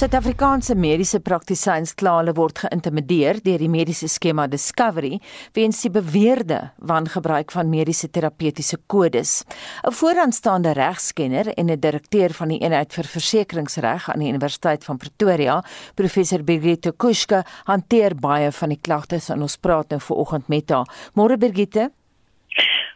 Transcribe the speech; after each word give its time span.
Suid-Afrikaanse 0.00 0.72
mediese 0.80 1.18
praktisyns 1.20 1.90
kla 2.00 2.14
hulle 2.22 2.32
word 2.32 2.62
geïntimideer 2.62 3.42
deur 3.44 3.60
die 3.60 3.68
mediese 3.68 4.06
skema 4.08 4.46
Discovery 4.48 5.18
weens 5.52 5.82
die 5.84 5.90
beweerde 5.92 6.60
wangebruik 6.88 7.52
van 7.52 7.68
mediese 7.68 8.08
terapeutiese 8.08 8.78
kodes. 8.88 9.44
'n 9.84 9.92
Vooraanstaande 9.92 10.72
regskenner 10.72 11.52
en 11.52 11.68
'n 11.68 11.80
direkteur 11.80 12.32
van 12.32 12.48
die 12.48 12.60
eenheid 12.64 12.94
vir 12.94 13.04
versekeringsreg 13.04 14.08
aan 14.08 14.20
die 14.20 14.30
Universiteit 14.32 14.84
van 14.84 14.96
Pretoria, 14.96 15.62
professor 15.94 16.42
Birgitte 16.42 16.92
Kuska, 16.96 17.44
hanteer 17.66 18.14
baie 18.14 18.50
van 18.52 18.68
die 18.68 18.80
klagtes 18.80 19.28
en 19.28 19.42
ons 19.42 19.56
praat 19.56 19.90
nou 19.90 20.00
vanoggend 20.00 20.48
met 20.48 20.70
haar. 20.70 20.88
Môre 21.14 21.36
Birgitte. 21.36 21.90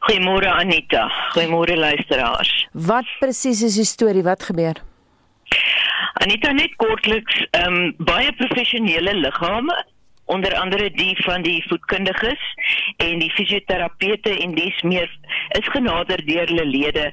Goeiemôre 0.08 0.48
Anita. 0.48 1.08
Goeiemôre 1.34 1.76
luisteraars. 1.76 2.68
Wat 2.72 3.04
presies 3.20 3.62
is 3.62 3.74
die 3.74 3.84
storie? 3.84 4.22
Wat 4.22 4.42
gebeur? 4.42 4.93
Anita 6.24 6.52
net 6.52 6.76
kortliks, 6.76 7.46
ehm 7.50 7.74
um, 7.74 7.94
baie 7.98 8.32
professionele 8.32 9.14
liggame 9.14 9.76
onder 10.24 10.54
andere 10.56 10.90
die 10.90 11.16
van 11.22 11.42
die 11.42 11.64
voedkundiges 11.68 12.44
en 12.96 13.18
die 13.18 13.30
fisioterapeute 13.30 14.38
en 14.40 14.54
dis 14.54 14.82
meer 14.82 15.10
is 15.58 15.68
genader 15.76 16.24
deur 16.26 16.48
hulle 16.48 16.64
lede 16.64 17.10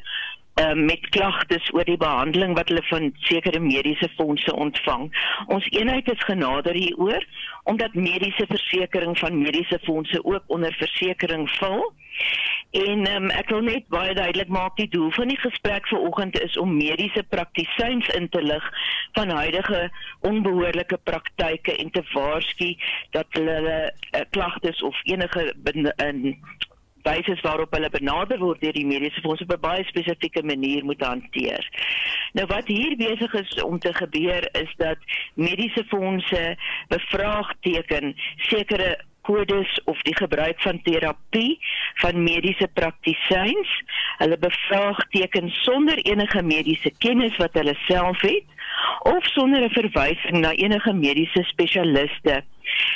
uh, 0.56 0.74
met 0.74 1.10
klagtes 1.10 1.72
oor 1.74 1.88
die 1.88 1.98
behandeling 1.98 2.56
wat 2.56 2.72
hulle 2.72 2.84
van 2.90 3.10
sekere 3.28 3.60
mediese 3.60 4.10
fondse 4.16 4.56
ontvang. 4.56 5.10
Ons 5.48 5.68
eenheid 5.76 6.12
is 6.12 6.28
genader 6.30 6.78
hieroor 6.78 7.26
omdat 7.64 7.94
mediese 7.94 8.46
versekerings 8.48 9.20
van 9.20 9.42
mediese 9.42 9.80
fondse 9.84 10.24
ook 10.24 10.44
onder 10.48 10.74
versekerings 10.80 11.58
val. 11.58 11.92
En 12.72 13.16
um, 13.16 13.30
ek 13.36 13.50
wil 13.52 13.66
net 13.68 13.88
baie 13.92 14.14
duidelik 14.16 14.48
maak 14.48 14.78
die 14.80 14.88
doel 14.88 15.12
van 15.12 15.28
die 15.28 15.40
gesprek 15.40 15.88
vanoggend 15.92 16.40
is 16.40 16.58
om 16.58 16.72
mediese 16.78 17.24
praktisyns 17.28 18.08
in 18.16 18.30
te 18.32 18.42
lig 18.42 18.70
van 19.18 19.30
huidige 19.30 19.90
onbehoorlike 20.22 21.00
praktyke 21.04 21.76
en 21.76 21.92
te 21.92 22.04
waarsku 22.14 22.72
dat 23.12 23.28
hulle 23.36 23.92
uh, 23.92 24.22
klagtes 24.30 24.82
of 24.82 24.96
enige 25.04 25.52
in 26.08 26.38
wyse 27.04 27.38
waarop 27.42 27.76
hulle 27.76 27.90
benader 27.90 28.40
word 28.40 28.62
deur 28.62 28.76
die 28.78 28.88
mediese 28.88 29.22
fondse 29.22 29.44
op 29.44 29.54
'n 29.58 29.68
baie 29.68 29.84
spesifieke 29.84 30.44
manier 30.44 30.86
moet 30.86 31.02
hanteer. 31.02 31.68
Nou 32.34 32.48
wat 32.48 32.68
hier 32.68 32.96
besig 32.96 33.34
is 33.34 33.64
om 33.64 33.80
te 33.80 33.94
gebeur 33.94 34.50
is 34.56 34.74
dat 34.78 34.98
mediese 35.34 35.84
fondse 35.88 36.58
bevraagteken 36.88 38.16
sekere 38.38 39.00
kodes 39.22 39.82
of 39.86 40.02
die 40.02 40.16
gebruik 40.16 40.62
van 40.62 40.82
terapie 40.82 41.60
van 42.02 42.24
mediese 42.24 42.68
praktisyns. 42.74 43.70
Hulle 44.18 44.38
bevraagteken 44.38 45.50
sonder 45.50 45.98
enige 45.98 46.44
mediese 46.44 46.92
kennis 46.98 47.38
wat 47.38 47.54
hulle 47.54 47.76
self 47.88 48.22
het 48.22 48.44
of 49.04 49.26
sonder 49.26 49.62
'n 49.64 49.70
verwysing 49.70 50.40
na 50.40 50.52
enige 50.52 50.94
mediese 50.94 51.44
spesialiste. 51.44 52.44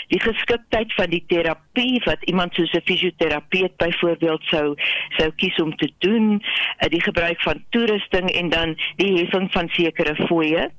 Die 0.07 0.19
geskiktheid 0.19 0.93
van 0.93 1.09
die 1.09 1.23
terapie 1.27 2.01
wat 2.05 2.23
iemand 2.23 2.53
soos 2.53 2.71
'n 2.73 2.85
fisioterapeut 2.85 3.77
byvoorbeeld 3.77 4.43
sou 4.43 4.75
sou 5.17 5.31
kies 5.35 5.55
om 5.55 5.75
te 5.75 5.91
doen, 5.99 6.43
eh, 6.77 6.89
die 6.89 7.01
gebruik 7.01 7.41
van 7.41 7.63
toerusting 7.69 8.29
en 8.29 8.49
dan 8.49 8.77
die 8.95 9.17
heffing 9.17 9.51
van 9.51 9.69
sekere 9.69 10.15
fooie. 10.15 10.71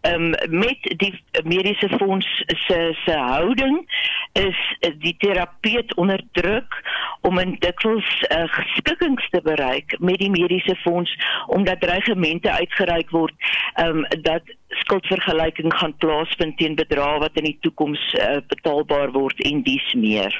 Ehm 0.00 0.22
um, 0.22 0.58
met 0.58 0.78
die 0.96 1.22
mediese 1.44 1.88
fonds 1.88 2.44
se 2.46 2.96
se 3.04 3.12
houding 3.12 3.86
is 4.32 4.76
die 4.98 5.14
terapeut 5.18 5.94
onder 5.94 6.22
druk 6.32 6.82
om 7.20 7.40
'n 7.40 7.56
dikwels 7.58 8.26
uh, 8.28 8.42
geskikkings 8.46 9.28
te 9.30 9.40
bereik 9.42 9.96
met 9.98 10.18
die 10.18 10.30
mediese 10.30 10.76
fonds 10.76 11.16
omdat 11.46 11.80
dreigemente 11.80 12.50
uitgereik 12.50 13.10
word 13.10 13.34
um, 13.82 14.06
dat 14.22 14.42
skuldvergelyking 14.68 15.72
gaan 15.74 15.94
plaasvind 15.96 16.56
teen 16.60 16.74
bedrae 16.76 17.18
wat 17.22 17.36
in 17.40 17.48
die 17.48 17.56
toekoms 17.64 18.00
uh, 18.20 18.38
betaalbaar 18.50 19.12
word 19.14 19.40
en 19.48 19.62
dies 19.66 19.86
meer. 19.96 20.34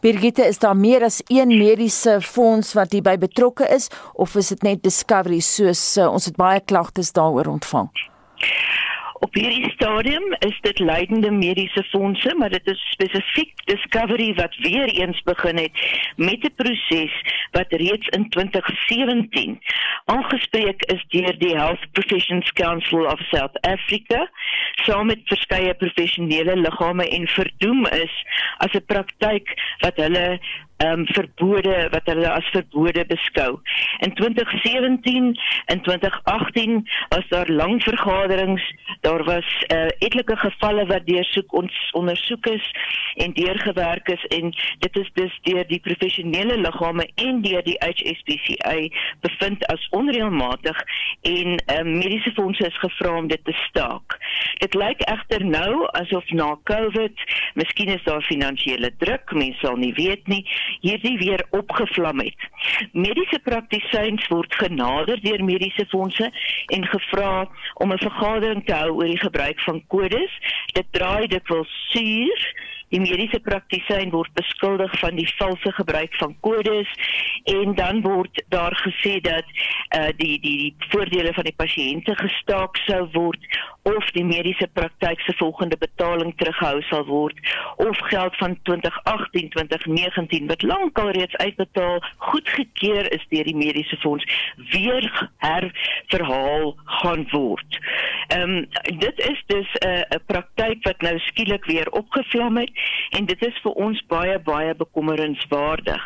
Birgitte, 0.00 0.46
is 0.48 0.58
daar 0.62 0.76
meer 0.76 1.04
as 1.04 1.20
een 1.28 1.52
mediese 1.52 2.18
fonds 2.24 2.72
wat 2.78 2.96
hierby 2.96 3.16
betrokke 3.20 3.68
is 3.68 3.90
of 4.14 4.36
is 4.40 4.48
dit 4.54 4.62
net 4.62 4.82
Discovery 4.82 5.40
soos 5.44 5.82
uh, 5.98 6.08
ons 6.08 6.30
het 6.30 6.36
baie 6.40 6.60
klagtes 6.64 7.12
daaroor 7.12 7.52
ontvang? 7.58 7.90
Op 9.24 9.34
hierdie 9.34 9.70
stadium 9.70 10.24
is 10.38 10.56
dit 10.60 10.78
leidende 10.78 11.30
mediese 11.30 11.82
fondse, 11.88 12.34
maar 12.36 12.50
dit 12.52 12.66
is 12.66 12.80
spesifiek 12.90 13.52
Discovery 13.64 14.34
wat 14.34 14.56
weer 14.56 14.88
eens 14.88 15.22
begin 15.22 15.56
het 15.56 15.72
met 16.16 16.44
'n 16.44 16.52
proses 16.56 17.14
wat 17.50 17.72
reeds 17.72 18.08
in 18.08 18.28
2017 18.28 19.58
aangespreek 20.04 20.82
is 20.82 21.04
deur 21.08 21.38
die 21.38 21.56
Health 21.56 21.84
Professions 21.92 22.52
Council 22.52 23.06
of 23.06 23.20
South 23.30 23.60
Africa, 23.60 24.28
saam 24.84 25.06
met 25.06 25.20
verskeie 25.24 25.74
professionele 25.74 26.56
liggame 26.56 27.08
en 27.08 27.28
verdoem 27.28 27.86
is 27.86 28.14
as 28.56 28.72
'n 28.72 28.84
praktyk 28.86 29.56
wat 29.78 29.96
hulle 29.96 30.40
ehm 30.76 30.98
um, 30.98 31.06
verbode 31.06 31.88
wat 31.90 32.06
hulle 32.10 32.30
as 32.30 32.46
verbode 32.50 33.04
beskou. 33.06 33.60
In 33.98 34.14
2017 34.14 35.38
en 35.66 35.80
2018 35.80 36.88
was 37.08 37.28
daar 37.28 37.48
lang 37.48 37.82
vergaderings, 37.82 38.74
daar 39.00 39.24
was 39.24 39.64
uh, 39.68 39.86
etlike 39.98 40.36
gevalle 40.36 40.86
wat 40.86 41.06
deursoek 41.06 41.52
ons 41.52 41.90
ondersoek 41.92 42.46
is 42.46 42.70
en 43.14 43.32
deurgewerk 43.32 44.08
is 44.08 44.24
en 44.24 44.50
dit 44.78 44.96
is 44.96 45.10
dus 45.14 45.38
deur 45.42 45.66
die 45.66 45.80
professionele 45.80 46.56
liggame 46.58 47.06
en 47.14 47.40
deur 47.42 47.62
die 47.62 47.78
HSPCA 47.78 48.76
bevind 49.20 49.66
as 49.66 49.86
onreëlmatig 49.90 50.82
en 51.22 51.54
um, 51.78 51.92
mediese 51.98 52.32
fondse 52.34 52.66
is 52.66 52.82
gevra 52.82 53.14
om 53.18 53.30
dit 53.30 53.44
te 53.44 53.54
staak. 53.68 54.18
Dit 54.58 54.74
lyk 54.74 55.06
egter 55.06 55.46
nou 55.46 55.86
asof 56.02 56.30
na 56.34 56.50
Covid, 56.66 57.24
miskien 57.54 57.94
is 57.94 58.02
daar 58.02 58.26
finansiële 58.26 58.90
druk, 58.98 59.30
mense 59.32 59.62
sal 59.62 59.78
nie 59.78 59.94
weet 59.94 60.26
nie 60.26 60.42
hierdie 60.80 61.18
weer 61.18 61.46
opgevlam 61.50 62.20
het. 62.20 62.48
Mediese 62.92 63.40
praktisyns 63.42 64.28
word 64.28 64.54
genader 64.54 65.20
deur 65.20 65.44
mediese 65.44 65.86
fondse 65.88 66.30
en 66.66 66.86
gevra 66.86 67.48
om 67.74 67.92
'n 67.92 67.98
vergadering 67.98 68.64
te 68.64 68.74
hou 68.74 68.90
oor 68.90 69.10
die 69.10 69.24
gebruik 69.26 69.60
van 69.60 69.82
kodes. 69.86 70.32
Dit 70.72 70.86
draai 70.90 71.26
dikwels 71.26 71.70
suur 71.90 72.72
die 72.94 73.02
mediese 73.02 73.40
praktisyn 73.42 74.12
word 74.14 74.30
beskuldig 74.38 74.92
van 75.02 75.18
die 75.18 75.28
valse 75.34 75.72
gebruik 75.78 76.14
van 76.20 76.34
kodes 76.46 76.90
en 77.50 77.74
dan 77.74 78.02
word 78.06 78.42
daar 78.54 78.76
gesê 78.84 79.18
dat 79.24 79.46
uh, 79.98 80.10
die 80.20 80.38
die 80.44 80.56
die 80.64 80.90
voordele 80.92 81.32
van 81.34 81.46
die 81.48 81.56
pasiënte 81.58 82.14
gestaak 82.20 82.78
sou 82.86 83.02
word 83.16 83.48
of 83.90 84.10
die 84.16 84.24
mediese 84.24 84.68
praktyk 84.78 85.20
se 85.26 85.34
volgende 85.40 85.76
betaling 85.80 86.32
teruggehou 86.40 86.80
sal 86.88 87.04
word 87.08 87.40
of 87.82 87.98
geld 88.10 88.36
van 88.40 88.56
2018 88.70 89.50
2019 89.56 90.48
wat 90.52 90.62
lankal 90.62 91.10
reeds 91.18 91.36
uitbetaal 91.42 92.00
goedgekeur 92.30 93.10
is 93.12 93.26
deur 93.32 93.50
die 93.50 93.56
mediese 93.56 93.98
fonds 94.04 94.24
weer 94.70 95.10
herverhaal 95.42 96.74
gaan 97.00 97.26
word. 97.32 97.80
Ehm 98.28 98.42
um, 98.42 98.66
dit 98.98 99.18
is 99.28 99.42
dus 99.46 99.68
'n 99.80 99.88
uh, 99.88 100.16
'n 100.16 100.22
praktyk 100.26 100.84
wat 100.88 101.00
nou 101.00 101.18
skielik 101.18 101.64
weer 101.64 101.90
opgevlam 101.90 102.56
het 102.56 102.70
en 103.10 103.26
dit 103.26 103.42
is 103.46 103.60
vir 103.62 103.72
ons 103.86 104.02
baie 104.10 104.38
baie 104.38 104.74
bekommerenswaardig. 104.74 106.04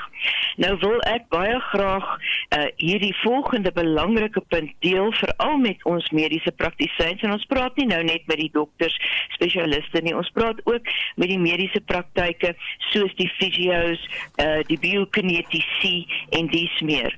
Nou 0.62 0.72
wil 0.82 0.98
ek 1.06 1.28
baie 1.32 1.58
graag 1.70 2.06
uh, 2.14 2.64
hierdie 2.82 3.14
volgende 3.22 3.72
belangrike 3.72 4.42
punt 4.52 4.72
deel 4.84 5.12
veral 5.20 5.56
met 5.62 5.84
ons 5.84 6.10
mediese 6.10 6.52
praktisyns 6.60 7.22
en 7.22 7.36
ons 7.36 7.46
praat 7.52 7.76
nie 7.78 7.86
nou 7.92 8.02
net 8.02 8.26
met 8.26 8.40
die 8.42 8.50
dokters 8.54 8.96
spesialiste 9.36 10.02
nie 10.02 10.16
ons 10.16 10.30
praat 10.34 10.60
ook 10.66 10.90
met 11.16 11.30
die 11.30 11.40
mediese 11.40 11.80
praktyke 11.86 12.54
soos 12.90 13.14
die 13.20 13.30
fisio's, 13.38 14.02
uh, 14.42 14.60
die 14.68 14.78
biokinetici 14.82 16.06
en 16.38 16.50
dis 16.52 16.80
meer. 16.82 17.14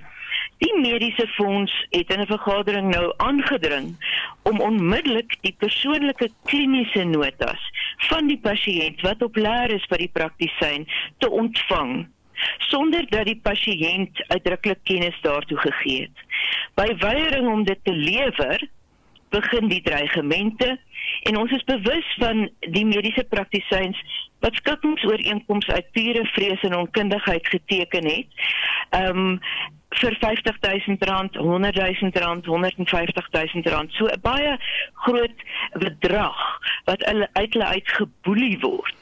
Die 0.60 0.72
mediese 0.76 1.24
fonds 1.36 1.72
het 1.90 2.10
in 2.12 2.20
'n 2.20 2.26
vergadering 2.26 2.90
nou 2.92 3.12
aangedring 3.16 3.96
om 4.42 4.60
onmiddellik 4.60 5.36
die 5.40 5.54
persoonlike 5.58 6.28
kliniese 6.44 7.04
notas 7.04 7.62
van 8.08 8.30
die 8.30 8.40
pasiënt 8.40 9.00
wat 9.06 9.22
op 9.22 9.36
leer 9.36 9.74
is 9.74 9.84
vir 9.90 10.04
die 10.06 10.12
praktisyn 10.12 10.86
te 11.18 11.30
ontvang 11.30 12.08
sonder 12.70 13.04
dat 13.12 13.26
die 13.28 13.40
pasiënt 13.44 14.22
uitdruklik 14.32 14.78
kennis 14.88 15.16
daartoe 15.20 15.58
gegee 15.58 16.06
het. 16.08 16.22
By 16.74 16.88
weiering 17.02 17.48
om 17.52 17.64
dit 17.68 17.80
te 17.84 17.92
lewer, 17.92 18.62
begin 19.30 19.68
die 19.68 19.82
dreigemente 19.82 20.78
en 21.28 21.36
ons 21.36 21.52
is 21.52 21.64
bewus 21.68 22.06
van 22.18 22.48
die 22.74 22.84
mediese 22.86 23.24
praktisyns 23.28 23.98
wat 24.40 24.56
skikkingsooreenkomste 24.62 25.72
uit 25.72 25.90
pure 25.92 26.24
vrees 26.34 26.62
en 26.66 26.76
onkundigheid 26.76 27.48
geteken 27.48 28.08
het. 28.08 28.46
Ehm 28.90 29.18
um, 29.18 29.40
vir 29.98 30.14
R50000, 30.20 31.36
R100000, 31.42 32.46
R150000. 32.46 33.90
So 33.98 34.06
'n 34.06 34.20
baie 34.22 34.58
groot 34.94 35.38
bedrag 35.72 36.38
wat 36.84 37.02
hulle 37.04 37.28
uit 37.32 37.52
hulle 37.52 37.66
uitgeboelie 37.66 38.58
word. 38.60 38.94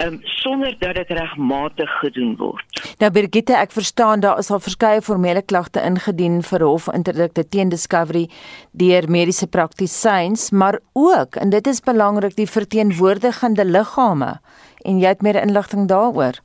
Um, 0.00 0.20
sonder 0.22 0.78
dat 0.78 0.94
dit 0.94 1.10
regmatig 1.10 1.90
gedoen 2.00 2.36
word. 2.36 2.64
Nou 2.98 3.10
Birgitte, 3.10 3.56
ek 3.56 3.72
verstaan 3.72 4.20
daar 4.20 4.38
is 4.38 4.50
al 4.50 4.60
verskeie 4.60 5.02
formele 5.02 5.42
klagte 5.42 5.82
ingedien 5.82 6.42
vir 6.42 6.64
hofinterdikte 6.64 7.48
teen 7.48 7.68
Discovery 7.68 8.28
deur 8.70 9.10
mediese 9.10 9.46
praktisyns, 9.46 10.50
maar 10.50 10.80
ook 10.92 11.36
en 11.36 11.50
dit 11.50 11.66
is 11.66 11.80
belangrik 11.80 12.36
die 12.36 12.48
verteenwoordigende 12.48 13.64
liggame 13.64 14.40
en 14.84 14.98
jy 14.98 15.08
het 15.08 15.22
meer 15.22 15.42
inligting 15.42 15.88
daaroor. 15.88 16.40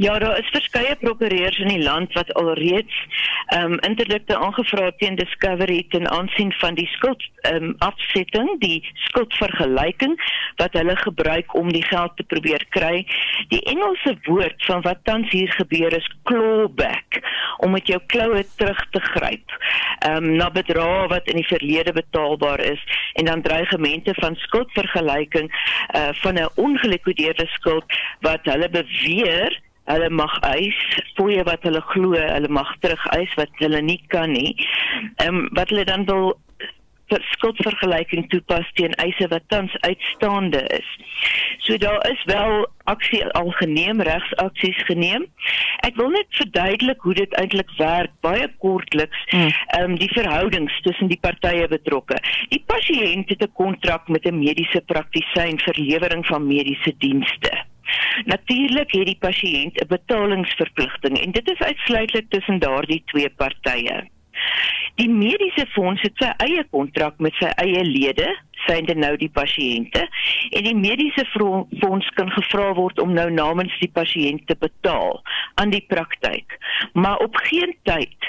Ja, 0.00 0.18
daar 0.18 0.38
is 0.38 0.48
verskeie 0.48 0.96
prokureurs 0.96 1.58
in 1.58 1.68
die 1.68 1.82
land 1.82 2.12
wat 2.16 2.32
alreeds 2.34 2.94
ehm 3.46 3.72
um, 3.72 3.78
interdikte 3.84 4.36
aangevra 4.36 4.86
teen 4.96 5.18
Discovery 5.18 5.84
ten 5.88 6.08
aansien 6.10 6.52
van 6.52 6.74
die 6.74 6.86
skuld 6.86 7.26
ehm 7.40 7.64
um, 7.64 7.74
afsetting, 7.78 8.48
die 8.62 8.78
skuldvergelyking 8.94 10.16
wat 10.56 10.72
hulle 10.72 10.96
gebruik 10.96 11.54
om 11.54 11.68
die 11.72 11.84
geld 11.84 12.16
te 12.16 12.24
probeer 12.32 12.64
kry. 12.68 13.04
Die 13.52 13.60
Engelse 13.74 14.16
woord 14.24 14.64
van 14.64 14.80
wat 14.88 15.04
tans 15.04 15.28
hier 15.36 15.52
gebeur 15.52 15.92
is 15.92 16.10
clawback, 16.22 17.20
om 17.58 17.76
met 17.76 17.86
jou 17.86 18.00
kloue 18.06 18.44
terug 18.56 18.84
te 18.96 19.06
gryp. 19.12 19.56
Ehm 19.98 20.16
um, 20.16 20.34
na 20.40 20.50
bedrae 20.50 21.08
wat 21.12 21.28
in 21.28 21.44
die 21.44 21.50
verlede 21.52 21.92
betaalbaar 21.92 22.60
is 22.72 22.80
en 23.12 23.28
dan 23.28 23.42
dreigemente 23.42 24.16
van 24.24 24.44
skuldvergelyking 24.48 25.52
uh 25.96 26.08
van 26.24 26.40
'n 26.40 26.54
ongelikwideerde 26.54 27.46
skuld 27.46 27.84
wat 28.20 28.40
hulle 28.48 28.68
beweer 28.70 29.68
hulle 29.92 30.10
mag 30.10 30.36
eis 30.50 30.78
fooie 31.16 31.44
wat 31.48 31.62
hulle 31.68 31.82
glo 31.92 32.14
hulle 32.18 32.48
mag 32.48 32.70
terug 32.80 33.06
eis 33.16 33.34
wat 33.40 33.50
hulle 33.62 33.82
nie 33.82 34.00
kan 34.08 34.32
nie. 34.32 34.54
Ehm 35.16 35.34
um, 35.34 35.48
wat 35.58 35.68
hulle 35.74 35.84
dan 35.84 36.06
wil 36.10 36.34
vir 37.10 37.24
skuldvergelyking 37.34 38.28
toepas 38.30 38.68
teen 38.78 38.94
eise 39.02 39.26
wat 39.32 39.46
tans 39.52 39.74
uitstaande 39.86 40.60
is. 40.76 40.90
So 41.66 41.76
daar 41.82 41.98
is 42.10 42.22
wel 42.30 42.66
aksie 42.92 43.22
al 43.40 43.50
geneem, 43.58 44.02
regsaksies 44.06 44.78
geneem. 44.88 45.26
Ek 45.86 45.98
wil 45.98 46.12
net 46.14 46.30
verduidelik 46.38 47.02
hoe 47.06 47.14
dit 47.18 47.34
eintlik 47.42 47.70
werk 47.78 48.14
baie 48.26 48.46
kortliks. 48.62 49.24
Hmm. 49.34 49.50
Ehm 49.78 49.90
um, 49.90 49.98
die 49.98 50.10
verhoudings 50.14 50.78
tussen 50.86 51.10
die 51.10 51.20
partye 51.20 51.66
betrokke. 51.70 52.18
Die 52.54 52.62
pasiënt 52.66 53.34
het 53.34 53.42
'n 53.42 53.52
kontrak 53.62 54.08
met 54.08 54.26
'n 54.26 54.38
mediese 54.38 54.82
praktisyn 54.92 55.58
vir 55.66 55.74
lewering 55.78 56.26
van 56.26 56.46
mediese 56.46 56.94
dienste. 56.98 57.69
Natuurlik 58.24 58.92
het 58.92 59.06
die 59.06 59.18
pasiënt 59.20 59.80
'n 59.80 59.88
betalingsverpligting 59.88 61.18
en 61.18 61.30
dit 61.30 61.50
is 61.50 61.58
uitsluitlik 61.58 62.30
tussen 62.30 62.58
daardie 62.58 63.02
twee 63.06 63.30
partye. 63.30 64.08
Die 64.94 65.08
mediese 65.08 65.66
fonds 65.72 66.02
het 66.02 66.16
sy 66.20 66.30
eie 66.44 66.64
kontrak 66.70 67.18
met 67.18 67.34
sy 67.40 67.50
eie 67.62 67.84
lede, 67.84 68.28
synde 68.66 68.94
nou 68.94 69.16
die 69.16 69.30
pasiënte, 69.32 70.06
en 70.50 70.66
die 70.66 70.76
mediese 70.76 71.24
fonds 71.32 72.08
kan 72.18 72.30
gevra 72.30 72.72
word 72.78 73.00
om 73.02 73.12
nou 73.16 73.28
namens 73.30 73.74
die 73.80 73.90
pasiënt 73.92 74.46
te 74.46 74.56
betaal 74.58 75.20
aan 75.60 75.70
die 75.74 75.84
praktyk. 75.88 76.58
Maar 76.92 77.16
op 77.24 77.36
geen 77.48 77.74
tyd 77.88 78.28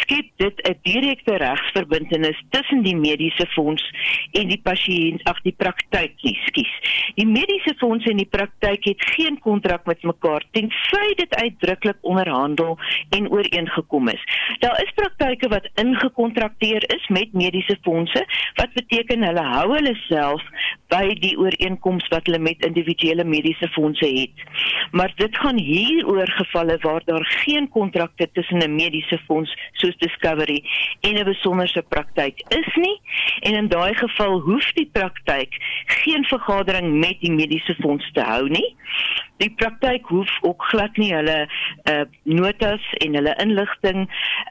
skep 0.00 0.26
dit 0.36 0.56
'n 0.68 0.78
direkte 0.82 1.36
regsverbintenis 1.36 2.42
tussen 2.50 2.82
die 2.82 2.96
mediese 2.96 3.46
fonds 3.46 3.84
en 4.32 4.48
die 4.48 4.60
pasiënt 4.62 5.24
ag 5.24 5.40
die 5.42 5.54
praktyk 5.56 6.14
nie, 6.22 6.38
skus. 6.46 6.72
Die 7.14 7.26
mediese 7.26 7.74
fonds 7.78 8.06
en 8.06 8.16
die 8.16 8.28
praktyk 8.30 8.84
het 8.84 9.04
geen 9.14 9.38
kontrak 9.38 9.86
met 9.86 10.02
mekaar 10.02 10.44
tensy 10.50 11.14
dit 11.16 11.34
uitdruklik 11.34 11.96
onderhandel 12.00 12.78
en 13.10 13.30
ooreengekom 13.30 14.08
is. 14.08 14.22
Daar 14.58 14.82
is 14.82 14.92
praktyke 14.94 15.48
wat 15.48 15.68
ingekontrakteer 15.74 16.94
is 16.94 17.08
met 17.08 17.32
mediese 17.32 17.78
fondse 17.82 18.24
wat 18.54 18.72
beteken 18.72 19.22
hulle 19.22 19.44
hou 19.44 19.69
hulle 19.74 19.94
self 20.08 20.42
by 20.90 21.14
die 21.22 21.36
ooreenkoms 21.38 22.08
wat 22.10 22.26
hulle 22.26 22.40
met 22.42 22.64
individuele 22.66 23.24
mediese 23.24 23.68
fondse 23.74 24.06
het. 24.06 24.44
Maar 24.90 25.12
dit 25.16 25.36
gaan 25.36 25.58
hier 25.58 26.06
oor 26.06 26.28
gevalle 26.38 26.78
waar 26.82 27.04
daar 27.04 27.26
geen 27.44 27.68
kontrakte 27.68 28.28
tussen 28.32 28.62
'n 28.62 28.74
mediese 28.74 29.18
fonds 29.26 29.54
soos 29.72 29.96
Discovery 29.96 30.64
en 31.00 31.18
'n 31.18 31.24
besonderse 31.24 31.82
praktyk 31.88 32.40
is 32.48 32.74
nie 32.74 33.00
en 33.40 33.54
in 33.54 33.68
daai 33.68 33.94
geval 33.94 34.40
hoef 34.40 34.72
die 34.72 34.88
praktyk 34.92 35.54
geen 35.86 36.24
vergadering 36.24 36.98
met 36.98 37.20
die 37.20 37.32
mediese 37.32 37.74
fonds 37.74 38.12
te 38.12 38.20
hou 38.20 38.48
nie. 38.48 38.76
Die 39.40 39.50
praktyk 39.56 40.08
hoef 40.12 40.30
ook 40.44 40.62
glad 40.68 40.96
nie 41.00 41.14
hulle 41.14 41.36
uh, 41.88 42.02
notas 42.28 42.84
en 43.00 43.16
hulle 43.16 43.32
inligting 43.40 44.02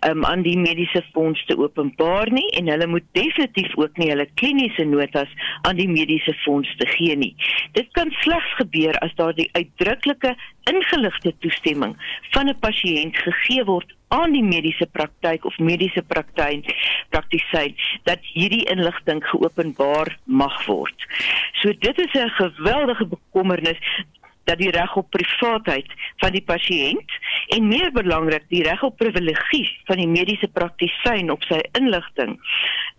um, 0.07 0.25
aan 0.25 0.41
die 0.41 0.57
mediese 0.57 1.03
fonds 1.13 1.43
te 1.45 1.57
openbaar 1.57 2.31
nie 2.33 2.47
en 2.57 2.71
hulle 2.73 2.87
moet 2.89 3.05
definitief 3.17 3.75
ook 3.77 4.01
nie 4.01 4.09
hulle 4.09 4.25
kliniese 4.41 4.87
notas 4.89 5.29
aan 5.69 5.77
die 5.77 5.89
mediese 5.89 6.33
fonds 6.41 6.73
te 6.81 6.89
gee 6.95 7.15
nie. 7.21 7.35
Dit 7.77 7.93
kan 7.97 8.09
slegs 8.23 8.55
gebeur 8.57 8.97
as 9.05 9.13
daar 9.21 9.37
die 9.37 9.49
uitdruklike 9.53 10.33
ingeligte 10.73 11.35
toestemming 11.45 11.95
van 12.33 12.49
'n 12.49 12.59
pasiënt 12.59 13.17
gegee 13.17 13.63
word 13.69 13.93
aan 14.09 14.33
die 14.33 14.43
mediese 14.43 14.87
praktyk 14.97 15.45
of 15.45 15.57
mediese 15.57 16.01
praktyk 16.01 16.65
praktisyn 17.13 17.75
dat 18.09 18.19
hierdie 18.33 18.65
inligting 18.73 19.21
geopenbaar 19.31 20.17
mag 20.25 20.65
word. 20.65 20.97
So 21.61 21.73
dit 21.73 21.97
is 21.99 22.13
'n 22.13 22.29
geweldige 22.29 23.05
bekommernis 23.05 23.77
dat 24.49 24.59
die 24.61 24.71
reg 24.73 24.95
op 24.97 25.09
privaatheid 25.13 25.89
van 26.23 26.33
die 26.35 26.43
pasiënt 26.45 27.17
en 27.55 27.69
meer 27.69 27.91
belangrik 27.95 28.45
die 28.53 28.63
reg 28.65 28.83
op 28.85 28.97
privilegie 29.01 29.67
van 29.89 30.01
die 30.01 30.09
mediese 30.09 30.49
praktisyn 30.53 31.31
op 31.33 31.45
sy 31.49 31.61
inligting 31.77 32.37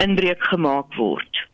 inbreuk 0.04 0.42
gemaak 0.52 0.94
word. 0.98 1.46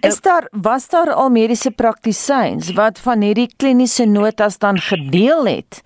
Is 0.00 0.20
daar 0.24 0.48
was 0.52 0.88
daar 0.88 1.12
al 1.12 1.30
mediese 1.30 1.70
praktisyns 1.70 2.72
wat 2.76 3.00
van 3.00 3.24
hierdie 3.24 3.50
kliniese 3.56 4.06
notas 4.08 4.58
dan 4.58 4.80
gedeel 4.80 5.48
het? 5.48 5.82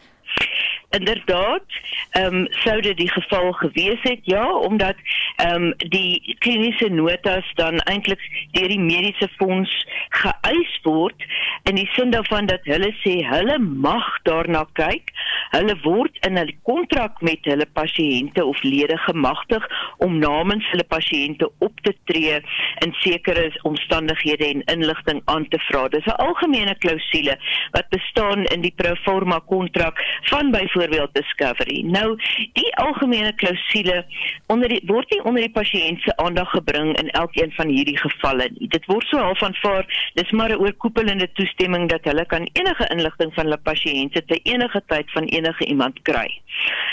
Inderdaad 0.90 1.62
ehm 2.10 2.34
um, 2.34 2.46
sou 2.50 2.80
dit 2.80 2.96
die 2.96 3.10
geval 3.10 3.52
gewees 3.52 4.02
het? 4.02 4.20
Ja 4.22 4.54
omdat 4.54 4.96
ehm 5.36 5.62
um, 5.62 5.74
die 5.76 6.36
kliniese 6.38 6.88
notas 6.88 7.52
dan 7.54 7.78
eintlik 7.78 8.20
deur 8.52 8.68
die 8.68 8.80
mediese 8.80 9.28
fonds 9.36 9.86
geëis 10.08 10.78
word 10.82 11.26
in 11.62 11.74
die 11.74 11.88
sin 11.92 12.10
daarvan 12.10 12.46
dat 12.46 12.64
hulle 12.64 12.92
sê 13.02 13.18
hulle 13.26 13.58
mag 13.58 14.06
daarna 14.22 14.64
kyk. 14.72 15.10
Hulle 15.50 15.74
word 15.82 16.16
in 16.26 16.38
'n 16.38 16.52
kontrak 16.62 17.20
met 17.20 17.42
hulle 17.42 17.66
pasiënte 17.72 18.44
of 18.44 18.62
lede 18.62 18.98
gemagtig 18.98 19.66
om 19.98 20.18
namens 20.18 20.70
hulle 20.70 20.84
pasiënte 20.84 21.50
op 21.58 21.80
te 21.82 21.94
tree 22.04 22.40
in 22.84 22.92
sekere 22.92 23.50
omstandighede 23.62 24.46
en 24.46 24.64
inligting 24.64 25.22
aan 25.24 25.48
te 25.48 25.58
vra. 25.58 25.88
Dis 25.88 26.06
'n 26.06 26.20
algemene 26.28 26.74
klousule 26.78 27.38
wat 27.70 27.88
bestaan 27.88 28.44
in 28.44 28.60
die 28.60 28.74
pro 28.76 28.94
forma 28.94 29.38
kontrak 29.38 30.04
van 30.22 30.50
byvoorbeeld 30.50 30.75
byvoorbeeld 30.76 31.14
discovery. 31.14 31.80
Nou, 31.80 32.16
die 32.52 32.74
algemene 32.76 33.32
klousule 33.34 34.04
onder 34.46 34.68
die 34.68 34.82
word 34.86 35.10
nie 35.10 35.22
onder 35.24 35.42
die 35.42 35.52
pasiënt 35.52 36.00
se 36.04 36.16
aandag 36.16 36.50
gebring 36.50 36.92
in 37.00 37.10
elkeen 37.10 37.52
van 37.56 37.72
hierdie 37.72 37.98
gevalle 37.98 38.48
nie. 38.58 38.68
Dit 38.68 38.86
word 38.86 39.06
so 39.08 39.18
half 39.18 39.42
aanvaar, 39.42 39.88
dis 40.14 40.30
maar 40.30 40.50
'n 40.50 40.60
oorkoepelende 40.60 41.28
toestemming 41.32 41.88
dat 41.88 42.04
hulle 42.04 42.26
kan 42.26 42.48
enige 42.52 42.88
inligting 42.94 43.34
van 43.34 43.44
hulle 43.44 43.60
pasiënte 43.62 44.24
te 44.24 44.40
enige 44.42 44.82
tyd 44.86 45.10
van 45.10 45.24
enige 45.24 45.64
iemand 45.64 46.02
kry. 46.02 46.40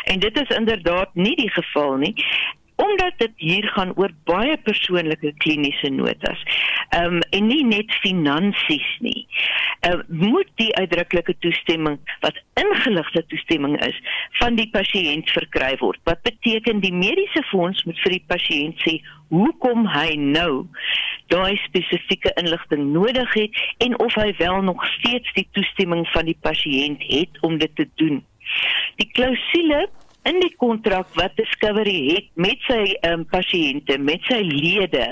En 0.04 0.20
dit 0.20 0.42
is 0.42 0.58
inderdaad 0.58 1.10
nie 1.14 1.36
die 1.36 1.52
geval 1.52 1.98
nie 1.98 2.16
omdat 2.76 3.14
dit 3.18 3.32
hier 3.36 3.68
gaan 3.76 3.94
oor 3.96 4.12
baie 4.24 4.58
persoonlike 4.58 5.34
kliniese 5.38 5.90
notas. 5.90 6.44
Ehm 6.90 7.20
um, 7.20 7.20
en 7.30 7.48
nie 7.48 7.64
net 7.66 7.92
finansies 8.06 8.90
nie. 9.00 9.28
Ehm 9.80 10.00
uh, 10.00 10.30
moet 10.30 10.50
die 10.62 10.72
uitdruklike 10.76 11.36
toestemming 11.40 12.00
wat 12.20 12.40
ingeligte 12.60 13.26
toestemming 13.28 13.80
is 13.86 14.02
van 14.40 14.56
die 14.56 14.70
pasiënt 14.72 15.30
verkry 15.30 15.76
word. 15.80 16.00
Wat 16.04 16.22
beteken 16.22 16.80
die 16.80 16.94
mediese 16.94 17.44
fonds 17.50 17.84
moet 17.84 18.00
vir 18.06 18.18
die 18.18 18.26
pasiënt 18.28 18.82
sê 18.86 19.00
hoekom 19.34 19.88
hy 19.90 20.16
nou 20.20 20.68
daai 21.34 21.56
spesifieke 21.64 22.34
inligting 22.42 22.92
nodig 22.94 23.34
het 23.34 23.64
en 23.86 23.98
of 24.00 24.16
hy 24.20 24.30
wel 24.38 24.62
nog 24.62 24.86
steeds 24.98 25.34
die 25.34 25.48
toestemming 25.58 26.06
van 26.14 26.30
die 26.30 26.38
pasiënt 26.42 27.04
het 27.08 27.42
om 27.42 27.58
dit 27.58 27.76
te 27.76 27.88
doen. 27.96 28.22
Die 29.02 29.10
klousule 29.18 29.88
in 30.24 30.40
die 30.40 30.54
kontrak 30.58 31.08
wat 31.20 31.36
Discovery 31.36 31.98
het 32.14 32.30
met 32.40 32.62
sy 32.68 32.96
um, 33.08 33.26
pasiënte, 33.32 33.98
met 34.00 34.24
sy 34.30 34.40
lede, 34.48 35.08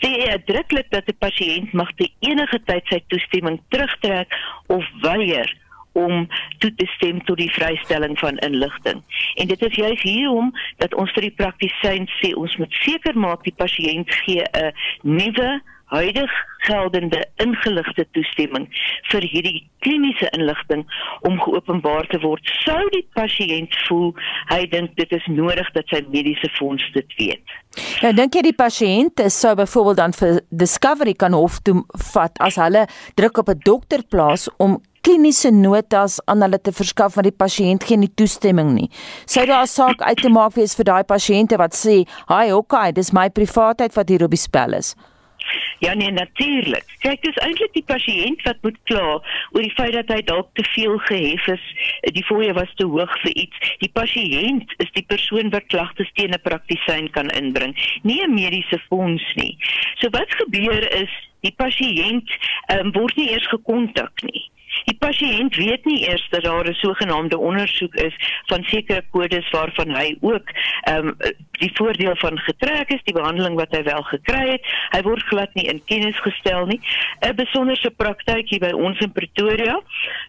sê 0.00 0.10
uitdruklik 0.30 0.90
dat 0.94 1.08
'n 1.08 1.18
pasiënt 1.18 1.72
mag 1.72 1.90
te 1.98 2.08
enige 2.20 2.60
tyd 2.64 2.86
sy 2.86 3.00
toestemming 3.08 3.60
terugtrek 3.68 4.30
of 4.66 4.84
weier 5.02 5.50
om 5.92 6.28
toe 6.58 6.74
te 6.74 6.86
stem 6.86 7.18
tot 7.24 7.36
die 7.36 7.50
vrystelling 7.50 8.18
van 8.18 8.38
inligting. 8.38 9.02
En 9.34 9.46
dit 9.46 9.62
is 9.62 9.74
juist 9.74 10.02
hierom 10.02 10.52
dat 10.78 10.94
ons 10.94 11.10
vir 11.12 11.22
die 11.28 11.38
praktisyn 11.42 12.06
sê 12.20 12.30
ons 12.34 12.56
moet 12.56 12.72
seker 12.84 13.18
maak 13.18 13.42
die 13.44 13.56
pasiënt 13.56 14.14
gee 14.22 14.44
'n 14.54 14.72
nuwe 15.02 15.60
huidig 15.90 16.32
geldende 16.66 17.22
ingeligte 17.42 18.04
toestemming 18.14 18.66
vir 19.10 19.26
hierdie 19.32 19.62
kliniese 19.84 20.28
inligting 20.36 20.84
om 21.28 21.38
geopenbaar 21.40 22.08
te 22.12 22.20
word 22.24 22.52
sou 22.64 22.80
die 22.94 23.04
pasiënt 23.16 23.74
voel 23.86 24.12
hy 24.52 24.60
dink 24.74 24.94
dit 25.00 25.12
is 25.16 25.26
nodig 25.32 25.70
dat 25.76 25.88
sy 25.92 26.02
mediese 26.12 26.50
fonds 26.58 26.84
dit 26.94 27.16
weet. 27.18 27.56
Nou 28.04 28.12
dink 28.16 28.36
jy 28.36 28.44
die 28.50 28.56
pasiënt 28.56 29.24
sou 29.32 29.54
byvoorbeeld 29.58 30.02
dan 30.02 30.16
vir 30.16 30.40
discovery 30.50 31.14
kan 31.14 31.36
hof 31.36 31.60
toe 31.64 31.80
vat 32.12 32.38
as 32.44 32.60
hulle 32.60 32.86
druk 33.18 33.42
op 33.42 33.50
'n 33.50 33.62
dokter 33.64 34.04
plaas 34.04 34.48
om 34.58 34.78
kliniese 35.00 35.50
notas 35.50 36.18
aan 36.26 36.42
hulle 36.44 36.58
te 36.60 36.72
verskaf 36.76 37.16
want 37.16 37.28
die 37.28 37.36
pasiënt 37.44 37.86
gee 37.88 37.96
nie 37.96 38.12
toestemming 38.20 38.74
nie. 38.74 38.90
Sou 39.26 39.46
daar 39.46 39.62
'n 39.62 39.66
saak 39.66 40.02
uit 40.02 40.20
te 40.22 40.28
maak 40.28 40.54
wees 40.54 40.74
vir 40.74 40.84
daai 40.84 41.04
pasiënte 41.04 41.56
wat 41.56 41.74
sê, 41.74 42.06
"Haai, 42.26 42.52
okay, 42.52 42.92
dis 42.92 43.12
my 43.12 43.28
privaatheid 43.28 43.94
wat 43.94 44.08
hier 44.08 44.24
op 44.24 44.30
die 44.30 44.44
spel 44.48 44.72
is." 44.74 44.94
Ja 45.80 45.94
nee 45.94 46.10
natuurlik. 46.12 46.84
Kyk, 47.00 47.22
dis 47.24 47.38
eintlik 47.40 47.72
die 47.72 47.84
pasiënt 47.88 48.42
wat 48.44 48.58
moet 48.66 48.76
kla 48.90 49.04
oor 49.16 49.64
die 49.64 49.72
feit 49.78 49.94
dat 49.96 50.12
hy 50.12 50.18
dalk 50.28 50.50
te 50.58 50.64
veel 50.74 50.98
gehef 51.08 51.46
is. 51.54 51.64
Die 52.16 52.24
fooie 52.28 52.52
was 52.56 52.74
te 52.76 52.84
hoog 52.84 53.14
vir 53.22 53.32
iets. 53.46 53.72
Die 53.80 53.88
pasiënt 53.96 54.74
is 54.84 54.92
die 54.98 55.06
persoon 55.08 55.48
wat 55.54 55.70
klagtes 55.72 56.12
teen 56.20 56.36
'n 56.36 56.44
praktisyn 56.44 57.08
kan 57.16 57.32
inbring, 57.40 57.72
nie 58.02 58.20
'n 58.20 58.34
mediese 58.34 58.78
fonds 58.88 59.24
nie. 59.40 59.56
So 60.00 60.12
wat 60.12 60.28
gebeur 60.42 60.84
is 61.00 61.12
die 61.40 61.54
pasiënt 61.56 62.28
um, 62.76 62.92
word 62.92 63.16
nie 63.16 63.30
eers 63.32 63.48
gekontak 63.48 64.22
nie. 64.22 64.50
Die 64.84 64.96
pasiënt 64.98 65.56
weet 65.56 65.84
nie 65.84 66.08
eers 66.08 66.26
dat 66.30 66.44
daar 66.44 66.68
'n 66.68 66.74
sogenaamde 66.74 67.38
ondersoek 67.38 67.94
is 67.94 68.14
van 68.46 68.62
sekere 68.64 69.02
kodes 69.10 69.50
waarvan 69.50 69.90
hy 69.94 70.16
ook 70.20 70.46
ehm 70.82 71.06
um, 71.06 71.16
die 71.60 71.70
voordeel 71.74 72.16
van 72.16 72.38
getrek 72.38 72.88
is, 72.88 73.02
die 73.04 73.14
behandeling 73.14 73.56
wat 73.56 73.74
hy 73.76 73.82
wel 73.82 74.02
gekry 74.02 74.50
het. 74.50 74.64
Hy 74.90 75.02
word 75.02 75.22
glad 75.22 75.54
nie 75.54 75.66
in 75.68 75.82
kennis 75.84 76.20
gestel 76.20 76.66
nie. 76.66 76.80
'n 77.20 77.34
Besonderse 77.36 77.90
praktyk 77.90 78.48
hier 78.48 78.60
by 78.60 78.72
ons 78.72 78.98
in 78.98 79.12
Pretoria 79.12 79.80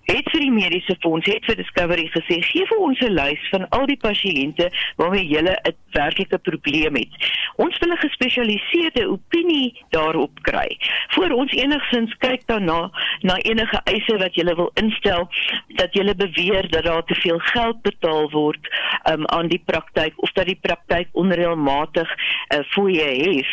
het 0.03 0.29
vir 0.31 0.39
die 0.39 0.51
mediese 0.51 0.95
fonds 0.99 1.25
het 1.25 1.45
vir 1.45 1.55
Discovery 1.55 2.09
gesê 2.11 2.41
gee 2.41 2.65
vir 2.65 2.77
ons 2.77 2.99
'n 2.99 3.13
lys 3.13 3.49
van 3.49 3.69
al 3.69 3.85
die 3.85 3.97
pasiënte 3.97 4.71
waarmee 4.97 5.27
jy 5.27 5.41
'n 5.41 5.75
werklike 5.91 6.37
probleem 6.37 6.95
het. 6.95 7.13
Ons 7.55 7.77
wil 7.79 7.91
'n 7.91 7.97
gespesialiseerde 7.97 9.09
opinie 9.09 9.73
daarop 9.89 10.31
kry. 10.41 10.77
Voor 11.07 11.29
ons 11.29 11.51
enigsins 11.51 12.13
kyk 12.17 12.47
daarna 12.47 12.91
na 13.21 13.35
enige 13.37 13.79
eise 13.83 14.17
wat 14.17 14.35
jy 14.35 14.40
wil 14.43 14.71
instel 14.73 15.27
dat 15.67 15.93
jy 15.93 16.15
beweer 16.15 16.69
dat 16.69 16.83
daar 16.83 17.03
te 17.03 17.15
veel 17.15 17.39
geld 17.39 17.81
betaal 17.81 18.29
word 18.31 18.67
um, 19.09 19.25
aan 19.27 19.47
die 19.47 19.61
praktyk 19.65 20.13
of 20.15 20.31
dat 20.31 20.45
die 20.45 20.59
praktyk 20.61 21.07
onreëlmatig 21.11 22.09
uh, 22.09 22.59
fooie 22.73 23.03
het. 23.03 23.51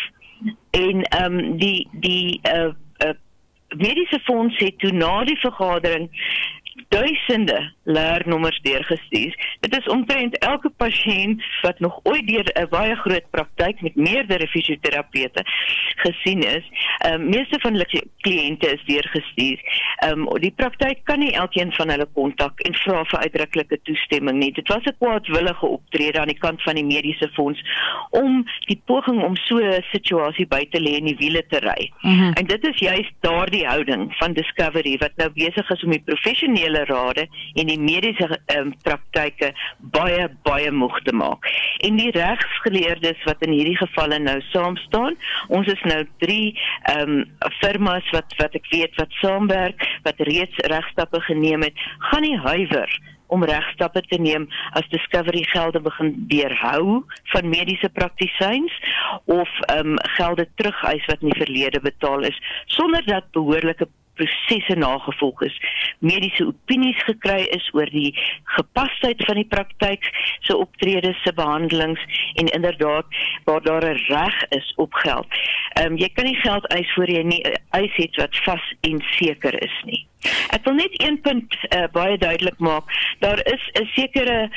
En 0.71 1.03
ehm 1.03 1.39
um, 1.39 1.57
die 1.57 1.89
die 1.93 2.41
uh, 2.43 2.73
uh, 3.05 3.15
mediese 3.77 4.21
fonds 4.25 4.59
het 4.59 4.79
toe 4.79 4.93
na 4.93 5.25
die 5.25 5.39
vergadering 5.39 6.11
duisende 6.89 7.73
leernommers 7.89 8.59
deurgestuur. 8.63 9.57
Dit 9.61 9.77
is 9.79 9.87
omtrent 9.89 10.39
elke 10.39 10.71
pasiënt 10.77 11.43
wat 11.63 11.81
nog 11.81 12.01
ooit 12.03 12.27
deur 12.27 12.45
'n 12.55 12.69
baie 12.71 12.97
groot 12.97 13.31
praktyk 13.31 13.81
met 13.81 13.95
meerdere 13.97 14.47
fisioterapeute 14.47 15.43
gesien 15.97 16.43
is. 16.43 16.65
Ehm 16.99 17.15
um, 17.15 17.29
meeste 17.29 17.61
van 17.61 17.73
hulle 17.73 18.05
kliënte 18.21 18.73
is 18.73 18.85
deurgestuur. 18.85 19.59
Ehm 19.97 20.29
um, 20.29 20.41
die 20.41 20.53
praktyk 20.57 21.05
kan 21.05 21.19
nie 21.19 21.33
elkeen 21.33 21.73
van 21.73 21.89
hulle 21.89 22.09
kontak 22.13 22.61
en 22.61 22.75
vra 22.75 23.05
vir 23.05 23.21
uitdruklike 23.21 23.79
toestemming 23.83 24.39
nie. 24.39 24.53
Dit 24.53 24.69
was 24.69 24.85
'n 24.85 24.97
kwaadwillige 24.99 25.67
optrede 25.67 26.21
aan 26.21 26.33
die 26.35 26.39
kant 26.39 26.63
van 26.63 26.75
die 26.75 26.85
mediese 26.85 27.29
fonds 27.33 27.63
om 28.11 28.45
die 28.67 28.81
poging 28.85 29.23
om 29.23 29.37
so 29.37 29.57
'n 29.57 29.85
situasie 29.93 30.47
by 30.47 30.67
te 30.71 30.81
lê 30.81 30.97
in 31.01 31.05
die 31.05 31.17
wiele 31.19 31.47
te 31.49 31.59
ry. 31.59 31.93
Mm 32.01 32.19
-hmm. 32.19 32.33
En 32.33 32.45
dit 32.45 32.67
is 32.67 32.79
juist 32.79 33.13
daardie 33.21 33.67
houding 33.67 34.15
van 34.17 34.33
Discovery 34.33 34.97
wat 34.99 35.17
nou 35.17 35.31
besig 35.35 35.71
is 35.71 35.85
om 35.85 35.91
die 35.91 36.03
professionele 36.05 36.85
rade 36.85 37.29
en 37.55 37.67
die 37.67 37.78
mediese 37.79 38.29
um, 38.57 38.73
praktyke 38.87 39.53
baie 39.95 40.29
baie 40.47 40.71
moeg 40.71 41.01
te 41.07 41.15
maak. 41.17 41.47
En 41.87 41.99
die 42.01 42.11
regsgeleerdes 42.15 43.23
wat 43.29 43.45
in 43.47 43.55
hierdie 43.57 43.77
gevalle 43.81 44.19
nou 44.23 44.39
saam 44.51 44.77
staan, 44.87 45.19
ons 45.49 45.69
is 45.73 45.85
nou 45.89 46.03
3 46.25 46.41
ehm 46.95 47.15
um, 47.19 47.21
firmas 47.61 48.07
wat 48.15 48.35
wat 48.39 48.57
ek 48.59 48.67
weet 48.73 48.99
wat 49.01 49.15
saamwerk, 49.23 49.87
wat 50.07 50.27
reeds 50.31 50.67
regstappe 50.73 51.21
geneem 51.31 51.65
het, 51.67 51.87
gaan 52.11 52.27
nie 52.27 52.37
huiwer 52.45 52.99
om 53.29 53.45
regstappe 53.45 54.03
te 54.09 54.19
neem 54.21 54.47
as 54.79 54.89
Discovery 54.93 55.45
gelde 55.53 55.81
begin 55.85 56.15
weerhou 56.31 57.03
van 57.33 57.51
mediese 57.53 57.91
praktisyns 58.01 58.75
of 59.25 59.49
ehm 59.69 59.95
um, 59.95 60.03
gelde 60.17 60.49
terugeis 60.61 61.05
wat 61.11 61.23
in 61.23 61.33
die 61.33 61.41
verlede 61.45 61.81
betaal 61.85 62.25
is 62.31 62.39
sonder 62.79 63.05
dat 63.07 63.31
behoorlike 63.37 63.89
prosesse 64.19 64.77
nagevolg 64.79 65.43
is, 65.47 65.57
mediese 66.05 66.47
opinies 66.51 67.01
gekry 67.09 67.47
is 67.57 67.69
oor 67.77 67.91
die 67.95 68.13
gepasheid 68.57 69.23
van 69.29 69.41
die 69.41 69.49
praktyk 69.49 70.11
se 70.11 70.51
so 70.51 70.59
optredes 70.65 71.23
se 71.25 71.33
behandelings 71.33 72.03
en 72.41 72.51
inderdaad 72.59 73.07
waar 73.45 73.63
daar 73.63 73.85
'n 73.85 74.03
reg 74.09 74.37
is 74.61 74.73
op 74.77 74.93
geld. 75.05 75.27
Ehm 75.79 75.93
um, 75.93 75.97
jy 75.97 76.09
kan 76.15 76.25
nie 76.25 76.41
geld 76.41 76.67
eis 76.67 76.93
voor 76.95 77.11
jy 77.11 77.23
nie 77.23 77.43
'n 77.43 77.57
eis 77.71 77.95
het 77.97 78.17
wat 78.17 78.37
vas 78.45 78.75
en 78.81 79.03
seker 79.19 79.63
is 79.63 79.77
nie. 79.85 80.07
Ek 80.51 80.65
wil 80.65 80.75
net 80.75 81.03
een 81.03 81.21
punt 81.21 81.55
uh, 81.55 81.87
baie 81.93 82.19
duidelik 82.19 82.59
maak. 82.59 82.85
Daar 83.19 83.41
is 83.47 83.63
'n 83.73 83.87
sekere 83.95 84.51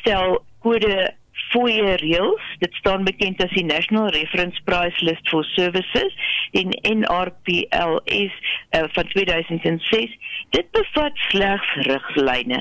stel 0.00 0.44
kode 0.58 1.14
fooie 1.50 1.96
reëls. 2.02 2.44
Dit 2.58 2.74
staan 2.74 3.04
bekend 3.04 3.42
as 3.42 3.52
die 3.54 3.64
National 3.64 4.08
Reference 4.14 4.60
Price 4.64 5.04
List 5.04 5.28
for 5.28 5.44
Services 5.54 6.14
in 6.56 6.72
NRPLS 6.82 8.34
uh, 8.76 8.84
van 8.96 9.08
2006 9.12 10.16
dit 10.54 10.70
bevat 10.70 11.16
slegs 11.28 11.72
riglyne. 11.88 12.60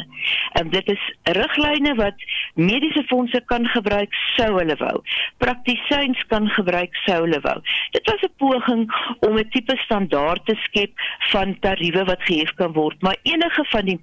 En 0.60 0.70
dit 0.70 0.90
is 0.90 1.04
riglyne 1.38 1.96
wat 2.00 2.26
mediese 2.54 3.04
fondse 3.08 3.42
kan 3.52 3.68
gebruik 3.68 4.14
sou 4.36 4.50
hulle 4.58 4.76
wou. 4.80 4.96
Praktisyns 5.44 6.22
kan 6.32 6.50
gebruik 6.58 6.96
sou 7.06 7.22
hulle 7.26 7.40
wou. 7.46 7.58
Dit 7.92 8.10
was 8.12 8.24
'n 8.24 8.34
poging 8.38 8.86
om 9.20 9.38
'n 9.38 9.50
tipe 9.50 9.78
standaard 9.86 10.46
te 10.46 10.56
skep 10.64 10.92
van 11.32 11.58
tariewe 11.60 12.04
wat 12.06 12.24
gehef 12.24 12.54
kan 12.56 12.74
word 12.74 13.02
maar 13.02 13.18
enige 13.24 13.66
van 13.66 13.86
die 13.86 14.00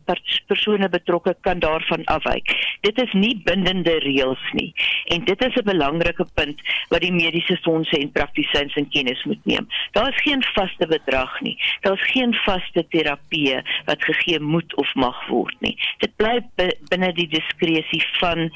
persone 0.46 0.88
betrokke 0.88 1.36
kan 1.40 1.58
daarvan 1.58 2.04
afwyk. 2.04 2.76
Dit 2.80 3.02
is 3.02 3.12
nie 3.12 3.40
bindende 3.44 3.98
reëls 3.98 4.52
nie 4.52 4.71
en 5.04 5.24
dit 5.24 5.44
is 5.44 5.54
'n 5.54 5.64
belangrike 5.64 6.26
punt 6.34 6.60
wat 6.88 7.00
die 7.00 7.12
mediese 7.12 7.56
fondse 7.62 7.98
en 7.98 8.12
praktisyns 8.12 8.74
in 8.74 8.88
kennis 8.88 9.24
moet 9.24 9.44
neem. 9.44 9.68
Daar 9.92 10.08
is 10.08 10.22
geen 10.22 10.42
vaste 10.42 10.86
bedrag 10.86 11.40
nie. 11.40 11.58
Daar 11.80 11.92
is 11.92 12.10
geen 12.10 12.34
vaste 12.34 12.86
terapie 12.88 13.62
wat 13.84 14.04
gegee 14.04 14.40
moet 14.40 14.74
of 14.74 14.94
mag 14.94 15.26
word 15.26 15.56
nie. 15.60 15.76
Dit 15.98 16.16
bly 16.16 16.40
binne 16.88 17.12
die 17.12 17.28
diskresie 17.28 18.04
van 18.18 18.50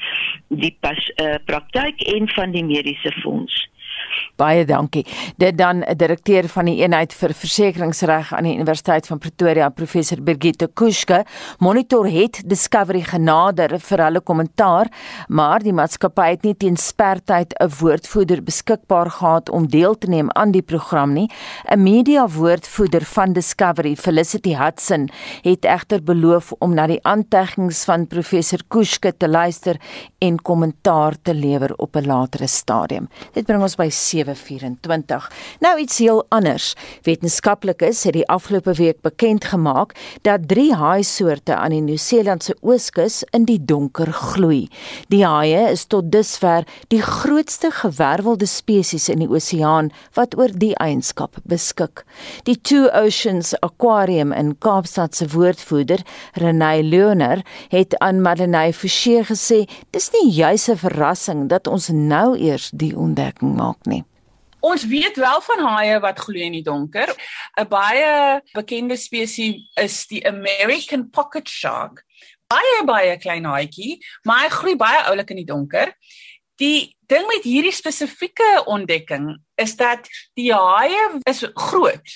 die 0.47 0.75
pas, 0.79 1.11
uh, 1.15 1.35
praktyk 1.45 2.01
en 2.01 2.29
van 2.29 2.51
die 2.51 2.63
mediese 2.63 3.11
fonds. 3.21 3.67
Baie 4.37 4.65
dankie. 4.65 5.05
Dit 5.37 5.57
dan 5.57 5.83
'n 5.83 5.97
direkteur 5.97 6.47
van 6.47 6.65
die 6.65 6.77
eenheid 6.81 7.13
vir 7.13 7.33
versekeringsreg 7.33 8.33
aan 8.33 8.43
die 8.43 8.55
Universiteit 8.55 9.07
van 9.07 9.17
Pretoria, 9.17 9.69
professor 9.69 10.21
Birgitte 10.21 10.69
Kuske, 10.73 11.25
monitor 11.59 12.07
het 12.07 12.41
Discovery 12.45 13.01
genader 13.01 13.79
vir 13.79 14.03
hulle 14.03 14.21
kommentaar, 14.21 14.87
maar 15.27 15.59
die 15.59 15.73
maatskappy 15.73 16.29
het 16.29 16.43
nie 16.43 16.55
teen 16.55 16.77
spertyd 16.77 17.53
'n 17.59 17.69
woordvoerder 17.79 18.43
beskikbaar 18.43 19.11
gehad 19.11 19.49
om 19.49 19.67
deel 19.67 19.97
te 19.97 20.07
neem 20.07 20.29
aan 20.31 20.51
die 20.51 20.61
program 20.61 21.13
nie. 21.13 21.29
'n 21.71 21.83
Media 21.83 22.27
woordvoerder 22.27 23.05
van 23.05 23.33
Discovery, 23.33 23.95
Felicity 23.95 24.55
Hudson, 24.55 25.09
het 25.41 25.65
egter 25.65 26.03
beloof 26.03 26.51
om 26.59 26.73
na 26.73 26.87
die 26.87 26.99
aanteggings 27.03 27.83
van 27.83 28.07
professor 28.07 28.59
Kuske 28.67 29.17
te 29.17 29.27
luister 29.27 29.77
en 30.19 30.41
kommentaar 30.41 31.13
te 31.21 31.33
lewer 31.33 31.73
op 31.77 31.95
'n 31.95 32.05
latere 32.05 32.47
stadium. 32.47 33.09
Dit 33.33 33.45
bring 33.45 33.61
ons 33.61 33.75
by 33.75 33.89
724. 34.09 35.29
Nou 35.59 35.73
iets 35.79 35.97
heel 35.97 36.25
anders. 36.29 36.73
Wetenskaplikes 37.03 38.03
het 38.03 38.13
die 38.13 38.27
afgelope 38.27 38.73
week 38.73 39.01
bekend 39.01 39.45
gemaak 39.45 39.95
dat 40.21 40.47
drie 40.47 40.73
haaisoorte 40.73 41.55
aan 41.55 41.75
die 41.75 41.81
Nieu-Seelandse 41.81 42.55
ooskus 42.61 43.23
in 43.35 43.45
die 43.45 43.59
donker 43.65 44.11
gloei. 44.13 44.67
Die 45.11 45.23
haie 45.25 45.67
is 45.71 45.85
tot 45.85 46.11
dusver 46.11 46.65
die 46.93 47.01
grootste 47.01 47.71
gewervelde 47.71 48.45
spesies 48.45 49.09
in 49.09 49.23
die 49.23 49.29
oseaan 49.29 49.91
wat 50.17 50.37
oor 50.37 50.53
die 50.53 50.73
eienskap 50.83 51.37
beskik. 51.43 52.03
Die 52.49 52.57
Two 52.61 52.89
Oceans 52.93 53.53
Aquarium 53.61 54.31
in 54.31 54.55
Kaapstad 54.63 55.15
se 55.15 55.27
woordvoerder, 55.33 56.03
Renay 56.33 56.81
Leoner, 56.83 57.43
het 57.69 57.97
aan 57.99 58.21
Madeleine 58.21 58.73
Forsie 58.73 59.23
gesê: 59.23 59.65
"Dis 59.91 60.11
nie 60.13 60.31
juis 60.31 60.69
'n 60.69 60.77
verrassing 60.77 61.47
dat 61.49 61.67
ons 61.67 61.89
nou 61.89 62.37
eers 62.37 62.69
die 62.73 62.97
ontdekking 62.97 63.55
maak 63.55 63.85
nie." 63.85 63.96
Ons 64.59 64.85
weet 64.85 65.15
wel 65.15 65.41
van 65.41 65.59
haie 65.65 65.99
wat 65.99 66.19
gloei 66.19 66.45
in 66.47 66.57
die 66.57 66.65
donker. 66.65 67.13
'n 67.59 67.67
Baie 67.69 68.41
bekende 68.53 68.97
spesies 68.97 69.61
is 69.75 70.07
die 70.07 70.25
American 70.27 71.09
pocket 71.09 71.49
shark. 71.49 72.03
Baie 72.47 72.83
baie 72.85 73.17
klein 73.17 73.45
haaitjie, 73.45 73.97
maar 74.23 74.45
hy 74.45 74.49
gloei 74.49 74.75
baie 74.75 75.03
oulik 75.09 75.29
in 75.29 75.41
die 75.43 75.49
donker. 75.49 75.93
Die 76.57 76.97
ding 77.05 77.27
met 77.29 77.43
hierdie 77.45 77.71
spesifieke 77.71 78.63
ontdekking 78.65 79.29
is 79.61 79.75
dat 79.77 80.07
die 80.37 80.49
haie 80.53 81.19
is 81.29 81.43
groot. 81.53 82.15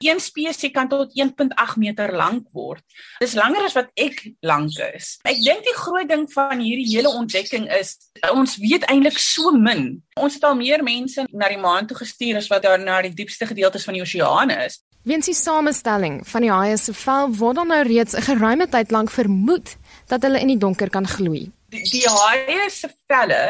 Een 0.00 0.20
spesies 0.20 0.72
kan 0.72 0.88
tot 0.88 1.12
1.8 1.12 1.76
meter 1.76 2.14
lank 2.16 2.48
word. 2.56 2.82
Dis 3.20 3.36
langer 3.36 3.66
as 3.68 3.76
wat 3.76 3.92
ek 4.00 4.24
lank 4.40 4.80
is. 4.88 5.18
Ek 5.28 5.38
dink 5.44 5.62
die 5.68 5.76
groot 5.76 6.08
ding 6.08 6.24
van 6.32 6.64
hierdie 6.64 6.88
hele 6.88 7.12
ontdekking 7.12 7.68
is 7.76 7.98
ons 8.32 8.56
weet 8.64 8.88
eintlik 8.88 9.20
so 9.20 9.52
min. 9.52 10.00
Ons 10.16 10.40
het 10.40 10.48
al 10.48 10.56
meer 10.56 10.84
mense 10.84 11.28
na 11.28 11.52
die 11.52 11.60
maan 11.60 11.86
toe 11.86 12.00
gestuur 12.00 12.40
as 12.40 12.48
wat 12.52 12.64
daar 12.64 12.80
na 12.80 13.02
die 13.04 13.14
diepste 13.14 13.46
gedeeltes 13.52 13.84
van 13.84 14.00
die 14.00 14.04
oseane 14.04 14.56
is. 14.64 14.80
Weens 15.04 15.28
die 15.28 15.36
samestelling 15.36 16.22
van 16.30 16.44
die 16.46 16.54
haie 16.54 16.76
se 16.78 16.94
vel 16.96 17.32
word 17.36 17.60
dan 17.60 17.74
nou 17.74 17.82
reeds 17.84 18.16
'n 18.16 18.24
geruime 18.24 18.66
tyd 18.68 18.90
lank 18.90 19.10
vermoed 19.10 19.76
dat 20.08 20.22
hulle 20.22 20.40
in 20.40 20.48
die 20.48 20.62
donker 20.62 20.88
kan 20.88 21.06
gloei 21.06 21.50
die, 21.72 21.82
die 21.90 22.04
haie 22.08 22.68
se 22.70 22.90
velle 23.10 23.40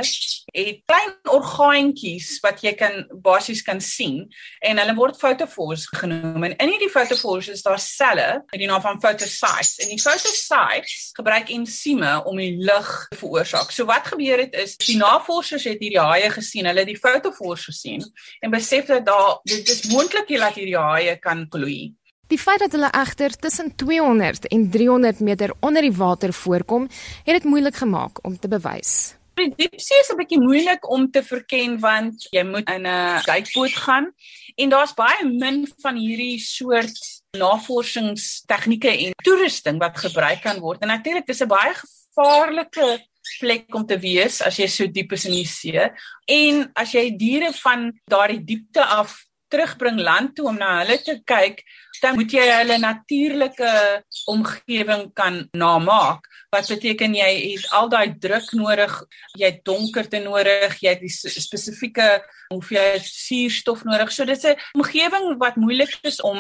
het 0.53 0.81
klein 0.89 1.13
orgaantjies 1.33 2.39
wat 2.45 2.63
jy 2.65 2.75
kan 2.79 3.05
basies 3.25 3.63
kan 3.67 3.81
sien 3.83 4.25
en 4.65 4.81
hulle 4.81 4.97
word 4.99 5.19
photophores 5.21 5.87
genoem 5.93 6.49
en 6.49 6.57
in 6.57 6.73
hierdie 6.75 6.91
photophores 6.93 7.51
is 7.53 7.65
daar 7.67 7.81
selle 7.83 8.29
met 8.51 8.61
die 8.61 8.69
naam 8.71 8.83
van 8.85 9.01
photocytes 9.03 9.79
en 9.83 9.93
die 9.93 10.01
photocytes 10.01 11.11
gebruik 11.19 11.51
ensieme 11.55 12.15
om 12.29 12.39
die 12.41 12.57
lig 12.63 12.91
te 13.11 13.19
veroorsaak. 13.21 13.73
So 13.73 13.87
wat 13.89 14.07
gebeur 14.13 14.45
het 14.45 14.55
is 14.59 14.77
die 14.81 14.99
navorsers 15.01 15.67
het 15.69 15.83
hierdie 15.83 16.01
haie 16.01 16.31
gesien, 16.33 16.69
hulle 16.69 16.85
het 16.85 16.91
die 16.91 17.01
photophores 17.01 17.67
gesien 17.71 18.05
en 18.41 18.55
besef 18.55 18.89
dat 18.91 19.07
daar 19.07 19.41
dit 19.49 19.69
is 19.69 19.87
moontlik 19.91 20.29
dat 20.31 20.57
hierdie 20.59 20.79
haie 20.79 21.17
kan 21.23 21.47
gloei. 21.51 21.93
Die 22.33 22.41
feit 22.41 22.63
dat 22.65 22.73
hulle 22.73 22.89
egter 22.97 23.35
tussen 23.37 23.75
200 23.77 24.47
en 24.49 24.71
300 24.71 25.19
meter 25.21 25.51
onder 25.61 25.85
die 25.85 25.93
water 25.93 26.33
voorkom, 26.33 26.87
het 27.27 27.35
dit 27.37 27.45
moeilik 27.45 27.77
gemaak 27.77 28.23
om 28.25 28.39
te 28.39 28.49
bewys. 28.49 28.93
Die 29.37 29.53
diepsee 29.57 30.01
is 30.01 30.09
'n 30.13 30.17
bietjie 30.17 30.41
moeilik 30.41 30.91
om 30.91 31.11
te 31.11 31.23
verken 31.23 31.79
want 31.81 32.27
jy 32.31 32.45
moet 32.45 32.71
in 32.71 32.87
'n 32.87 33.21
duikboot 33.25 33.77
gaan 33.85 34.15
en 34.57 34.69
daar's 34.69 34.95
baie 34.95 35.29
min 35.29 35.69
van 35.79 35.97
hierdie 35.97 36.39
soort 36.39 36.99
navorsingstegnieke 37.37 38.89
en 38.89 39.13
toerusting 39.25 39.79
wat 39.79 39.99
gebruik 39.99 40.41
kan 40.41 40.59
word. 40.59 40.81
En 40.81 40.89
natuurlik 40.89 41.27
dis 41.27 41.43
'n 41.43 41.49
baie 41.49 41.75
gevaarlike 41.75 43.07
plek 43.41 43.75
om 43.75 43.87
te 43.87 43.99
wees 43.99 44.41
as 44.43 44.57
jy 44.57 44.67
so 44.67 44.87
diep 44.87 45.13
is 45.13 45.25
in 45.25 45.33
die 45.33 45.47
see. 45.47 45.91
En 46.27 46.71
as 46.75 46.93
jy 46.93 47.17
diere 47.17 47.53
van 47.53 47.93
daardie 48.05 48.45
diepte 48.45 48.85
af 48.85 49.27
terugbring 49.53 50.01
land 50.01 50.35
toe 50.37 50.49
om 50.51 50.59
na 50.59 50.79
hulle 50.81 50.99
te 51.05 51.19
kyk, 51.29 51.63
dan 52.03 52.17
moet 52.19 52.33
jy 52.35 52.45
hulle 52.49 52.79
natuurlike 52.83 53.73
omgewing 54.33 55.11
kan 55.15 55.43
namaak. 55.57 56.27
Wat 56.53 56.69
beteken 56.69 57.15
jy 57.17 57.31
het 57.55 57.69
al 57.77 57.89
daai 57.93 58.19
druk 58.21 58.51
nodig, 58.59 58.97
jy 59.39 59.53
het 59.53 59.61
donkerte 59.69 60.21
nodig, 60.25 60.79
jy 60.83 60.97
het 60.97 61.05
die 61.05 61.13
spesifieke 61.13 62.09
hoeveelheid 62.53 63.07
suurstof 63.07 63.85
nodig. 63.89 64.13
So 64.13 64.25
dit 64.25 64.37
is 64.37 64.45
'n 64.45 64.59
omgewing 64.79 65.39
wat 65.39 65.57
moeilik 65.57 65.99
is 66.03 66.21
om 66.21 66.39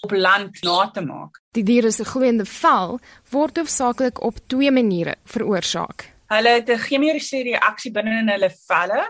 op 0.00 0.10
land 0.10 0.62
na 0.62 0.90
te 0.90 1.00
maak. 1.00 1.40
Die 1.52 1.64
diere 1.64 1.90
se 1.90 2.04
gloeiende 2.04 2.44
vel 2.44 3.00
word 3.30 3.56
hoofsaaklik 3.56 4.22
op 4.22 4.36
twee 4.46 4.70
maniere 4.70 5.14
veroorsaak. 5.24 6.10
Hulle 6.32 6.48
het 6.48 6.68
'n 6.68 6.78
chemiese 6.78 7.42
reaksie 7.42 7.92
binne 7.92 8.18
in 8.18 8.28
hulle 8.28 8.50
velle 8.66 9.02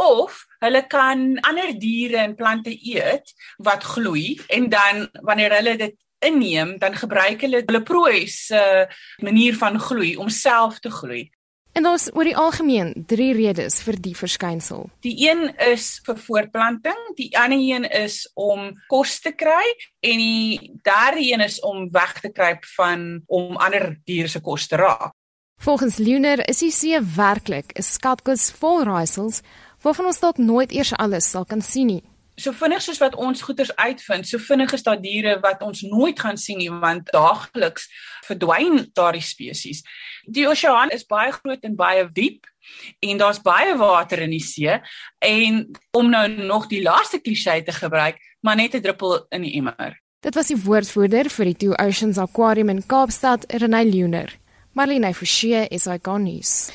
of 0.00 0.44
hulle 0.58 0.86
kan 0.86 1.38
ander 1.40 1.74
diere 1.78 2.22
en 2.22 2.34
plante 2.34 2.72
eet 2.72 3.34
wat 3.58 3.84
gloei 3.84 4.40
en 4.48 4.68
dan 4.68 5.08
wanneer 5.20 5.56
hulle 5.58 5.76
dit 5.76 5.96
inneem, 6.22 6.78
dan 6.78 6.94
gebruik 6.94 7.40
hulle 7.40 7.62
hulle 7.66 7.82
prooi 7.82 8.26
se 8.30 8.88
manier 9.18 9.56
van 9.58 9.78
gloei 9.80 10.16
om 10.16 10.28
self 10.28 10.78
te 10.80 10.90
gloei. 10.90 11.30
En 11.72 11.82
daar's 11.82 12.10
oor 12.12 12.28
die 12.28 12.36
algemeen 12.36 12.92
drie 13.08 13.32
redes 13.32 13.78
vir 13.80 13.96
die 14.04 14.12
verskynsel. 14.16 14.90
Die 15.00 15.14
een 15.24 15.46
is 15.56 16.02
vir 16.04 16.18
voortplanting, 16.20 17.00
die 17.16 17.30
ander 17.38 17.58
een 17.58 17.86
is 17.88 18.26
om 18.34 18.74
kos 18.92 19.20
te 19.24 19.32
kry 19.32 19.64
en 20.04 20.20
die 20.20 20.76
derde 20.84 21.24
een 21.24 21.40
is 21.40 21.60
om 21.64 21.88
weg 21.90 22.20
te 22.20 22.28
kruip 22.28 22.68
van 22.76 23.22
om 23.26 23.56
ander 23.56 23.96
diere 24.04 24.28
se 24.28 24.44
kos 24.44 24.68
te 24.68 24.76
raak. 24.76 25.16
Volgens 25.62 25.96
Lunar 25.96 26.42
is 26.50 26.58
die 26.58 26.72
see 26.74 26.98
werklik 27.16 27.72
'n 27.78 27.82
skatkis 27.82 28.50
vol 28.50 28.82
raaisels 28.84 29.40
waarvan 29.82 30.06
ons 30.06 30.20
dalk 30.20 30.38
nooit 30.38 30.72
eers 30.72 30.94
alles 30.98 31.30
sal 31.30 31.44
kan 31.44 31.62
sien 31.62 31.86
nie. 31.86 32.02
So 32.40 32.54
vinnig 32.56 32.80
soos 32.80 32.98
wat 33.02 33.14
ons 33.20 33.42
goeders 33.44 33.74
uitvind, 33.76 34.26
so 34.26 34.40
vinnig 34.40 34.72
is 34.72 34.82
daar 34.82 35.00
diere 35.00 35.36
wat 35.42 35.60
ons 35.62 35.82
nooit 35.84 36.18
gaan 36.18 36.38
sien 36.40 36.58
nie 36.62 36.70
want 36.72 37.10
daagliks 37.12 37.90
verdwyn 38.24 38.86
daardie 38.96 39.24
spesies. 39.24 39.82
Die 40.24 40.46
oseaan 40.48 40.94
is 40.96 41.04
baie 41.04 41.32
groot 41.32 41.60
en 41.68 41.76
baie 41.76 42.06
diep 42.08 42.48
en 43.04 43.20
daar's 43.20 43.42
baie 43.44 43.76
water 43.76 44.22
in 44.24 44.32
die 44.32 44.40
see 44.40 44.78
en 45.20 45.64
om 45.92 46.08
nou 46.10 46.24
nog 46.32 46.70
die 46.72 46.82
laaste 46.82 47.20
klise 47.20 47.60
te 47.66 47.72
gebruik, 47.76 48.16
maar 48.40 48.56
net 48.56 48.74
'n 48.74 48.80
druppel 48.80 49.26
in 49.30 49.42
die 49.42 49.54
emmer. 49.60 50.00
Dit 50.22 50.34
was 50.34 50.46
die 50.46 50.56
woordvoerder 50.56 51.28
vir 51.30 51.44
die 51.44 51.56
Two 51.56 51.74
Oceans 51.74 52.18
Aquarium 52.18 52.68
in 52.68 52.86
Kaapstad, 52.86 53.44
Renay 53.48 53.84
Luner. 53.84 54.30
Marlene 54.72 55.14
Forsie 55.14 55.66
is 55.68 55.84
hy 55.84 55.98
gaan 56.02 56.22
nuus. 56.22 56.70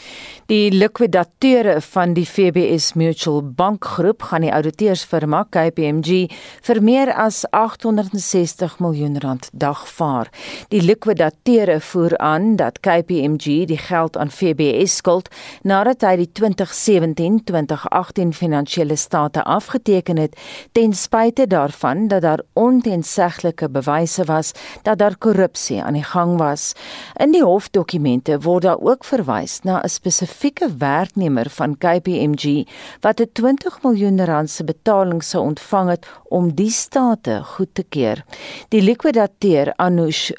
Die 0.48 0.72
likwidateure 0.72 1.82
van 1.84 2.14
die 2.16 2.24
FBS 2.24 2.94
Mutual 2.96 3.42
Bank 3.44 3.84
groep 3.84 4.22
gaan 4.30 4.46
die 4.46 4.52
ouditeursfirma 4.56 5.42
KPMG 5.52 6.32
vir 6.64 6.80
meer 6.80 7.10
as 7.12 7.42
860 7.52 8.78
miljoen 8.80 9.20
rand 9.20 9.50
dagvaar. 9.52 10.32
Die 10.72 10.80
likwidateure 10.80 11.82
voer 11.90 12.16
aan 12.24 12.56
dat 12.62 12.80
KPMG 12.80 13.68
die 13.68 13.80
geld 13.90 14.16
aan 14.16 14.32
FBS 14.32 14.96
skuld 15.02 15.28
nadat 15.68 16.06
hy 16.08 16.16
die 16.24 16.30
2017-2018 16.40 18.32
finansiële 18.40 18.96
state 18.96 19.44
afgeteken 19.44 20.16
het 20.24 20.40
ten 20.72 20.96
spyte 20.96 21.44
daarvan 21.52 22.08
dat 22.08 22.24
daar 22.24 22.46
ontenseglike 22.56 23.68
bewyse 23.68 24.24
was 24.32 24.56
dat 24.88 25.04
daar 25.04 25.20
korrupsie 25.20 25.84
aan 25.84 26.00
die 26.00 26.08
gang 26.08 26.40
was. 26.40 26.72
In 27.20 27.36
die 27.36 27.44
hofdokumente 27.44 28.40
word 28.48 28.64
daar 28.64 28.80
ook 28.80 29.04
verwys 29.04 29.60
na 29.68 29.84
'n 29.84 29.92
spesifieke 29.92 30.36
spesifieke 30.38 30.78
werknemer 30.78 31.50
van 31.50 31.78
KPMG 31.78 32.68
wat 33.02 33.20
'n 33.20 33.30
20 33.34 33.82
miljoen 33.82 34.26
rand 34.26 34.50
se 34.50 34.64
betaling 34.64 35.24
sou 35.24 35.44
ontvang 35.44 35.90
het 35.90 36.08
om 36.30 36.54
die 36.56 36.70
state 36.70 37.42
goed 37.44 37.74
te 37.74 37.84
keur. 37.90 38.24
Die 38.70 38.82
likwidateur 38.82 39.74
Anush 39.76 40.32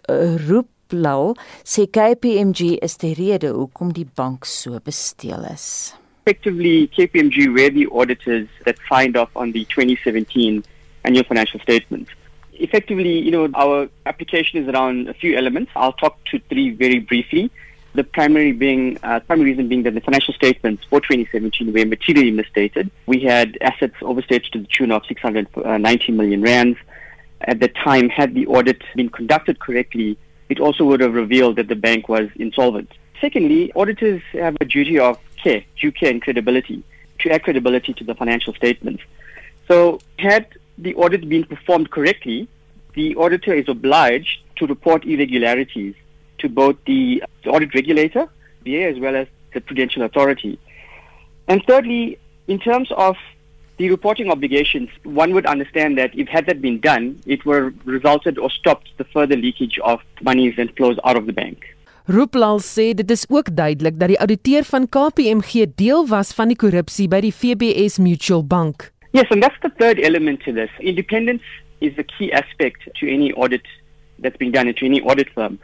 Ruplal 0.46 1.36
sê 1.64 1.90
KPMG 1.90 2.78
is 2.80 2.96
die 2.96 3.14
rede 3.14 3.48
hoekom 3.48 3.92
die 3.92 4.06
bank 4.14 4.44
so 4.44 4.78
besteel 4.84 5.44
is. 5.52 5.94
Effectively, 6.24 6.86
KPMG 6.86 7.52
were 7.52 7.70
the 7.70 7.88
auditors 7.90 8.48
that 8.64 8.76
signed 8.88 9.16
off 9.16 9.30
on 9.34 9.52
the 9.52 9.64
2017 9.64 10.62
annual 11.02 11.24
financial 11.24 11.60
statements. 11.60 12.10
Effectively, 12.52 13.18
you 13.18 13.30
know, 13.30 13.48
our 13.54 13.88
application 14.04 14.62
is 14.62 14.68
around 14.68 15.08
a 15.08 15.14
few 15.14 15.36
elements. 15.36 15.70
I'll 15.74 15.92
talk 15.92 16.16
to 16.30 16.38
three 16.48 16.70
very 16.70 17.00
briefly. 17.00 17.50
The 17.94 18.04
primary 18.04 18.52
being, 18.52 18.98
uh, 19.02 19.20
primary 19.20 19.50
reason 19.50 19.68
being 19.68 19.82
that 19.84 19.94
the 19.94 20.00
financial 20.00 20.34
statements 20.34 20.84
for 20.84 21.00
2017 21.00 21.72
were 21.72 21.86
materially 21.86 22.30
misstated. 22.30 22.90
We 23.06 23.20
had 23.20 23.56
assets 23.60 23.94
overstated 24.02 24.52
to 24.52 24.60
the 24.60 24.66
tune 24.66 24.92
of 24.92 25.06
690 25.06 26.12
million 26.12 26.42
rands. 26.42 26.78
At 27.40 27.60
the 27.60 27.68
time, 27.68 28.08
had 28.08 28.34
the 28.34 28.46
audit 28.46 28.82
been 28.94 29.08
conducted 29.08 29.58
correctly, 29.58 30.18
it 30.48 30.60
also 30.60 30.84
would 30.84 31.00
have 31.00 31.14
revealed 31.14 31.56
that 31.56 31.68
the 31.68 31.76
bank 31.76 32.08
was 32.08 32.28
insolvent. 32.36 32.92
Secondly, 33.20 33.72
auditors 33.74 34.22
have 34.32 34.56
a 34.60 34.64
duty 34.64 34.98
of 34.98 35.18
care, 35.42 35.64
due 35.80 35.92
care 35.92 36.10
and 36.10 36.22
credibility, 36.22 36.82
to 37.20 37.30
add 37.30 37.42
credibility 37.42 37.92
to 37.94 38.04
the 38.04 38.14
financial 38.14 38.54
statements. 38.54 39.02
So, 39.66 40.00
had 40.18 40.46
the 40.76 40.94
audit 40.94 41.28
been 41.28 41.44
performed 41.44 41.90
correctly, 41.90 42.48
the 42.94 43.16
auditor 43.16 43.54
is 43.54 43.68
obliged 43.68 44.40
to 44.56 44.66
report 44.66 45.04
irregularities 45.04 45.94
to 46.48 46.54
both 46.54 46.76
the 46.86 47.22
audit 47.46 47.74
regulator, 47.74 48.28
BA, 48.64 48.84
as 48.84 48.98
well 48.98 49.16
as 49.16 49.26
the 49.54 49.60
Prudential 49.60 50.02
Authority. 50.02 50.58
And 51.46 51.62
thirdly, 51.66 52.18
in 52.46 52.58
terms 52.58 52.90
of 52.96 53.16
the 53.78 53.90
reporting 53.90 54.30
obligations, 54.30 54.88
one 55.04 55.32
would 55.34 55.46
understand 55.46 55.96
that 55.98 56.10
if 56.14 56.28
had 56.28 56.46
that 56.46 56.60
been 56.60 56.80
done, 56.80 57.20
it 57.26 57.44
would 57.46 57.62
have 57.62 57.74
resulted 57.86 58.38
or 58.38 58.50
stopped 58.50 58.88
the 58.98 59.04
further 59.04 59.36
leakage 59.36 59.78
of 59.84 60.00
monies 60.22 60.54
and 60.58 60.74
flows 60.76 60.98
out 61.04 61.16
of 61.16 61.26
the 61.26 61.32
bank. 61.32 61.64
Ruplal 62.08 62.58
sê 62.64 62.94
dit 62.96 63.10
is 63.10 63.26
ook 63.28 63.50
duidelik 63.52 63.98
dat 64.00 64.08
die 64.08 64.18
ouditeur 64.18 64.64
van 64.64 64.88
KPMG 64.88 65.66
deel 65.76 66.06
was 66.08 66.32
van 66.32 66.48
die 66.48 66.56
korrupsie 66.56 67.04
by 67.08 67.20
die 67.20 67.32
FBS 67.32 67.98
Mutual 68.00 68.40
Bank. 68.40 68.88
Yes, 69.12 69.28
and 69.30 69.44
that's 69.44 69.60
the 69.60 69.70
third 69.76 70.00
element 70.00 70.40
to 70.46 70.52
this. 70.56 70.72
Independence 70.80 71.44
is 71.84 71.92
the 72.00 72.04
key 72.04 72.32
aspect 72.32 72.88
to 72.96 73.04
any 73.12 73.28
audit 73.36 73.68
that's 74.24 74.40
been 74.40 74.52
done 74.52 74.68
into 74.72 74.88
any 74.88 75.02
audit 75.04 75.28
firm. 75.36 75.60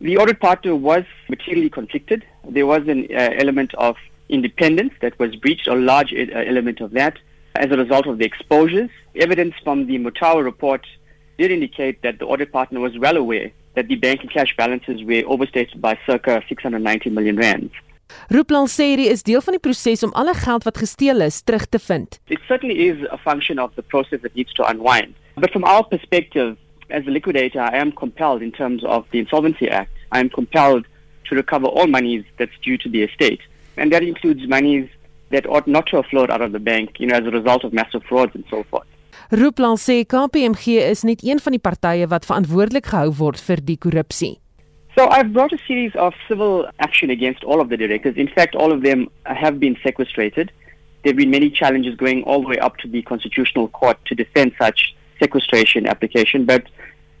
The 0.00 0.16
audit 0.18 0.40
partner 0.40 0.74
was 0.74 1.04
materially 1.28 1.70
conflicted. 1.70 2.24
There 2.48 2.66
was 2.66 2.86
an 2.88 3.06
uh, 3.10 3.30
element 3.38 3.74
of 3.74 3.96
independence 4.28 4.92
that 5.00 5.18
was 5.18 5.36
breached, 5.36 5.66
a 5.66 5.74
large 5.74 6.12
uh, 6.12 6.36
element 6.36 6.80
of 6.80 6.92
that, 6.92 7.18
as 7.56 7.70
a 7.70 7.76
result 7.76 8.06
of 8.06 8.18
the 8.18 8.24
exposures. 8.24 8.90
Evidence 9.14 9.54
from 9.62 9.86
the 9.86 9.98
Mutawa 9.98 10.44
report 10.44 10.86
did 11.38 11.50
indicate 11.50 12.02
that 12.02 12.18
the 12.18 12.26
audit 12.26 12.52
partner 12.52 12.80
was 12.80 12.98
well 12.98 13.16
aware 13.16 13.50
that 13.74 13.88
the 13.88 13.96
bank 13.96 14.20
and 14.22 14.30
cash 14.30 14.54
balances 14.56 15.02
were 15.02 15.22
overstated 15.26 15.80
by 15.80 15.98
circa 16.06 16.42
690 16.48 17.10
million 17.10 17.36
rands. 17.36 17.72
Ruplan 18.28 18.68
sê 18.68 18.94
dit 18.96 19.10
is 19.10 19.24
deel 19.26 19.42
van 19.42 19.56
die 19.56 19.62
proses 19.62 20.04
om 20.06 20.12
alle 20.14 20.34
geld 20.38 20.66
wat 20.68 20.78
gesteel 20.78 21.24
is 21.24 21.40
terug 21.42 21.66
te 21.66 21.78
vind. 21.78 22.20
It 22.28 22.40
certainly 22.46 22.86
is 22.86 23.02
a 23.10 23.18
function 23.18 23.58
of 23.58 23.74
the 23.74 23.82
process 23.82 24.20
that 24.22 24.34
needs 24.34 24.52
to 24.54 24.66
unwind. 24.68 25.14
But 25.34 25.50
from 25.50 25.64
our 25.64 25.82
perspective, 25.82 26.56
as 26.94 27.06
a 27.06 27.10
liquidator, 27.10 27.60
I 27.60 27.76
am 27.76 27.90
compelled 27.92 28.40
in 28.40 28.52
terms 28.52 28.84
of 28.84 29.04
the 29.10 29.18
Insolvency 29.18 29.68
Act, 29.68 29.92
I 30.12 30.20
am 30.20 30.30
compelled 30.30 30.86
to 31.28 31.34
recover 31.34 31.66
all 31.66 31.88
monies 31.88 32.24
that's 32.38 32.56
due 32.62 32.78
to 32.78 32.88
the 32.88 33.02
estate. 33.02 33.40
And 33.76 33.92
that 33.92 34.02
includes 34.02 34.46
monies 34.46 34.88
that 35.30 35.46
ought 35.46 35.66
not 35.66 35.86
to 35.88 35.96
have 35.96 36.06
flowed 36.06 36.30
out 36.30 36.40
of 36.40 36.52
the 36.52 36.60
bank, 36.60 37.00
you 37.00 37.06
know, 37.08 37.16
as 37.16 37.26
a 37.26 37.30
result 37.30 37.64
of 37.64 37.72
massive 37.72 38.04
frauds 38.04 38.34
and 38.34 38.44
so 38.48 38.62
forth. 38.70 38.86
Rooplal 39.30 39.76
sê 39.80 40.04
KPMG 40.06 40.78
is 40.84 41.02
net 41.02 41.24
een 41.24 41.40
van 41.42 41.56
die 41.56 41.62
partye 41.66 42.06
wat 42.12 42.26
verantwoordelik 42.28 42.90
gehou 42.92 43.10
word 43.18 43.40
vir 43.40 43.62
die 43.70 43.78
korrupsie. 43.80 44.34
So 44.94 45.08
I've 45.08 45.32
brought 45.32 45.52
a 45.52 45.58
series 45.66 45.94
of 45.96 46.14
civil 46.28 46.68
action 46.78 47.10
against 47.10 47.42
all 47.42 47.60
of 47.60 47.70
the 47.70 47.76
directors. 47.76 48.16
In 48.16 48.28
fact, 48.28 48.54
all 48.54 48.70
of 48.70 48.84
them 48.84 49.08
have 49.24 49.58
been 49.58 49.76
sequestrated. 49.82 50.52
There 51.02 51.10
have 51.12 51.16
been 51.16 51.30
many 51.30 51.50
challenges 51.50 51.96
going 51.96 52.22
all 52.24 52.42
the 52.42 52.48
way 52.48 52.58
up 52.58 52.76
to 52.78 52.88
the 52.88 53.02
Constitutional 53.02 53.68
Court 53.68 53.98
to 54.06 54.14
defend 54.14 54.52
such 54.60 54.94
sequestration 55.20 55.86
application. 55.86 56.44
But 56.44 56.64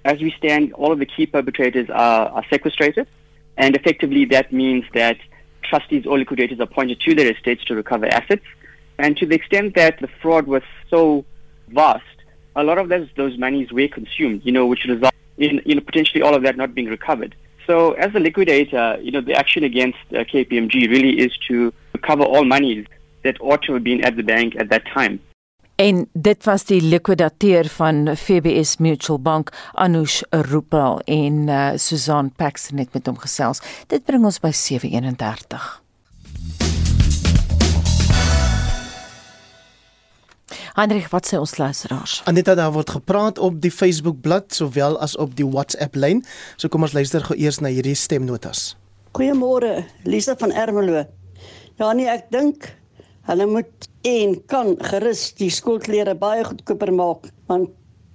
as 0.04 0.20
we 0.20 0.34
stand, 0.38 0.72
all 0.74 0.92
of 0.92 0.98
the 0.98 1.06
key 1.06 1.26
perpetrators 1.26 1.88
are, 1.90 2.28
are 2.28 2.44
sequestrated. 2.50 3.06
And 3.56 3.76
effectively, 3.76 4.24
that 4.26 4.52
means 4.52 4.84
that 4.94 5.16
trustees 5.62 6.06
or 6.06 6.18
liquidators 6.18 6.60
are 6.60 6.64
appointed 6.64 7.00
to 7.00 7.14
their 7.14 7.32
estates 7.32 7.64
to 7.64 7.74
recover 7.74 8.06
assets. 8.06 8.44
And 8.98 9.16
to 9.16 9.26
the 9.26 9.34
extent 9.34 9.74
that 9.74 9.98
the 10.00 10.08
fraud 10.20 10.46
was 10.46 10.62
so 10.90 11.24
vast, 11.68 12.04
a 12.56 12.62
lot 12.62 12.78
of 12.78 12.88
those, 12.88 13.08
those 13.16 13.36
monies 13.38 13.72
were 13.72 13.88
consumed, 13.88 14.42
you 14.44 14.52
know, 14.52 14.66
which 14.66 14.84
resulted 14.84 15.18
in 15.38 15.60
you 15.64 15.74
know, 15.74 15.80
potentially 15.80 16.22
all 16.22 16.34
of 16.34 16.42
that 16.42 16.56
not 16.56 16.74
being 16.74 16.88
recovered. 16.88 17.34
So 17.66 17.92
as 17.92 18.14
a 18.14 18.20
liquidator, 18.20 18.98
you 19.00 19.10
know, 19.10 19.20
the 19.20 19.34
action 19.34 19.64
against 19.64 19.98
uh, 20.10 20.18
KPMG 20.18 20.88
really 20.90 21.18
is 21.18 21.32
to 21.48 21.72
recover 21.92 22.22
all 22.22 22.44
monies 22.44 22.86
that 23.24 23.40
ought 23.40 23.62
to 23.62 23.72
have 23.72 23.82
been 23.82 24.04
at 24.04 24.16
the 24.16 24.22
bank 24.22 24.54
at 24.56 24.68
that 24.68 24.86
time. 24.86 25.18
En 25.74 26.08
dit 26.12 26.44
was 26.44 26.64
die 26.64 26.82
likwidateur 26.82 27.66
van 27.68 28.16
FBS 28.16 28.76
Mutual 28.76 29.18
Bank, 29.18 29.50
Anush 29.72 30.20
Rupal 30.30 31.00
en 31.00 31.48
uh, 31.48 31.70
Susan 31.76 32.30
Paxton 32.30 32.78
het 32.78 32.92
met 32.92 33.06
hom 33.06 33.18
gesels. 33.18 33.58
Dit 33.90 34.04
bring 34.06 34.22
ons 34.24 34.38
by 34.38 34.52
731. 34.54 35.82
Hendrik, 40.74 41.08
wat 41.10 41.26
sê 41.26 41.38
ons 41.42 41.56
luisteraars? 41.58 42.20
Aneta 42.30 42.54
daar 42.54 42.70
word 42.74 42.94
gepraat 42.94 43.38
op 43.42 43.58
die 43.62 43.74
Facebook 43.74 44.22
bladsy 44.22 44.62
sowel 44.62 44.98
as 45.02 45.16
op 45.18 45.34
die 45.34 45.46
WhatsApp 45.46 45.98
lyn. 45.98 46.22
So 46.54 46.70
kom 46.70 46.86
ons 46.86 46.94
luister 46.94 47.22
gou 47.26 47.34
eers 47.38 47.58
na 47.58 47.74
hierdie 47.74 47.98
stemnotas. 47.98 48.76
Goeiemôre, 49.18 49.82
Lisa 50.06 50.38
van 50.38 50.54
Ermelo. 50.54 51.02
Ja 51.82 51.92
nee, 51.98 52.06
ek 52.06 52.30
dink 52.30 52.70
hulle 53.28 53.46
moet 53.48 53.88
en 54.04 54.34
kan 54.52 54.74
gerus 54.90 55.32
die 55.38 55.50
skoolklere 55.50 56.14
baie 56.18 56.44
goedkoper 56.44 56.92
maak, 56.92 57.30
want 57.48 57.70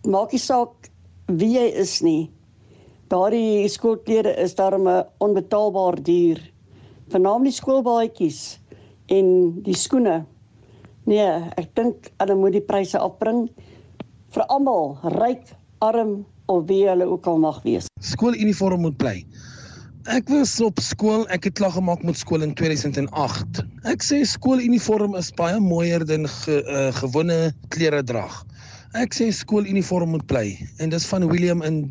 maak 0.05 0.33
nie 0.35 0.41
saak 0.41 0.89
wie 1.27 1.55
jy 1.55 1.67
is 1.81 1.99
nie. 2.05 2.29
Daardie 3.09 3.67
skoolklere 3.69 4.35
is 4.37 4.53
daarom 4.57 4.87
onbetaalbaar 5.25 5.97
duur. 6.05 6.41
Veral 7.09 7.45
die 7.45 7.53
skoolbaadjies 7.53 8.59
en 9.09 9.29
die 9.65 9.77
skoene 9.77 10.21
Nee, 11.09 11.29
ek 11.57 11.71
dink 11.73 12.11
hulle 12.21 12.35
moet 12.37 12.53
die 12.53 12.61
pryse 12.61 12.99
opbring 13.01 13.47
vir 14.35 14.43
almal, 14.53 14.91
ryk, 15.15 15.47
arm 15.81 16.19
of 16.51 16.67
wie 16.69 16.83
hulle 16.85 17.07
ook 17.09 17.25
al 17.31 17.39
mag 17.41 17.57
wees. 17.63 17.87
Skooluniform 18.05 18.83
moet 18.85 18.97
bly. 18.99 19.15
Ek 20.09 20.25
was 20.33 20.55
op 20.65 20.79
skool, 20.81 21.27
ek 21.29 21.43
het 21.45 21.59
klag 21.59 21.75
gemaak 21.75 22.01
met 22.01 22.17
skool 22.17 22.41
in 22.41 22.55
2008. 22.57 23.59
Ek 23.91 24.01
sê 24.01 24.23
skooluniform 24.25 25.13
is 25.19 25.29
baie 25.37 25.59
mooier 25.61 26.01
dan 26.01 26.25
ge, 26.25 26.55
uh, 26.65 26.87
gewone 26.97 27.51
klere 27.69 27.99
drag. 28.01 28.39
Ek 28.97 29.13
sê 29.13 29.27
skooluniform 29.29 30.15
moet 30.15 30.25
bly 30.25 30.47
en 30.81 30.89
dis 30.89 31.05
van 31.11 31.27
William 31.29 31.61
in 31.61 31.83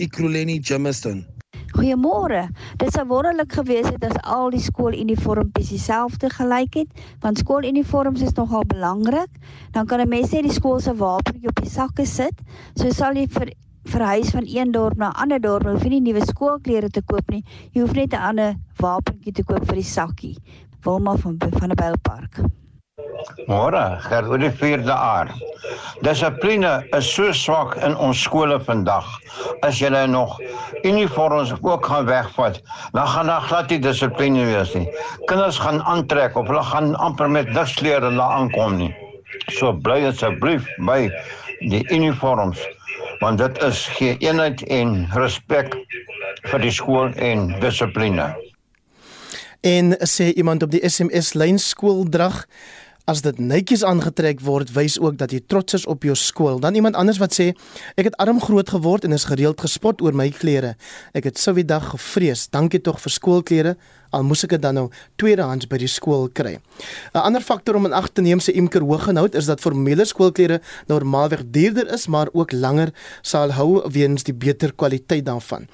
Ekurhuleni, 0.00 0.56
Germiston. 0.64 1.20
Goeiemôre. 1.76 2.46
Dit 2.80 2.96
sou 2.96 3.04
wonderlik 3.10 3.52
gewees 3.58 3.90
het 3.92 4.08
as 4.08 4.16
al 4.24 4.48
die 4.56 4.62
skooluniformpies 4.64 5.74
dieselfde 5.74 6.32
gelyk 6.32 6.80
het, 6.80 7.04
want 7.20 7.44
skooluniforms 7.44 8.24
is 8.24 8.32
nogal 8.40 8.64
belangrik. 8.72 9.36
Dan 9.76 9.84
kan 9.84 10.00
'n 10.00 10.08
mens 10.08 10.32
net 10.32 10.48
die 10.48 10.56
skool 10.56 10.80
se 10.80 10.96
wapentjie 10.96 11.52
op 11.52 11.60
die 11.60 11.68
sakke 11.70 12.08
sit, 12.08 12.40
so 12.72 12.88
sal 12.88 13.12
jy 13.12 13.28
vir 13.28 13.52
verhuis 13.88 14.30
van 14.30 14.44
een 14.46 14.72
dorp 14.72 14.96
na 14.96 15.08
'n 15.08 15.20
ander 15.22 15.40
dorp, 15.40 15.66
hoef 15.66 15.82
jy 15.82 15.88
nie 15.88 16.00
nuwe 16.00 16.26
skoolklere 16.26 16.90
te 16.90 17.02
koop 17.02 17.30
nie. 17.30 17.44
Jy 17.72 17.80
hoef 17.80 17.92
net 17.92 18.12
'n 18.12 18.26
ander 18.30 18.54
wapentjie 18.80 19.32
te 19.32 19.44
koop 19.44 19.66
vir 19.66 19.74
die 19.74 19.90
sakkie. 19.96 20.36
Wilma 20.84 21.16
van 21.16 21.36
van 21.38 21.70
'n 21.70 21.74
Boupark. 21.74 22.40
Môre, 23.48 23.98
Gertrude 24.00 24.38
die 24.38 24.50
4de 24.50 24.92
aard. 24.92 25.32
Dissipline 26.02 26.84
is 26.98 27.14
so 27.14 27.32
swak 27.32 27.76
in 27.76 27.96
ons 27.96 28.22
skole 28.22 28.58
vandag. 28.60 29.06
As 29.62 29.80
jy 29.80 29.90
nog 30.06 30.40
uniforms 30.82 31.52
ook 31.62 31.86
gaan 31.86 32.06
wegvat, 32.06 32.62
dan 32.92 33.06
gaan 33.06 33.26
daar 33.26 33.40
glad 33.40 33.70
nie 33.70 33.78
dissipline 33.78 34.44
wees 34.44 34.74
nie. 34.74 34.88
Kinders 35.26 35.58
gaan 35.58 35.82
aantrek 35.82 36.36
of 36.36 36.46
hulle 36.46 36.62
gaan 36.62 36.94
amper 36.94 37.30
met 37.30 37.52
niks 37.52 37.74
klere 37.74 38.10
laat 38.10 38.38
aankom 38.40 38.76
nie. 38.76 38.94
So 39.48 39.72
bly 39.72 40.04
asseblief 40.06 40.66
by 40.78 41.10
die 41.60 41.84
uniforms 41.90 42.60
want 43.20 43.38
dit 43.38 43.62
is 43.62 43.86
gee 43.98 44.16
eenheid 44.18 44.62
en 44.62 45.06
respek 45.14 45.74
vir 46.50 46.60
die 46.62 46.72
skool 46.72 47.12
en 47.14 47.48
dissipline. 47.60 48.32
En 49.66 49.96
sê 50.06 50.30
iemand 50.32 50.62
op 50.62 50.70
die 50.70 50.82
SMS 50.88 51.34
lyn 51.34 51.58
skooldrag 51.58 52.44
As 53.06 53.20
dit 53.22 53.36
netjies 53.38 53.84
aangetrek 53.86 54.40
word, 54.42 54.72
wys 54.74 54.96
ook 54.98 55.14
dat 55.20 55.30
jy 55.30 55.38
trots 55.46 55.76
is 55.78 55.84
op 55.86 56.02
jou 56.02 56.16
skool. 56.18 56.56
Dan 56.58 56.74
iemand 56.74 56.96
anders 56.98 57.20
wat 57.22 57.36
sê, 57.36 57.52
ek 57.94 58.08
het 58.08 58.16
arm 58.18 58.40
groot 58.42 58.66
geword 58.74 59.06
en 59.06 59.14
is 59.14 59.28
gereeld 59.30 59.62
gespot 59.62 60.02
oor 60.02 60.16
my 60.18 60.26
klere. 60.34 60.72
Ek 61.14 61.28
het 61.30 61.38
sou 61.38 61.54
die 61.54 61.62
dag 61.62 61.86
gevrees. 61.92 62.48
Dankie 62.50 62.82
tog 62.82 62.98
vir 63.04 63.14
skoolklere. 63.14 63.76
Al 64.10 64.22
moes 64.22 64.44
ek 64.44 64.50
dit 64.56 64.62
dan 64.62 64.74
nou 64.74 64.90
tweedehands 65.16 65.66
by 65.66 65.78
die 65.78 65.90
skool 65.90 66.28
kry. 66.28 66.58
'n 67.14 67.18
Ander 67.18 67.40
faktor 67.40 67.74
om 67.74 67.86
in 67.86 67.92
ag 67.92 68.08
te 68.08 68.22
neem 68.22 68.40
se 68.40 68.52
Imker 68.52 68.82
Hooggenhout 68.82 69.34
is 69.34 69.46
dat 69.46 69.60
formele 69.60 70.04
skoolklere 70.04 70.60
normaalweg 70.86 71.42
duurder 71.50 71.92
is, 71.92 72.06
maar 72.06 72.28
ook 72.32 72.52
langer 72.52 72.92
sal 73.22 73.50
hou 73.50 73.82
weens 73.90 74.22
die 74.22 74.34
beter 74.34 74.72
kwaliteit 74.74 75.24
daarvan. 75.26 75.66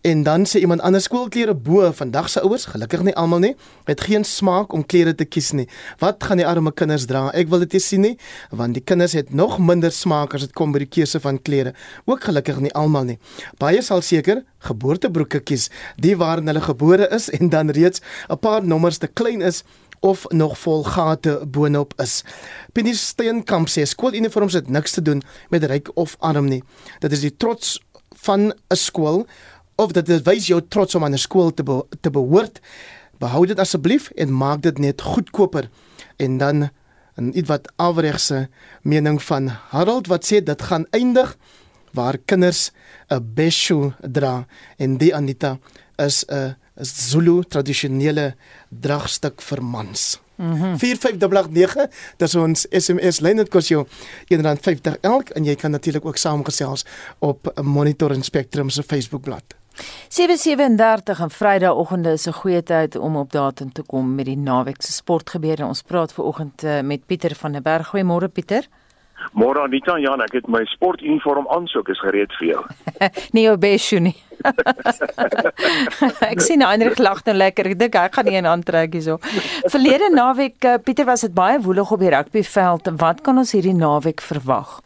En 0.00 0.22
dan 0.22 0.46
sê 0.48 0.62
iemand 0.64 0.80
anders 0.80 1.04
skoolklere 1.04 1.52
bo 1.54 1.92
vandag 1.92 2.30
se 2.32 2.40
ouers, 2.40 2.64
gelukkig 2.72 3.02
nie 3.04 3.12
almal 3.20 3.42
nie, 3.44 3.50
het 3.84 4.00
geen 4.00 4.24
smaak 4.24 4.72
om 4.72 4.80
klere 4.86 5.12
te 5.14 5.26
kies 5.28 5.50
nie. 5.52 5.66
Wat 6.00 6.24
gaan 6.24 6.40
die 6.40 6.46
arme 6.48 6.72
kinders 6.72 7.04
dra? 7.04 7.26
Ek 7.36 7.50
wil 7.52 7.60
dit 7.66 7.76
nie 7.76 7.82
sien 7.84 8.00
nie, 8.06 8.14
want 8.48 8.78
die 8.78 8.80
kinders 8.80 9.12
het 9.18 9.34
nog 9.36 9.58
minder 9.60 9.92
smaak 9.92 10.32
as 10.34 10.46
dit 10.46 10.54
kom 10.56 10.72
by 10.72 10.80
die 10.86 10.88
keuse 10.88 11.20
van 11.20 11.36
klere. 11.36 11.74
Ook 12.08 12.24
gelukkig 12.30 12.62
nie 12.64 12.72
almal 12.72 13.10
nie. 13.10 13.18
Baie 13.60 13.82
sal 13.84 14.00
seker 14.00 14.40
geboortebroeke 14.64 15.42
kies, 15.44 15.68
die 16.00 16.16
waarin 16.16 16.48
hulle 16.48 16.64
gebore 16.64 17.10
is 17.12 17.28
en 17.36 17.52
dan 17.52 17.68
reeds 17.68 18.00
'n 18.30 18.40
paar 18.40 18.64
nommers 18.64 18.98
te 18.98 19.06
klein 19.06 19.42
is 19.42 19.64
of 20.00 20.24
nog 20.32 20.58
vol 20.58 20.82
gate 20.82 21.44
boonop 21.46 21.92
is. 22.00 22.24
Penny 22.72 22.94
Steenkamp 22.94 23.68
sê 23.68 23.84
skooluniforms 23.84 24.52
het 24.52 24.68
niks 24.68 24.92
te 24.92 25.02
doen 25.02 25.22
met 25.50 25.64
ryk 25.64 25.90
of 25.94 26.16
arm 26.20 26.48
nie. 26.48 26.62
Dit 27.00 27.12
is 27.12 27.20
die 27.20 27.36
trots 27.36 27.80
van 28.16 28.52
'n 28.52 28.76
skool 28.76 29.26
of 29.80 29.92
dat 29.96 30.06
dit 30.06 30.24
wys 30.28 30.50
jou 30.50 30.60
trots 30.68 30.94
om 30.94 31.04
aan 31.04 31.16
'n 31.16 31.26
skool 31.26 31.54
te 31.54 31.62
be 31.62 31.84
te 32.00 32.10
behoort. 32.10 32.60
Behou 33.18 33.46
dit 33.46 33.58
asseblief 33.58 34.10
en 34.10 34.36
maak 34.36 34.62
dit 34.62 34.78
net 34.78 35.00
goedkoper. 35.00 35.68
En 36.16 36.38
dan 36.38 36.70
'n 37.16 37.32
ietwat 37.34 37.72
afregse 37.76 38.48
mening 38.82 39.22
van 39.22 39.48
Harold 39.48 40.06
wat 40.06 40.24
sê 40.24 40.42
dit 40.42 40.62
gaan 40.62 40.86
eindig 40.90 41.36
waar 41.92 42.18
kinders 42.24 42.70
'n 43.08 43.32
beshu 43.34 43.92
dra 44.00 44.46
en 44.76 44.96
die 44.96 45.14
Anita 45.14 45.58
is 45.96 46.24
'n 46.28 46.56
Zulu 46.82 47.42
tradisionele 47.44 48.34
dragstuk 48.68 49.42
vir 49.42 49.62
mans. 49.62 50.20
Mm 50.36 50.52
-hmm. 50.52 50.78
4589 50.78 51.88
dis 52.16 52.34
ons 52.34 52.66
SMS 52.70 53.20
lyn 53.20 53.36
dit 53.36 53.48
kos 53.48 53.68
jou 53.68 53.86
R1.50 54.32 55.00
elk 55.00 55.28
en 55.28 55.44
jy 55.44 55.54
kan 55.54 55.70
natuurlik 55.70 56.04
ook 56.04 56.16
saamgesels 56.16 56.84
op 57.18 57.60
Monitor 57.62 58.10
en 58.10 58.22
Spectrum 58.22 58.70
se 58.70 58.82
Facebookblad. 58.82 59.59
7:37 60.08 61.20
en 61.20 61.30
Vrydagoggende 61.30 62.12
is 62.12 62.26
'n 62.26 62.32
goeie 62.32 62.62
tyd 62.62 62.96
om 62.96 63.16
op 63.16 63.32
datum 63.32 63.72
te 63.72 63.82
kom 63.82 64.14
met 64.14 64.24
die 64.24 64.36
naweek 64.36 64.82
se 64.82 64.92
sportgebeure. 64.92 65.64
Ons 65.64 65.82
praat 65.82 66.12
ver 66.12 66.24
oggend 66.24 66.62
uh, 66.64 66.80
met 66.80 67.06
Pieter 67.06 67.34
van 67.34 67.52
der 67.52 67.62
Berg. 67.62 67.86
Goeiemôre 67.86 68.28
Pieter. 68.28 68.66
Môre 69.32 69.60
Anita, 69.60 69.98
ja, 70.00 70.14
ek 70.24 70.32
het 70.32 70.48
my 70.48 70.62
sportuniform 70.64 71.46
aan, 71.52 71.66
so 71.68 71.84
ek 71.84 71.92
is 71.92 72.00
gereed 72.00 72.32
vir 72.40 72.46
jou. 72.48 72.62
nee, 73.36 73.44
jou 73.44 73.56
besjo 73.60 74.00
nie. 74.00 74.16
ek 76.32 76.40
sien 76.40 76.64
Heinrich 76.64 76.98
lag 76.98 77.20
nou 77.28 77.36
lekker. 77.36 77.70
Ek 77.70 77.78
dink 77.78 77.98
hy 78.00 78.08
gaan 78.08 78.30
nie 78.30 78.40
'n 78.40 78.48
aantrek 78.48 78.96
hierso. 78.96 79.18
Verlede 79.68 80.08
naweek 80.14 80.64
uh, 80.64 80.78
Pieter 80.82 81.04
was 81.04 81.20
dit 81.20 81.34
baie 81.34 81.60
woelig 81.60 81.92
op 81.92 82.00
die 82.00 82.10
rugbyveld. 82.10 82.90
Wat 82.96 83.20
kan 83.20 83.38
ons 83.38 83.52
hierdie 83.52 83.76
naweek 83.76 84.20
verwag? 84.20 84.80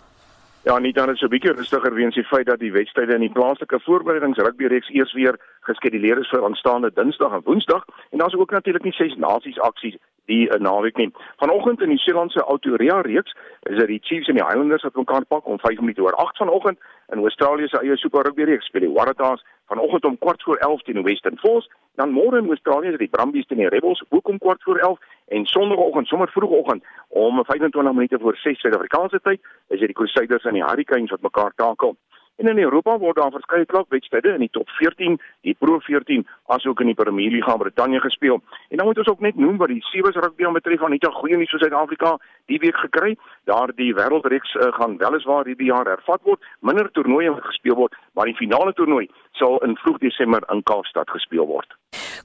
Ja, 0.64 0.78
nie 0.78 0.92
dan 0.92 1.10
is 1.10 1.18
so 1.18 1.26
'n 1.26 1.28
bietjie 1.28 1.52
rustiger 1.52 1.94
weens 1.94 2.14
die 2.14 2.24
feit 2.24 2.46
dat 2.46 2.58
die 2.58 2.72
wedstryde 2.72 3.14
in 3.14 3.20
die 3.20 3.32
plaaslike 3.32 3.80
voorbereidings 3.80 4.38
rugby 4.38 4.66
reeks 4.66 4.88
eers 4.88 5.12
weer 5.12 5.36
geskeduleer 5.60 6.18
is 6.18 6.28
vir 6.28 6.44
aanstaande 6.44 6.90
Dinsdag 6.94 7.32
en 7.32 7.42
Woensdag. 7.44 7.84
En 8.10 8.18
daar's 8.18 8.34
ook 8.34 8.50
natuurlik 8.50 8.82
nie 8.82 8.92
ses 8.92 9.16
nasies 9.16 9.58
aksies 9.58 9.96
die 10.24 10.48
uh, 10.48 10.60
naweek 10.60 10.96
nie. 10.96 11.12
Vanoggend 11.36 11.82
in 11.82 11.88
die 11.88 11.98
Seelandse 11.98 12.40
Autoria 12.40 13.00
reeks 13.00 13.34
is 13.62 13.78
dit 13.78 13.86
die 13.86 14.00
Chiefs 14.02 14.28
en 14.28 14.34
die 14.34 14.44
Highlanders 14.44 14.82
wat 14.82 14.94
mekaar 14.94 15.24
pak 15.24 15.46
om 15.46 15.58
5 15.58 15.80
minute 15.80 16.02
oor 16.02 16.16
8 16.16 16.36
vanoggend 16.36 16.78
in 17.12 17.18
Australië 17.18 17.68
se 17.68 17.78
eie 17.78 17.96
Super 17.96 18.22
Rugby 18.22 18.44
reeks. 18.44 18.66
Speel 18.66 18.86
die 18.86 18.94
Waratahs 18.94 19.44
vanoggend 19.66 20.04
om 20.04 20.18
kwart 20.18 20.42
voor 20.42 20.56
11 20.56 20.82
teen 20.82 21.02
Western 21.02 21.38
Force, 21.38 21.70
dan 21.94 22.10
môre 22.10 22.38
in 22.38 22.48
Australië 22.48 22.88
is 22.88 22.98
die 22.98 23.08
Brumbies 23.08 23.46
teen 23.46 23.58
die 23.58 23.68
Rebels 23.68 24.04
ook 24.08 24.28
om 24.28 24.38
kwart 24.38 24.62
voor 24.62 24.78
11 24.78 24.98
en 25.28 25.44
sonderdagoggend 25.46 26.06
sommer 26.06 26.28
vroegoggend 26.28 26.84
om 27.08 27.44
25 27.44 27.92
minute 27.92 28.18
voor 28.18 28.36
6 28.36 28.60
Suid-Afrikaanse 28.60 29.20
tyd 29.22 29.40
is 29.68 29.78
dit 29.78 29.86
die 29.86 29.96
Crusaders 29.96 30.44
en 30.44 30.52
die 30.52 30.64
Hurricanes 30.64 31.10
wat 31.10 31.20
mekaar 31.20 31.52
takel. 31.56 31.96
En 32.36 32.48
in 32.48 32.58
Europa 32.58 32.98
word 32.98 33.16
daar 33.16 33.30
verskeie 33.30 33.66
klubwedstryde 33.66 34.32
in 34.34 34.42
die 34.42 34.50
top 34.50 34.68
14, 34.68 35.20
die 35.46 35.54
Pro 35.58 35.78
14, 35.78 36.26
asook 36.46 36.80
in 36.80 36.90
die 36.90 36.94
Premier 36.98 37.30
League 37.30 37.52
in 37.52 37.58
Brittanje 37.58 38.00
gespeel. 38.00 38.42
En 38.68 38.76
dan 38.76 38.86
moet 38.86 38.98
ons 38.98 39.08
ook 39.08 39.20
net 39.20 39.36
noem 39.36 39.56
wat 39.56 39.70
die 39.70 39.82
Sevens 39.82 40.16
rugby 40.16 40.50
betref 40.52 40.80
van 40.80 40.90
net 40.90 41.06
'n 41.06 41.12
goeie 41.12 41.36
nuus 41.36 41.50
vir 41.50 41.60
Suid-Afrika 41.60 42.18
die 42.46 42.58
week 42.58 42.76
gekry. 42.76 43.16
Daar 43.44 43.70
die 43.74 43.94
wêreldreeks 43.94 44.54
uh, 44.54 44.72
gaan 44.72 44.98
weliswaar 44.98 45.44
hierdie 45.44 45.70
jaar 45.70 45.86
hervat 45.86 46.22
word, 46.22 46.40
minder 46.60 46.90
toernooie 46.90 47.34
gespeel 47.40 47.74
word, 47.74 47.94
maar 48.12 48.24
die 48.24 48.36
finale 48.36 48.72
toernooi 48.72 49.08
sal 49.32 49.58
in 49.58 49.76
vroeg 49.76 49.98
Desember 49.98 50.42
in 50.50 50.62
Kaapstad 50.62 51.10
gespeel 51.10 51.46
word. 51.46 51.70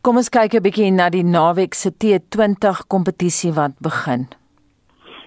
Kom 0.01 0.17
ons 0.17 0.29
kyk 0.29 0.53
'n 0.53 0.61
bietjie 0.61 0.91
na 0.91 1.09
die 1.09 1.23
naweek 1.23 1.73
se 1.73 1.91
T20 1.91 2.87
kompetisie 2.87 3.53
wat 3.53 3.77
begin. 3.79 4.27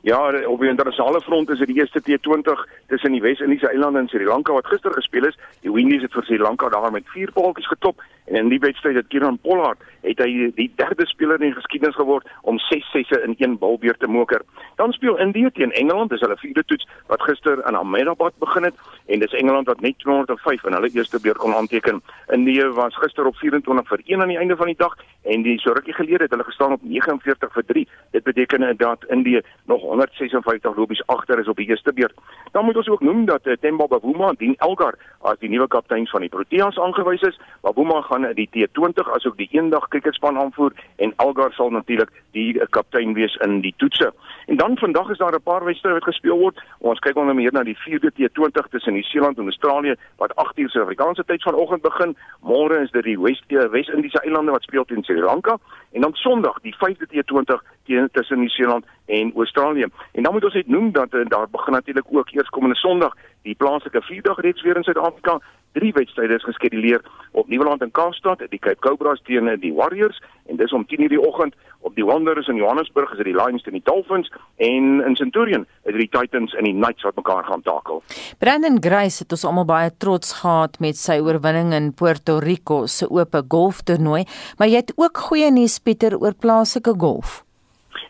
Ja, 0.03 0.47
op 0.47 0.61
die 0.61 0.69
internasionale 0.69 1.21
front 1.21 1.51
is 1.51 1.59
dit 1.59 1.69
die 1.71 1.77
eerste 1.79 2.01
T20 2.03 2.65
tussen 2.91 3.13
die 3.13 3.21
Wes-Indiese 3.23 3.69
eilande 3.69 4.01
en 4.01 4.09
Sri 4.09 4.25
Lanka 4.25 4.53
wat 4.53 4.67
gister 4.67 4.91
gespeel 4.93 5.29
is. 5.29 5.39
Die 5.63 5.71
Windies 5.71 6.03
het 6.03 6.13
vir 6.13 6.25
Sri 6.27 6.39
Lanka 6.43 6.69
daar 6.69 6.91
met 6.91 7.07
4 7.07 7.31
paaltjies 7.33 7.69
getop 7.71 8.03
en 8.25 8.37
in 8.37 8.49
die 8.49 8.59
wedstryd 8.59 8.95
het 8.95 9.09
Kieran 9.09 9.39
Pollard 9.39 9.79
het 10.03 10.19
hy 10.19 10.51
die 10.57 10.69
derde 10.77 11.07
speler 11.07 11.41
in 11.41 11.51
die 11.51 11.57
geskiedenis 11.57 11.97
geword 11.99 12.27
om 12.49 12.59
6 12.59 12.91
sesse 12.91 13.21
in 13.23 13.35
een 13.39 13.59
balbeurt 13.59 14.01
te 14.01 14.11
moker. 14.11 14.43
Dan 14.77 14.93
speel 14.93 15.19
Indië 15.19 15.51
teen 15.55 15.73
Engeland, 15.73 16.11
dis 16.11 16.21
hulle 16.21 16.37
vierde 16.37 16.65
toets 16.67 16.89
wat 17.07 17.23
gister 17.23 17.63
in 17.69 17.79
Ahmedabad 17.79 18.35
begin 18.43 18.67
het 18.67 18.75
en 19.07 19.23
dis 19.23 19.35
Engeland 19.39 19.67
wat 19.67 19.81
net 19.81 19.99
205 19.99 20.65
in 20.65 20.77
hulle 20.79 20.91
eerste 20.91 21.21
beurt 21.21 21.39
kon 21.39 21.55
aanteken. 21.55 22.03
Indië 22.35 22.67
was 22.75 22.97
gister 22.97 23.27
op 23.27 23.37
24 23.37 23.89
vir 23.89 24.03
1 24.07 24.21
aan 24.23 24.35
die 24.35 24.39
einde 24.39 24.57
van 24.57 24.67
die 24.67 24.79
dag 24.79 24.97
en 25.23 25.43
die 25.47 25.59
so 25.63 25.73
rukkie 25.73 25.95
gelede 25.95 26.27
het 26.27 26.35
hulle 26.35 26.45
gestaan 26.45 26.73
op 26.73 26.83
49 26.83 27.53
vir 27.53 27.65
3. 27.67 27.89
Dit 28.11 28.23
beteken 28.23 28.77
dat 28.77 29.05
Indië 29.09 29.41
nog 29.67 29.81
156 29.81 30.77
lopies 30.77 31.07
agter 31.07 31.39
is 31.39 31.49
op 31.49 31.57
die 31.57 31.69
eerste 31.69 31.93
beurt. 31.93 32.15
Dan 32.53 32.65
moet 32.65 32.77
ons 32.77 32.89
ook 32.89 33.01
noem 33.01 33.25
dat 33.25 33.47
uh, 33.47 33.55
Themba 33.61 33.87
Bavuma 33.87 34.29
en 34.29 34.39
Dean 34.39 34.55
Elgar 34.59 34.95
as 35.21 35.39
die 35.39 35.49
nuwe 35.49 35.69
kaptein 35.69 36.07
van 36.07 36.21
die 36.21 36.31
Proteas 36.31 36.79
aangewys 36.79 37.23
is. 37.23 37.39
Bavuma 37.61 38.01
gaan 38.13 38.35
die 38.37 38.49
T20 38.53 39.09
asook 39.17 39.37
die 39.41 39.49
eendag 39.57 39.89
kriketspan 39.89 40.39
aanvoer 40.39 40.73
en 40.97 41.15
Elgar 41.17 41.53
sal 41.57 41.71
natuurlik 41.73 42.11
die 42.37 42.53
uh, 42.55 42.67
kaptein 42.71 43.15
wees 43.17 43.35
in 43.45 43.61
die 43.65 43.75
toetse. 43.81 44.11
En 44.47 44.57
dan 44.61 44.77
vandag 44.79 45.11
is 45.11 45.19
daar 45.19 45.35
'n 45.35 45.43
paar 45.43 45.65
wedstryde 45.65 45.95
wat 45.95 46.11
gespeel 46.11 46.39
word. 46.39 46.61
Ons 46.79 46.99
kyk 46.99 47.17
onder 47.17 47.35
meer 47.35 47.53
na 47.53 47.63
die 47.63 47.77
4de 47.77 48.11
T20 48.17 48.69
tussen 48.71 48.93
Nieu-Seeland 48.93 49.39
en 49.39 49.45
Australië 49.45 49.95
wat 50.17 50.33
8:00 50.37 50.69
Suid-Afrikaanse 50.69 51.25
tyd 51.25 51.43
vanoggend 51.43 51.83
begin. 51.83 52.17
Môre 52.41 52.83
is 52.83 52.91
dit 52.91 53.05
die 53.05 53.21
West 53.21 53.45
uh, 53.49 53.65
Wes-Indiese 53.71 54.21
eilande 54.23 54.51
wat 54.51 54.63
speel 54.63 54.85
teen 54.85 55.03
Sri 55.03 55.21
Lanka 55.21 55.59
en 55.93 56.01
dan 56.01 56.15
Sondag 56.15 56.61
die 56.61 56.75
5de 56.75 57.07
T20 57.13 57.63
teen 57.85 58.09
tussen 58.13 58.39
Nieu-Seeland 58.39 58.85
en 59.07 59.33
Australië. 59.37 59.87
En 60.13 60.23
dan 60.23 60.33
moet 60.33 60.45
ons 60.45 60.55
net 60.55 60.67
noem 60.67 60.93
dat 60.93 61.15
uh, 61.15 61.21
daar 61.29 61.51
begin 61.51 61.73
natuurlik 61.73 62.07
ook 62.11 62.31
eerskomende 62.31 62.77
Sondag 62.77 63.15
die 63.43 63.55
plaaslike 63.55 64.03
vierdag 64.03 64.41
reeks 64.41 64.63
weer 64.63 64.77
in 64.77 64.83
Suid-Afrika. 64.83 65.41
Drie 65.73 65.93
wedstryde 65.93 66.35
is 66.35 66.45
geskeduleer 66.45 67.01
op 67.31 67.49
Nieuweland 67.49 67.83
en 67.83 67.91
Kaapstad, 67.91 68.43
die 68.49 68.59
Cape 68.59 68.79
Cobras 68.79 69.23
teen 69.25 69.49
eh, 69.49 69.61
die 69.61 69.73
Warriors 69.73 70.21
en 70.47 70.57
dis 70.57 70.73
om 70.73 70.85
10:00 70.87 71.09
die 71.09 71.21
oggend 71.21 71.55
op 71.81 71.95
die 71.95 72.05
Wanderers 72.05 72.49
in 72.49 72.57
Johannesburg 72.57 73.11
is 73.11 73.17
dit 73.17 73.27
die 73.27 73.37
Lions 73.37 73.63
teen 73.63 73.73
die 73.73 73.85
Dolphins 73.85 74.33
en 74.57 75.03
in 75.07 75.17
Centurion 75.17 75.67
is 75.83 75.93
dit 75.93 76.01
die 76.01 76.21
Titans 76.21 76.55
en 76.55 76.65
die 76.65 76.75
Knights 76.75 77.03
wat 77.03 77.17
mekaar 77.17 77.45
gaan 77.45 77.63
takel. 77.63 78.03
Brandon 78.39 78.77
Grace 78.81 79.23
het 79.23 79.33
ons 79.33 79.45
almal 79.45 79.65
baie 79.65 79.91
trots 79.97 80.33
gehad 80.41 80.79
met 80.81 80.97
sy 80.97 81.19
oorwinning 81.25 81.73
in 81.73 81.93
Puerto 81.95 82.39
Rico 82.39 82.87
se 82.87 83.09
oop 83.11 83.35
golftoernooi, 83.49 84.25
maar 84.59 84.69
jy 84.69 84.85
het 84.85 84.93
ook 84.97 85.25
goeie 85.29 85.51
nuus 85.51 85.79
Pieter 85.79 86.19
oor 86.19 86.35
plaaslike 86.35 86.95
golf. 86.99 87.43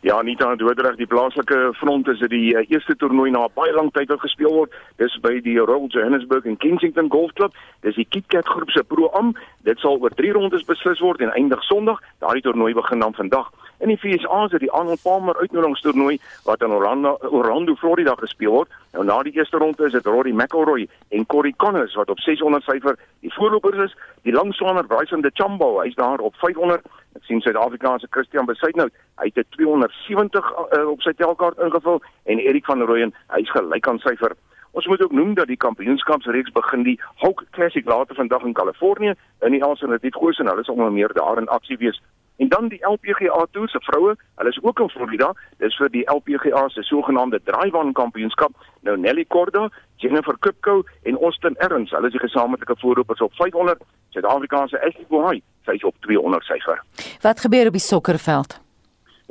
Ja, 0.03 0.17
Anita 0.19 0.57
Doodreg, 0.57 0.97
die 0.99 1.07
plaaslike 1.07 1.75
front 1.79 2.09
is 2.11 2.19
dit 2.19 2.33
die 2.33 2.57
uh, 2.59 2.65
eerste 2.67 2.97
toernooi 2.99 3.29
na 3.31 3.45
baie 3.55 3.71
lank 3.71 3.93
tyd 3.95 4.09
wat 4.11 4.25
gespeel 4.25 4.51
word. 4.51 4.73
Dis 4.99 5.15
by 5.23 5.37
die 5.45 5.55
Royal 5.61 5.87
Johannesburg 5.95 6.49
en 6.51 6.57
Kensington 6.59 7.07
Golf 7.13 7.31
Club. 7.39 7.55
Dis 7.87 7.95
die 7.95 8.09
KitKat 8.11 8.51
groep 8.51 8.73
se 8.75 8.83
Pro-Am. 8.83 9.31
Dit 9.63 9.79
sal 9.79 10.03
oor 10.03 10.11
3 10.19 10.33
rondes 10.35 10.67
beslis 10.67 10.99
word 11.07 11.23
en 11.23 11.31
eindig 11.39 11.63
Sondag. 11.69 12.03
Daardie 12.19 12.43
toernooi 12.43 12.73
begin 12.75 13.07
dan 13.07 13.15
vandag. 13.15 13.53
In 13.83 13.89
die 13.89 13.99
FSA 13.99 14.45
is 14.45 14.51
dit 14.51 14.61
die 14.63 14.71
Arnold 14.71 15.03
Palmer 15.03 15.37
uitnodigingstoernooi 15.37 16.21
wat 16.45 16.61
in 16.63 16.71
Orlando, 16.71 17.17
Orlando, 17.21 17.75
Florida 17.75 18.15
gespeel 18.15 18.53
word. 18.55 18.75
Nou 18.93 19.03
na 19.05 19.17
die 19.27 19.33
eerste 19.35 19.59
ronde 19.59 19.89
is 19.89 19.97
dit 19.97 20.07
Rory 20.07 20.31
McIlroy 20.31 20.87
en 21.11 21.27
Corey 21.27 21.55
Connors 21.57 21.97
wat 21.99 22.11
op 22.15 22.21
600 22.23 22.63
syfer 22.63 22.95
die 23.27 23.33
voorlopers 23.35 23.83
is. 23.89 23.97
Die 24.23 24.33
langswaner 24.33 24.87
Bryson 24.87 25.27
DeChambeau, 25.27 25.81
hy's 25.83 25.99
daar 25.99 26.23
op 26.23 26.39
500 26.45 26.87
Ek 27.19 27.27
sien 27.27 27.43
Suid-Afrikaanse 27.45 28.07
Christian 28.11 28.47
Besuitnout. 28.47 28.95
Hy 29.19 29.33
het 29.35 29.43
'n 29.43 29.51
270 29.59 30.53
uh, 30.53 30.89
op 30.89 31.03
sy 31.03 31.13
telkaart 31.13 31.59
ingevul 31.59 32.01
en 32.25 32.39
Erik 32.39 32.65
van 32.65 32.87
Rooyen, 32.87 33.15
hy's 33.35 33.51
gelyk 33.51 33.89
aan 33.89 33.99
syfer. 33.99 34.39
Ons 34.71 34.87
moet 34.87 35.03
ook 35.03 35.13
noem 35.13 35.35
dat 35.35 35.47
die 35.47 35.57
kampioenskapsreeks 35.57 36.53
begin 36.53 36.83
die 36.83 37.01
Hawk 37.15 37.45
Classic 37.51 37.85
later 37.85 38.15
vandag 38.15 38.43
in 38.43 38.53
Kalifornië 38.53 39.15
in 39.41 39.53
die 39.53 39.99
dit 40.01 40.15
goeie 40.15 40.39
en 40.39 40.47
hulle 40.47 40.65
sal 40.65 40.75
onder 40.75 40.93
meer 40.93 41.13
daar 41.13 41.39
in 41.39 41.49
aksie 41.49 41.77
wees. 41.77 42.01
En 42.37 42.49
dan 42.49 42.69
die 42.69 42.87
LPGA 42.87 43.47
Tour 43.51 43.69
se 43.69 43.81
vroue, 43.81 44.17
hulle 44.35 44.51
is 44.51 44.63
ook 44.63 44.81
in 44.81 44.89
Florida. 44.89 45.33
Dis 45.59 45.77
vir 45.77 45.91
die 45.91 46.05
LPGA 46.11 46.69
se 46.69 46.83
sogenaamde 46.83 47.41
Drive-On 47.45 47.93
Kampioenskap. 47.93 48.57
Nou 48.81 48.97
Nelly 48.99 49.25
Korda, 49.25 49.69
Jennifer 49.97 50.37
Kupko 50.39 50.83
en 51.03 51.19
Austin 51.19 51.57
Erns, 51.57 51.91
hulle 51.91 52.07
is 52.07 52.17
die 52.17 52.25
gesamentlike 52.25 52.77
voorlopers 52.81 53.21
op 53.21 53.35
500. 53.35 53.85
Suid-Afrikaanse 54.11 54.81
Ashley 54.81 55.07
Bohai, 55.09 55.43
sy 55.65 55.79
is 55.79 55.85
op 55.85 55.95
200 56.09 56.45
syfer. 56.45 56.83
Wat 57.23 57.41
gebeur 57.41 57.71
op 57.71 57.79
die 57.79 57.87
sokkerveld? 57.87 58.59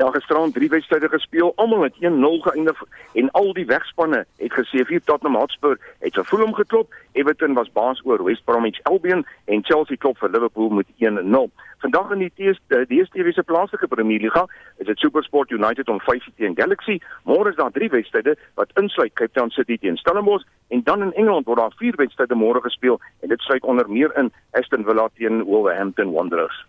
Ja, 0.01 0.07
gisterand 0.09 0.53
drie 0.53 0.69
wedstryde 0.69 1.09
gespeel, 1.09 1.51
almal 1.55 1.83
het 1.83 1.95
1-0 1.99 2.39
geëindig 2.41 2.83
en 3.13 3.31
al 3.31 3.51
die 3.53 3.65
wegspanne 3.65 4.23
het 4.41 4.53
gesê 4.55 4.85
vir 4.87 5.03
Tottenham 5.05 5.37
Hotspur 5.37 5.75
het 5.99 6.15
vir 6.15 6.25
Fulham 6.25 6.53
geklop. 6.57 6.95
Everton 7.13 7.53
was 7.53 7.69
baas 7.75 8.01
oor 8.07 8.23
West 8.23 8.45
Bromwich 8.45 8.79
Albion 8.89 9.25
en 9.45 9.61
Chelsea 9.67 9.97
klop 9.97 10.17
vir 10.17 10.31
Liverpool 10.33 10.69
met 10.79 10.87
1-0. 10.97 11.51
Vandag 11.81 12.11
in 12.13 12.19
die 12.21 12.31
DStv 12.37 13.31
se 13.33 13.43
plaaslike 13.43 13.87
Premier 13.87 14.21
Liga 14.21 14.45
is 14.77 14.85
dit 14.85 14.99
SuperSport 14.99 15.49
United 15.49 15.89
om 15.89 15.99
5 15.99 16.27
teen 16.37 16.53
Galaxy. 16.55 16.99
Môre 17.25 17.49
is 17.49 17.57
daar 17.57 17.73
drie 17.73 17.89
wedstryde 17.89 18.35
wat 18.53 18.69
insluit 18.77 19.13
Cape 19.13 19.33
Town 19.33 19.49
City 19.49 19.77
teen 19.81 19.97
Stellenbosch 19.97 20.45
en 20.69 20.83
dan 20.83 21.01
in 21.01 21.13
Engeland 21.13 21.49
word 21.49 21.57
daar 21.57 21.73
vier 21.81 21.97
wedstryde 21.97 22.37
môre 22.37 22.61
gespeel 22.61 23.01
en 23.21 23.33
dit 23.33 23.41
sluit 23.41 23.63
onder 23.63 23.89
meer 23.89 24.13
in 24.17 24.29
Aston 24.51 24.85
Villa 24.85 25.09
teen 25.17 25.41
Wolverhampton 25.43 26.13
Wanderers. 26.13 26.65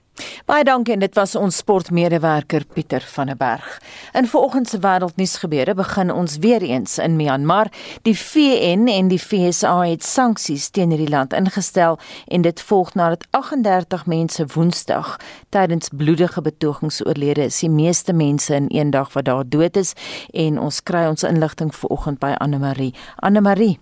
Baie 0.47 0.65
dankie 0.65 0.93
en 0.95 1.01
dit 1.01 1.15
was 1.17 1.33
ons 1.39 1.57
sportmedewerker 1.63 2.65
Pieter 2.75 3.05
van 3.15 3.31
der 3.31 3.37
Berg. 3.37 3.79
In 4.13 4.27
vanoggend 4.29 4.69
se 4.69 4.79
wêreldnuus 4.83 5.37
gebeure 5.41 5.75
begin 5.75 6.13
ons 6.13 6.37
weer 6.43 6.63
eens 6.63 6.99
in 6.99 7.17
Myanmar. 7.17 7.71
Die 8.03 8.17
VN 8.19 8.89
en 8.89 9.09
die 9.09 9.21
FSA 9.21 9.77
het 9.87 10.05
sanksies 10.05 10.69
teen 10.71 10.93
hierdie 10.93 11.09
land 11.09 11.33
ingestel 11.33 11.99
en 12.29 12.43
dit 12.43 12.63
volg 12.69 12.95
nadat 12.95 13.27
38 13.31 14.07
mense 14.07 14.47
Woensdag 14.55 15.02
tydens 15.49 15.89
bloedige 15.97 16.43
betogings 16.43 17.05
oorlede 17.07 17.45
is. 17.45 17.61
Die 17.61 17.71
meeste 17.71 18.13
mense 18.13 18.55
in 18.55 18.67
een 18.69 18.91
dag 18.91 19.13
wat 19.13 19.25
daar 19.25 19.45
dood 19.49 19.77
is 19.77 19.95
en 20.33 20.59
ons 20.59 20.83
kry 20.83 21.07
ons 21.07 21.23
inligting 21.23 21.75
vanoggend 21.75 22.19
by 22.19 22.35
Anne 22.39 22.59
Marie. 22.59 22.95
Anne 23.17 23.41
Marie 23.41 23.79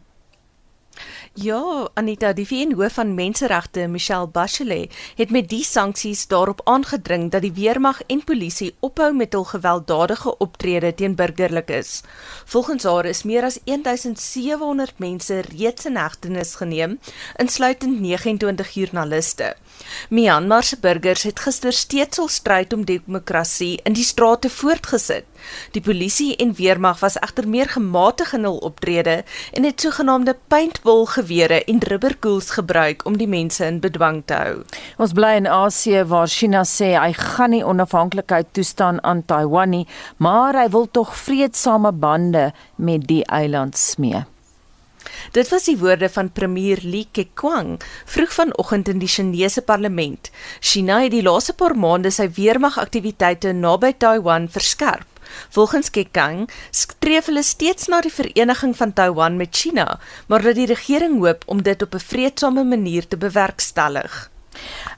Ja, 1.34 1.88
Anita, 1.94 2.32
die 2.34 2.42
VN-hoof 2.42 2.96
van 2.98 3.12
Menseregte, 3.14 3.84
Michelle 3.86 4.26
Bachelet, 4.26 4.90
het 5.14 5.30
met 5.30 5.46
die 5.48 5.62
sanksies 5.62 6.24
daarop 6.26 6.60
aangedring 6.66 7.28
dat 7.30 7.44
die 7.46 7.52
weermag 7.54 8.00
en 8.10 8.24
polisie 8.26 8.72
ophou 8.82 9.12
met 9.14 9.36
hul 9.38 9.46
gewelddadige 9.46 10.34
optrede 10.42 10.90
teen 10.94 11.14
burgerlikes. 11.14 12.00
Volgens 12.50 12.82
haar 12.84 13.06
is 13.06 13.22
meer 13.22 13.46
as 13.46 13.60
1700 13.64 14.98
mense 14.98 15.38
reeds 15.54 15.86
in 15.86 15.96
hegtenis 15.96 16.56
geneem, 16.58 16.98
insluitend 17.38 18.00
29 18.00 18.74
joernaliste. 18.74 19.54
Myanmar 20.10 20.66
se 20.66 20.80
burgers 20.82 21.22
het 21.22 21.40
gister 21.40 21.72
steeds 21.72 22.18
hul 22.18 22.28
stryd 22.28 22.74
om 22.74 22.84
demokrasie 22.84 23.78
in 23.86 23.94
die 23.94 24.04
strate 24.04 24.50
voortgesit. 24.50 25.30
Die 25.72 25.80
polisie 25.80 26.34
en 26.36 26.52
weermag 26.58 27.00
was 27.00 27.16
egter 27.22 27.48
meer 27.48 27.70
gematig 27.70 28.34
in 28.36 28.44
hul 28.44 28.58
optrede 28.66 29.22
en 29.54 29.64
het 29.64 29.80
sogenaamde 29.80 30.36
paintball 30.52 31.06
gewere 31.20 31.60
en 31.68 31.80
rubberkoels 31.84 32.50
gebruik 32.56 33.04
om 33.06 33.18
die 33.20 33.28
mense 33.30 33.64
in 33.66 33.80
bedwang 33.84 34.22
te 34.26 34.40
hou. 34.40 34.56
Ons 34.98 35.14
bly 35.16 35.36
in 35.40 35.48
Asië 35.50 36.04
waar 36.08 36.28
China 36.30 36.64
sê 36.68 36.94
hy 36.96 37.12
gaan 37.16 37.54
nie 37.54 37.62
onafhanklikheid 37.66 38.52
toestaan 38.56 39.00
aan 39.04 39.24
Taiwan 39.28 39.74
nie, 39.76 39.86
maar 40.18 40.58
hy 40.58 40.68
wil 40.72 40.88
tog 40.90 41.14
vredesame 41.16 41.92
bande 41.92 42.50
met 42.76 43.06
die 43.08 43.22
eiland 43.28 43.78
smee. 43.78 44.24
Dit 45.32 45.48
was 45.52 45.66
die 45.68 45.76
woorde 45.78 46.08
van 46.12 46.32
premier 46.32 46.80
Li 46.82 47.04
Keqiang 47.12 47.78
vroeg 48.10 48.32
vanoggend 48.34 48.88
in 48.88 49.00
die 49.02 49.08
Chinese 49.08 49.62
parlement. 49.62 50.30
China 50.60 51.00
het 51.04 51.14
die 51.14 51.24
laaste 51.24 51.54
paar 51.56 51.76
maande 51.76 52.12
sy 52.14 52.28
weermagaktiwiteite 52.36 53.54
naby 53.56 53.94
Taiwan 53.98 54.48
verskerp 54.50 55.06
Volgens 55.48 55.90
Kekang 55.90 56.50
streef 56.70 57.26
hulle 57.26 57.42
steeds 57.42 57.86
na 57.86 58.00
die 58.00 58.12
vereniging 58.12 58.76
van 58.76 58.92
Taiwan 58.92 59.36
met 59.36 59.56
China, 59.56 59.98
maar 60.26 60.42
dat 60.42 60.54
die 60.54 60.66
regering 60.66 61.18
hoop 61.18 61.42
om 61.46 61.62
dit 61.62 61.82
op 61.82 61.94
'n 61.94 61.98
vredesame 61.98 62.64
manier 62.64 63.08
te 63.08 63.16
bewerkstellig. 63.16 64.30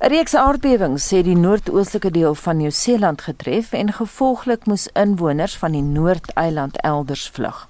'n 0.01 0.09
Reeks 0.09 0.35
aardbewings 0.35 1.11
het 1.11 1.25
die 1.25 1.37
noordoostelike 1.37 2.11
deel 2.11 2.35
van 2.35 2.57
Nieu-Seeland 2.57 3.23
getref 3.23 3.73
en 3.73 3.93
gevolglik 3.93 4.67
moes 4.67 4.89
inwoners 4.93 5.57
van 5.57 5.73
die 5.73 5.83
Noordeiland 5.83 6.81
elders 6.81 7.31
vlug. 7.33 7.69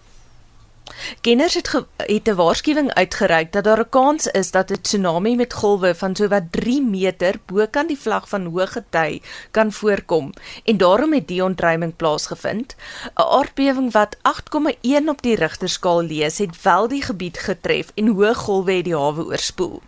Kenners 1.21 1.55
het 1.55 1.73
het 1.97 2.29
'n 2.29 2.35
waarskuwing 2.35 2.95
uitgereik 2.95 3.53
dat 3.53 3.65
daar 3.65 3.81
'n 3.81 3.89
kans 3.89 4.27
is 4.27 4.51
dat 4.51 4.71
'n 4.71 4.81
tsunami 4.81 5.37
met 5.37 5.53
golwe 5.53 5.95
van 5.95 6.17
sowat 6.17 6.43
3 6.51 6.83
meter 6.83 7.35
bokant 7.47 7.89
die 7.89 7.99
vlak 7.99 8.27
van 8.29 8.45
Hoëgety 8.45 9.21
kan 9.51 9.73
voorkom 9.73 10.33
en 10.65 10.77
daarom 10.77 11.13
het 11.13 11.29
die 11.29 11.45
ontruiming 11.45 11.97
plaasgevind. 11.97 12.77
'n 13.15 13.23
Aardbewing 13.23 13.93
wat 13.93 14.17
8,1 14.23 15.09
op 15.09 15.23
die 15.23 15.35
Richterskaal 15.35 16.03
lees, 16.03 16.39
het 16.39 16.63
wel 16.63 16.89
die 16.89 17.03
gebied 17.03 17.39
getref 17.39 17.91
en 17.95 18.07
hoë 18.07 18.35
golwe 18.35 18.73
het 18.73 18.85
die 18.85 18.97
hawe 18.97 19.25
oorspoel. 19.25 19.83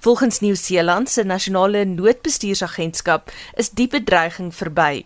Volgens 0.00 0.40
Nieu-Seeland 0.40 1.10
se 1.10 1.22
nasionale 1.22 1.84
noodbestuursagentskap 1.84 3.32
is 3.54 3.70
die 3.70 3.88
bedreiging 3.88 4.54
verby. 4.54 5.04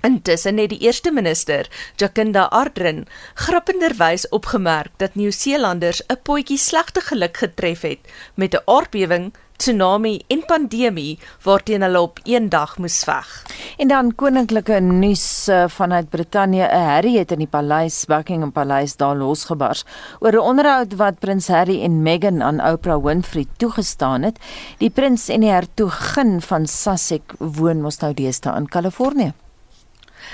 Intussen 0.00 0.58
het 0.58 0.70
die 0.70 0.78
eerste 0.86 1.10
minister, 1.10 1.66
Jacinda 1.96 2.44
Ardern, 2.54 3.06
grappenderwys 3.34 4.28
opgemerk 4.28 4.92
dat 4.96 5.14
Nieu-Seelanders 5.14 6.02
'n 6.06 6.22
potjie 6.22 6.58
slegte 6.58 7.00
geluk 7.00 7.36
getref 7.36 7.80
het 7.82 7.98
met 8.34 8.54
'n 8.54 8.62
aardbewing, 8.64 9.32
tsunami 9.56 10.20
en 10.28 10.44
pandemie 10.46 11.18
waarteen 11.42 11.82
hulle 11.82 12.00
op 12.00 12.20
een 12.22 12.48
dag 12.48 12.76
moes 12.78 13.02
veg. 13.04 13.46
En 13.76 13.88
dan 13.88 14.14
koninklike 14.14 14.80
nuus 14.80 15.48
uh, 15.48 15.64
vanuit 15.68 16.08
Brittanje, 16.08 16.62
'n 16.62 16.84
herrie 16.90 17.18
het 17.18 17.32
in 17.32 17.38
die 17.38 17.50
paleis 17.50 18.04
Buckingham 18.04 18.52
Paleis 18.52 18.96
daar 18.96 19.16
losgebars 19.16 19.84
oor 20.20 20.32
'n 20.32 20.48
onderhoud 20.50 20.94
wat 20.94 21.18
prins 21.18 21.48
Harry 21.48 21.82
en 21.82 22.02
Meghan 22.02 22.42
aan 22.42 22.62
Oprah 22.72 23.04
Winfrey 23.04 23.46
toegestaan 23.56 24.22
het. 24.22 24.38
Die 24.78 24.90
prins 24.90 25.28
en 25.28 25.40
die 25.40 25.50
hertogin 25.50 26.40
van 26.40 26.66
Sussex 26.66 27.24
woon 27.38 27.80
mos 27.80 27.98
nou 27.98 28.14
deesdae 28.14 28.56
in 28.56 28.68
Kalifornië. 28.68 29.32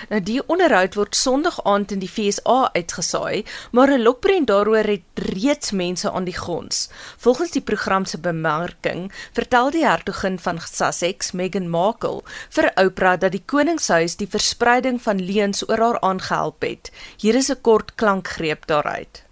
Nou 0.09 0.21
die 0.21 0.41
onderhoud 0.47 0.97
word 0.99 1.17
Sondag 1.17 1.61
aand 1.65 1.93
in 1.95 2.03
die 2.03 2.11
FSA 2.11 2.71
uitgesaai, 2.75 3.45
maar 3.73 3.91
'n 3.91 4.03
lokprent 4.03 4.47
daaroor 4.47 4.85
het 4.85 5.03
reeds 5.15 5.71
mense 5.71 6.11
aan 6.11 6.25
die 6.25 6.37
gons. 6.37 6.89
Volgens 7.17 7.51
die 7.51 7.63
program 7.63 8.05
se 8.05 8.19
bemarking, 8.19 9.13
vertel 9.33 9.71
die 9.71 9.87
hertogin 9.87 10.39
van 10.39 10.59
Sussex, 10.61 11.33
Meghan 11.33 11.69
Markle, 11.69 12.23
vir 12.51 12.73
Oprah 12.75 13.21
dat 13.21 13.33
die 13.33 13.43
koningshuis 13.47 14.17
die 14.17 14.29
verspreiding 14.29 15.03
van 15.03 15.25
leuns 15.25 15.69
oor 15.69 15.79
haar 15.79 16.01
aangehelp 16.01 16.63
het. 16.63 16.93
Hier 17.17 17.35
is 17.35 17.51
'n 17.51 17.61
kort 17.61 17.95
klankgreep 17.95 18.67
daaruit. 18.67 19.25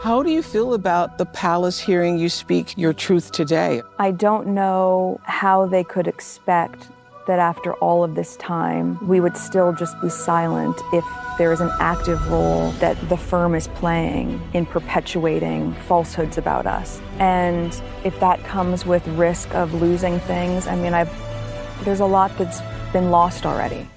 How 0.00 0.22
do 0.24 0.30
you 0.30 0.42
feel 0.42 0.72
about 0.72 1.18
the 1.18 1.26
palace 1.26 1.84
hearing 1.84 2.18
you 2.18 2.28
speak 2.28 2.68
your 2.76 2.94
truth 2.94 3.30
today? 3.32 3.82
I 3.98 4.16
don't 4.16 4.46
know 4.46 5.20
how 5.22 5.70
they 5.70 5.84
could 5.84 6.06
expect 6.06 6.88
that 7.26 7.38
after 7.38 7.74
all 7.74 8.02
of 8.04 8.14
this 8.14 8.36
time, 8.36 8.98
we 9.06 9.20
would 9.20 9.36
still 9.36 9.72
just 9.72 10.00
be 10.00 10.08
silent 10.08 10.76
if 10.92 11.04
there 11.38 11.52
is 11.52 11.60
an 11.60 11.70
active 11.80 12.30
role 12.30 12.70
that 12.72 12.96
the 13.08 13.16
firm 13.16 13.54
is 13.54 13.68
playing 13.68 14.40
in 14.52 14.66
perpetuating 14.66 15.72
falsehoods 15.86 16.38
about 16.38 16.66
us. 16.66 17.00
And 17.18 17.80
if 18.04 18.18
that 18.20 18.42
comes 18.44 18.84
with 18.84 19.06
risk 19.08 19.54
of 19.54 19.74
losing 19.74 20.20
things, 20.20 20.66
I 20.66 20.76
mean, 20.76 20.94
I 20.94 21.04
there's 21.84 22.00
a 22.00 22.06
lot 22.06 22.36
that's 22.36 22.60
been 22.92 23.10
lost 23.10 23.46
already. 23.46 23.89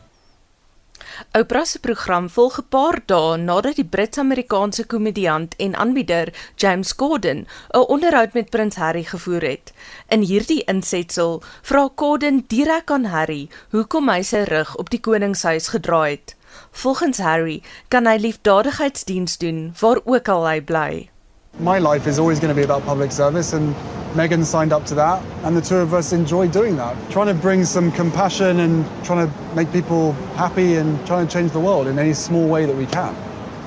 Oprah 1.33 1.65
se 1.65 1.79
program 1.79 2.29
volg 2.29 2.59
'n 2.59 2.65
paar 2.69 2.99
dae 3.05 3.37
nadat 3.37 3.75
die 3.75 3.91
Brits-Amerikaanse 3.93 4.83
komediant 4.85 5.55
en 5.57 5.75
aanbieder 5.75 6.29
James 6.55 6.95
Corden 6.95 7.47
'n 7.73 7.87
onderhoud 7.95 8.33
met 8.33 8.49
prins 8.49 8.75
Harry 8.75 9.03
gevoer 9.03 9.41
het. 9.41 9.73
In 10.07 10.21
hierdie 10.21 10.63
insetsel 10.63 11.41
vra 11.61 11.89
Corden 11.95 12.43
direk 12.47 12.91
aan 12.91 13.05
Harry 13.05 13.49
hoekom 13.69 14.09
hy 14.09 14.21
sy 14.21 14.43
rug 14.43 14.75
op 14.75 14.89
die 14.89 14.99
koningshuis 14.99 15.67
gedraai 15.67 16.11
het. 16.11 16.35
Volgens 16.71 17.17
Harry 17.17 17.61
kan 17.87 18.05
hy 18.05 18.17
liefdadigheidsdiens 18.17 19.37
doen 19.37 19.73
waar 19.79 19.99
ook 20.05 20.27
al 20.27 20.47
hy 20.47 20.61
bly. 20.61 21.12
My 21.59 21.77
life 21.77 22.07
is 22.07 22.17
always 22.17 22.39
going 22.39 22.49
to 22.49 22.59
be 22.59 22.63
about 22.65 22.83
public 22.83 23.11
service 23.11 23.53
and 23.53 23.75
Megan 24.15 24.43
signed 24.43 24.73
up 24.73 24.85
to 24.87 24.95
that, 24.95 25.23
and 25.43 25.55
the 25.55 25.61
two 25.61 25.77
of 25.77 25.93
us 25.93 26.11
enjoy 26.11 26.47
doing 26.47 26.75
that. 26.77 26.97
Trying 27.11 27.27
to 27.27 27.33
bring 27.33 27.63
some 27.63 27.91
compassion 27.91 28.59
and 28.59 28.85
trying 29.05 29.27
to 29.27 29.55
make 29.55 29.71
people 29.71 30.13
happy 30.35 30.75
and 30.75 31.05
trying 31.05 31.27
to 31.27 31.31
change 31.31 31.51
the 31.51 31.59
world 31.59 31.87
in 31.87 31.97
any 31.99 32.13
small 32.13 32.47
way 32.47 32.65
that 32.65 32.75
we 32.75 32.87
can. 32.87 33.15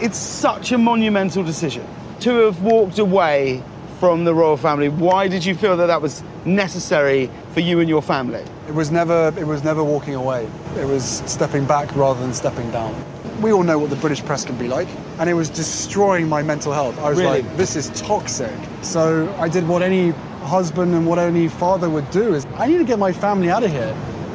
It's 0.01 0.19
such 0.19 0.73
a 0.73 0.79
monumental 0.79 1.43
decision 1.43 1.87
to 2.21 2.31
have 2.41 2.61
walked 2.61 2.99
away 2.99 3.63
from 3.99 4.25
the 4.25 4.35
royal 4.35 4.57
family. 4.57 4.89
Why 4.89 5.27
did 5.27 5.45
you 5.45 5.55
feel 5.55 5.77
that 5.77 5.87
that 5.87 6.03
was 6.03 6.23
necessary 6.45 7.31
for 7.55 7.61
you 7.61 7.81
and 7.81 7.89
your 7.89 8.03
family? 8.03 8.45
It 8.69 8.75
was 8.75 8.91
never 8.91 9.33
it 9.39 9.47
was 9.47 9.65
never 9.65 9.83
walking 9.83 10.17
away. 10.17 10.49
It 10.77 10.87
was 10.87 11.23
stepping 11.27 11.65
back 11.65 11.95
rather 11.97 12.21
than 12.21 12.35
stepping 12.35 12.71
down. 12.73 12.95
We 13.41 13.53
all 13.53 13.63
know 13.63 13.79
what 13.79 13.91
the 13.91 13.97
British 13.97 14.25
press 14.25 14.45
can 14.45 14.57
be 14.57 14.67
like, 14.67 14.89
and 15.19 15.29
it 15.29 15.35
was 15.35 15.51
destroying 15.51 16.27
my 16.29 16.43
mental 16.43 16.73
health. 16.73 16.99
I 16.99 17.11
was 17.11 17.19
Really? 17.19 17.43
like, 17.43 17.57
this 17.57 17.77
is 17.77 17.91
toxic. 17.91 18.57
So 18.83 19.29
I 19.39 19.49
did 19.49 19.69
what 19.69 19.83
any 19.83 20.13
husband 20.43 20.95
and 20.95 21.07
what 21.07 21.19
any 21.19 21.49
father 21.49 21.91
would 21.91 22.11
do 22.11 22.35
is 22.35 22.47
I 22.57 22.67
need 22.67 22.79
to 22.79 22.85
get 22.85 22.99
my 22.99 23.13
family 23.13 23.51
out 23.51 23.63
of 23.63 23.71
here. 23.71 23.95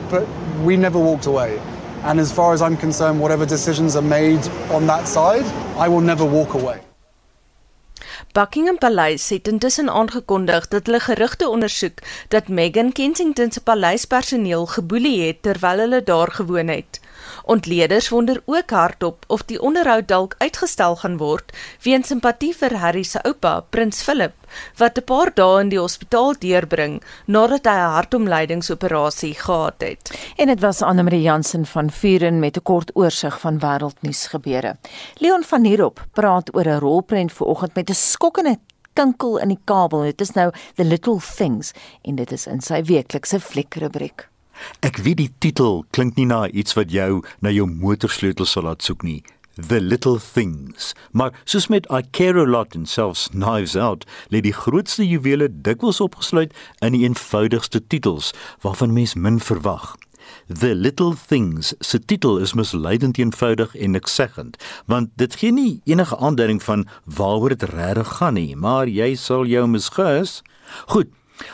But 0.10 0.24
we 0.64 0.78
never 0.78 1.00
walked 1.00 1.26
away. 1.26 1.60
And 2.04 2.20
as 2.20 2.32
far 2.32 2.54
as 2.54 2.62
I'm 2.62 2.78
concerned, 2.78 3.20
whatever 3.20 3.46
decisions 3.46 3.96
are 3.96 4.08
made 4.08 4.42
on 4.72 4.86
that 4.88 5.08
side, 5.08 5.46
I 5.78 5.88
will 5.88 6.02
never 6.02 6.26
walk 6.26 6.54
away. 6.54 6.80
Buckingham 8.34 8.78
Paleis 8.78 9.30
het 9.30 9.48
intussen 9.48 9.90
aangekondig 9.90 10.68
dat 10.68 10.86
hulle 10.86 11.00
gerugte 11.00 11.50
ondersoek 11.50 12.00
dat 12.28 12.48
Meghan 12.48 12.92
Kensington 12.92 13.52
se 13.52 13.62
paleispersoneel 13.62 14.66
geboelie 14.66 15.28
het 15.28 15.42
terwyl 15.42 15.78
hulle 15.78 16.04
daar 16.04 16.32
gewoon 16.32 16.68
het. 16.68 17.01
Ontleeders 17.46 18.10
wonder 18.10 18.42
ook 18.46 18.70
hardop 18.70 19.26
of 19.28 19.44
die 19.46 19.62
onderhoud 19.62 20.08
dalk 20.08 20.36
uitgestel 20.38 20.96
gaan 20.96 21.18
word 21.18 21.52
weens 21.82 22.08
simpatie 22.08 22.52
vir 22.54 22.78
Harry 22.78 23.04
se 23.04 23.20
oupa, 23.26 23.62
Prins 23.70 24.02
Philip, 24.04 24.34
wat 24.78 24.98
'n 24.98 25.04
paar 25.04 25.32
dae 25.34 25.62
in 25.62 25.70
die 25.70 25.80
hospitaal 25.80 26.36
deurbring 26.40 27.02
nadat 27.26 27.66
hy 27.66 27.78
'n 27.78 27.94
hartomleidingsoperasie 27.98 29.34
gehad 29.34 29.82
het. 29.82 30.12
En 30.38 30.48
dit 30.48 30.60
was 30.60 30.82
Anne-Marie 30.82 31.22
Jansen 31.22 31.66
van 31.66 31.90
Vuren 31.90 32.40
met 32.40 32.58
'n 32.58 32.64
kort 32.64 32.92
oorsig 32.96 33.40
van 33.40 33.60
wêreldnuus 33.60 34.28
gebeure. 34.28 34.78
Leon 35.18 35.44
van 35.44 35.64
Heerop 35.64 36.06
praat 36.14 36.56
oor 36.56 36.68
'n 36.68 36.80
rolprent 36.80 37.32
vanoggend 37.32 37.76
met 37.76 37.90
'n 37.90 37.94
skokkende 37.94 38.58
kinkel 38.94 39.40
in 39.40 39.48
die 39.48 39.62
kabel. 39.66 40.02
Dit 40.02 40.22
is 40.22 40.32
nou 40.32 40.52
The 40.76 40.84
Little 40.84 41.20
Things 41.36 41.72
en 42.02 42.16
dit 42.16 42.32
is 42.32 42.48
in 42.48 42.62
sy 42.62 42.84
weeklikse 42.84 43.40
fliekrubriek. 43.40 44.31
Ek 44.80 45.02
weet 45.06 45.18
die 45.18 45.34
titel 45.40 45.86
klink 45.92 46.18
nie 46.18 46.26
na 46.26 46.48
iets 46.50 46.74
wat 46.78 46.92
jou 46.92 47.22
na 47.40 47.50
jou 47.54 47.68
motorsleutel 47.68 48.46
sal 48.46 48.68
laat 48.70 48.84
soek 48.84 49.04
nie. 49.04 49.22
The 49.56 49.82
Little 49.82 50.20
Things. 50.20 50.94
Maar 51.12 51.34
soos 51.44 51.68
met 51.68 51.88
I 51.92 52.02
Care 52.12 52.40
a 52.40 52.46
Lot 52.46 52.76
en 52.76 52.86
selfs 52.86 53.28
Knives 53.32 53.76
Out, 53.76 54.06
lê 54.30 54.40
die 54.42 54.56
grootste 54.56 55.04
juwele 55.04 55.50
dikwels 55.52 56.00
opgesluit 56.02 56.56
in 56.80 56.96
die 56.96 57.04
eenvoudigste 57.04 57.84
titels 57.88 58.32
waarvan 58.64 58.96
mens 58.96 59.14
min 59.16 59.40
verwag. 59.44 59.96
The 60.48 60.76
Little 60.76 61.16
Things 61.28 61.74
se 61.80 62.00
titel 62.00 62.38
is 62.40 62.54
misleidend 62.54 63.18
eenvoudig 63.18 63.76
en 63.76 63.92
niksegend, 63.92 64.58
want 64.86 65.12
dit 65.20 65.36
gee 65.36 65.52
nie 65.52 65.82
enige 65.86 66.18
aanduiding 66.18 66.64
van 66.64 66.88
waaroor 67.06 67.56
dit 67.56 67.70
regtig 67.76 68.18
gaan 68.18 68.40
nie, 68.40 68.56
maar 68.56 68.88
jy 68.88 69.16
sal 69.16 69.46
jou 69.46 69.68
misgis. 69.68 70.40
Goed, 70.88 71.12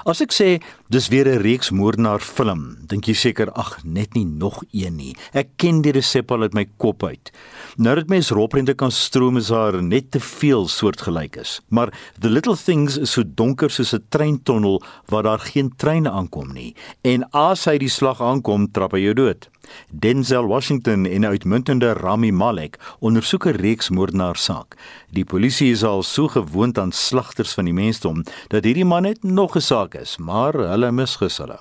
As 0.07 0.21
ek 0.23 0.33
sê 0.35 0.47
dis 0.89 1.07
weer 1.07 1.27
'n 1.27 1.41
reeks 1.41 1.69
moordenaar 1.71 2.19
film, 2.19 2.77
dink 2.87 3.05
jy 3.05 3.13
seker 3.13 3.51
ag 3.51 3.83
net 3.83 4.13
nie 4.13 4.25
nog 4.25 4.63
een 4.71 4.95
nie. 4.95 5.15
Ek 5.33 5.47
ken 5.57 5.81
die 5.81 5.91
resep 5.91 6.31
al 6.31 6.41
uit 6.41 6.53
my 6.53 6.65
kop 6.77 7.03
uit. 7.03 7.31
Nou 7.77 7.95
dat 7.95 8.07
mens 8.07 8.29
rolprente 8.29 8.73
kan 8.73 8.91
stroom 8.91 9.37
is 9.37 9.47
daar 9.47 9.83
net 9.83 10.11
te 10.11 10.19
veel 10.19 10.67
soortgelyk 10.67 11.35
is. 11.35 11.61
Maar 11.69 11.93
The 12.19 12.29
Little 12.29 12.55
Things 12.55 12.97
is 12.97 13.11
so 13.11 13.23
donker 13.25 13.69
soos 13.69 13.93
'n 13.93 14.05
treintonnel 14.09 14.81
waar 15.07 15.23
daar 15.23 15.39
geen 15.39 15.73
treine 15.75 16.09
aankom 16.09 16.53
nie. 16.53 16.75
En 17.01 17.29
as 17.31 17.65
hy 17.65 17.77
die 17.77 17.89
slag 17.89 18.21
aankom, 18.21 18.71
trap 18.71 18.91
hy 18.91 18.99
jou 18.99 19.13
dood. 19.13 19.49
Denzel 19.89 20.47
Washington 20.47 21.05
en 21.05 21.25
uitmuntende 21.25 21.93
Rami 21.93 22.31
Malek 22.31 22.79
ondersoek 22.99 23.45
'n 23.45 23.59
reeks 23.61 23.89
moordenaarsaak. 23.89 24.75
Die 25.11 25.25
polisie 25.25 25.71
is 25.71 25.83
al 25.83 26.03
so 26.03 26.27
gewoond 26.27 26.77
aan 26.77 26.91
slagters 26.91 27.53
van 27.53 27.65
die 27.65 27.73
mensdom 27.73 28.23
dat 28.47 28.63
hierdie 28.63 28.85
man 28.85 29.01
net 29.01 29.23
nog 29.23 29.55
'n 29.55 29.61
saak 29.61 29.93
is, 29.93 30.17
maar 30.17 30.53
hulle 30.77 30.93
misgis 30.93 31.41
hulle. 31.41 31.57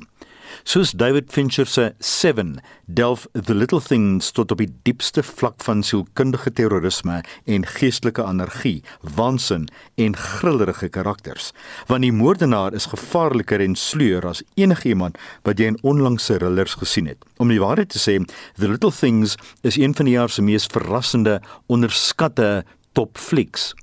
Soos 0.66 0.92
David 0.96 1.30
Fincher 1.30 1.66
se 1.66 1.92
Seven 2.00 2.60
delf 2.86 3.26
The 3.32 3.54
Little 3.54 3.80
Things 3.80 4.30
tot 4.34 4.50
op 4.50 4.60
die 4.62 4.70
diepste 4.86 5.22
vlak 5.22 5.62
van 5.66 5.82
sielkundige 5.84 6.50
terrorisme 6.58 7.20
en 7.44 7.66
geestelike 7.76 8.24
anargie, 8.24 8.82
waansin 9.16 9.68
en 10.00 10.16
grillerige 10.16 10.88
karakters. 10.88 11.52
Want 11.90 12.06
die 12.06 12.12
moordenaar 12.14 12.74
is 12.74 12.88
gevaarliker 12.90 13.62
en 13.62 13.76
sluier 13.78 14.26
as 14.26 14.42
enigiemand 14.58 15.20
wat 15.46 15.60
jy 15.60 15.72
in 15.74 15.80
onlangse 15.86 16.38
thrillers 16.38 16.76
gesien 16.80 17.10
het. 17.10 17.22
Om 17.38 17.52
die 17.52 17.62
waarheid 17.62 17.92
te 17.94 18.02
sê, 18.02 18.18
The 18.58 18.70
Little 18.70 18.94
Things 18.94 19.36
is 19.62 19.78
een 19.78 19.94
van 19.94 20.10
die 20.10 20.16
jaar 20.16 20.32
se 20.32 20.42
mees 20.42 20.68
verrassende, 20.72 21.40
onderskatte 21.70 22.64
top 22.96 23.18
flicks. 23.20 23.74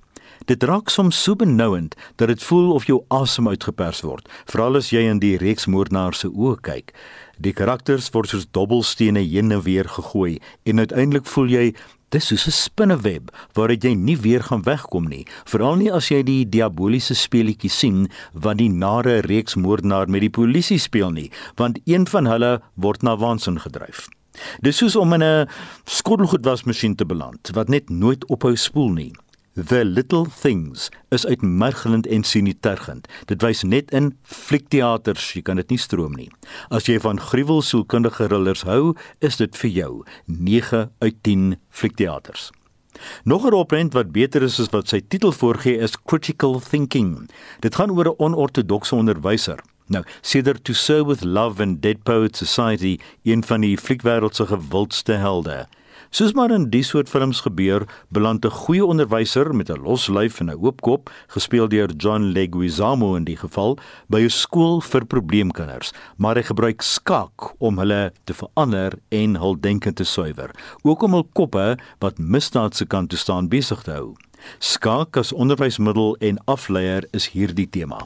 Dit 0.46 0.64
raak 0.68 0.90
soms 0.90 1.16
so 1.24 1.36
benouend 1.40 1.96
dat 2.20 2.28
dit 2.28 2.44
voel 2.44 2.74
of 2.74 2.86
jou 2.90 3.04
asem 3.08 3.48
uitgepers 3.48 4.02
word, 4.04 4.28
veral 4.52 4.76
as 4.76 4.90
jy 4.92 5.06
in 5.08 5.22
die 5.24 5.38
reeks 5.40 5.70
moordenaar 5.72 6.18
se 6.18 6.28
oë 6.28 6.58
kyk. 6.66 6.92
Die 7.40 7.54
karakters 7.56 8.10
word 8.12 8.34
soos 8.34 8.50
dobbelstene 8.52 9.24
heen 9.24 9.56
en 9.56 9.64
weer 9.64 9.88
gegooi 9.88 10.42
en 10.68 10.84
uiteindelik 10.84 11.30
voel 11.32 11.48
jy 11.54 11.66
dis 12.12 12.28
soos 12.28 12.48
'n 12.48 12.52
spinneweb 12.52 13.32
waaruit 13.56 13.84
jy 13.84 13.94
nie 13.96 14.18
weer 14.18 14.44
gaan 14.44 14.64
wegkom 14.64 15.08
nie, 15.08 15.26
veral 15.46 15.76
nie 15.76 15.92
as 15.92 16.12
jy 16.12 16.24
die 16.24 16.46
diaboliese 16.46 17.16
speletjie 17.16 17.72
sien 17.72 18.10
wat 18.34 18.58
die 18.58 18.70
nare 18.70 19.22
reeks 19.22 19.56
moordenaar 19.56 20.10
met 20.10 20.22
die 20.22 20.30
polisie 20.30 20.80
speel 20.80 21.12
nie, 21.12 21.32
want 21.56 21.80
een 21.86 22.06
van 22.08 22.26
hulle 22.26 22.62
word 22.76 23.02
na 23.04 23.16
waansin 23.16 23.60
gedryf. 23.60 24.10
Dis 24.62 24.78
soos 24.78 24.96
om 24.96 25.14
in 25.14 25.24
'n 25.24 25.48
skottelgoedwasmasjien 25.86 26.96
te 26.96 27.06
beland 27.06 27.50
wat 27.54 27.70
net 27.70 27.90
nooit 27.90 28.26
ophou 28.26 28.56
spoel 28.56 28.92
nie. 28.92 29.14
The 29.56 29.86
Little 29.86 30.26
Things 30.42 30.90
is 31.10 31.26
uitmergelend 31.26 32.08
en 32.08 32.24
sinitergend. 32.24 33.06
Dit 33.30 33.44
wys 33.46 33.60
net 33.62 33.92
in 33.94 34.16
fliekteaters, 34.26 35.28
jy 35.38 35.44
kan 35.46 35.60
dit 35.62 35.70
nie 35.70 35.78
stroom 35.78 36.16
nie. 36.18 36.32
As 36.74 36.90
jy 36.90 36.96
van 37.04 37.22
gruwelsielkundige 37.22 38.32
thrillers 38.32 38.64
hou, 38.66 38.96
is 39.22 39.38
dit 39.38 39.54
vir 39.62 39.70
jou 39.76 39.92
9 40.26 40.88
uit 41.06 41.20
10 41.22 41.54
fliekteaters. 41.70 42.50
Nog 43.30 43.46
'n 43.46 43.54
opbrand 43.54 43.94
wat 43.94 44.12
beter 44.12 44.42
is 44.42 44.60
as 44.60 44.74
wat 44.74 44.90
sy 44.90 45.02
titel 45.08 45.32
voorgee 45.32 45.78
is 45.78 46.02
Critical 46.02 46.60
Thinking. 46.60 47.30
Dit 47.60 47.76
gaan 47.76 47.92
oor 47.92 48.10
'n 48.10 48.18
onortodokse 48.18 48.96
onderwyser. 48.96 49.60
Nou, 49.88 50.04
sedert 50.22 50.64
To 50.64 50.74
Serve 50.74 51.06
with 51.06 51.24
Love 51.24 51.62
and 51.62 51.82
Dead 51.82 52.04
Poets 52.04 52.40
Society, 52.40 52.98
een 53.24 53.44
van 53.44 53.62
die 53.62 53.78
fliekwêreld 53.78 54.36
se 54.36 54.46
gewildste 54.46 55.14
helde. 55.14 55.68
Soos 56.14 56.36
maar 56.38 56.52
in 56.54 56.68
die 56.70 56.84
soort 56.86 57.10
films 57.10 57.40
gebeur, 57.42 57.88
beland 58.14 58.46
'n 58.46 58.50
goeie 58.50 58.86
onderwyser 58.86 59.56
met 59.56 59.70
'n 59.70 59.82
los 59.82 60.08
lyf 60.08 60.40
en 60.40 60.50
'n 60.50 60.60
oop 60.62 60.82
kop, 60.82 61.10
gespeel 61.28 61.68
deur 61.68 61.90
John 61.98 62.22
Leguizamo 62.22 63.16
in 63.16 63.24
die 63.24 63.38
geval, 63.38 63.78
by 64.10 64.20
'n 64.22 64.30
skool 64.30 64.82
vir 64.82 65.06
probleemkinders, 65.06 65.92
maar 66.18 66.36
hy 66.36 66.44
gebruik 66.44 66.82
skaak 66.82 67.56
om 67.58 67.78
hulle 67.78 68.14
te 68.26 68.34
verander 68.34 68.94
en 69.10 69.36
hul 69.36 69.60
denke 69.60 69.94
te 69.94 70.04
suiwer, 70.04 70.52
ook 70.84 71.02
om 71.02 71.14
hul 71.14 71.28
koppe 71.34 71.78
wat 72.00 72.20
misdaad 72.20 72.76
se 72.76 72.86
kant 72.86 73.10
toe 73.10 73.20
staan 73.20 73.50
besig 73.50 73.82
te 73.82 73.92
hou. 73.92 74.16
Skaak 74.60 75.18
as 75.18 75.34
onderwysmiddel 75.34 76.16
en 76.20 76.38
afleier 76.46 77.08
is 77.12 77.30
hierdie 77.30 77.70
tema. 77.70 78.06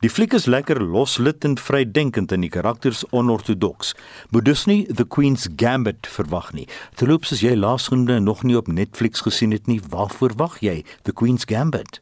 Die 0.00 0.10
fliek 0.10 0.32
is 0.32 0.46
lekker 0.46 0.80
loslit 0.80 1.44
en 1.44 1.58
vrydenkend 1.58 2.32
en 2.32 2.40
die 2.40 2.50
karakters 2.50 3.04
onorthodox. 3.10 3.94
Moet 4.30 4.44
dus 4.44 4.66
nie 4.66 4.86
The 4.94 5.04
Queen's 5.04 5.48
Gambit 5.56 6.06
verwag 6.06 6.52
nie. 6.52 6.68
Terloops 6.96 7.32
as 7.32 7.42
jy 7.44 7.54
laasgenoemde 7.54 8.20
nog 8.20 8.42
nie 8.42 8.56
op 8.56 8.68
Netflix 8.68 9.20
gesien 9.20 9.52
het 9.52 9.66
nie, 9.66 9.80
waarvoor 9.88 10.36
wag 10.36 10.60
jy? 10.60 10.84
The 11.02 11.12
Queen's 11.12 11.44
Gambit. 11.44 12.00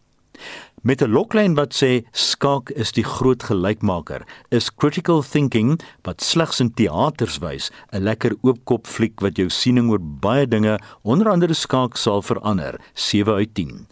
Met 0.82 1.02
'n 1.02 1.10
loklyn 1.10 1.54
wat 1.54 1.74
sê 1.74 2.06
skaak 2.12 2.70
is 2.70 2.92
die 2.92 3.04
groot 3.04 3.42
gelykmaker, 3.42 4.22
is 4.48 4.74
Critical 4.74 5.22
Thinking 5.22 5.80
wat 6.02 6.22
slegs 6.22 6.60
in 6.60 6.70
teaters 6.74 7.38
wys, 7.38 7.70
'n 7.92 8.02
lekker 8.02 8.36
oopkop 8.42 8.86
fliek 8.86 9.20
wat 9.20 9.36
jou 9.36 9.48
siening 9.48 9.90
oor 9.90 10.00
baie 10.00 10.46
dinge, 10.46 10.78
onder 11.02 11.28
andere 11.28 11.54
skaak 11.54 11.96
sal 11.96 12.22
verander. 12.22 12.80
7 12.94 13.34
uit 13.34 13.54
10. 13.54 13.86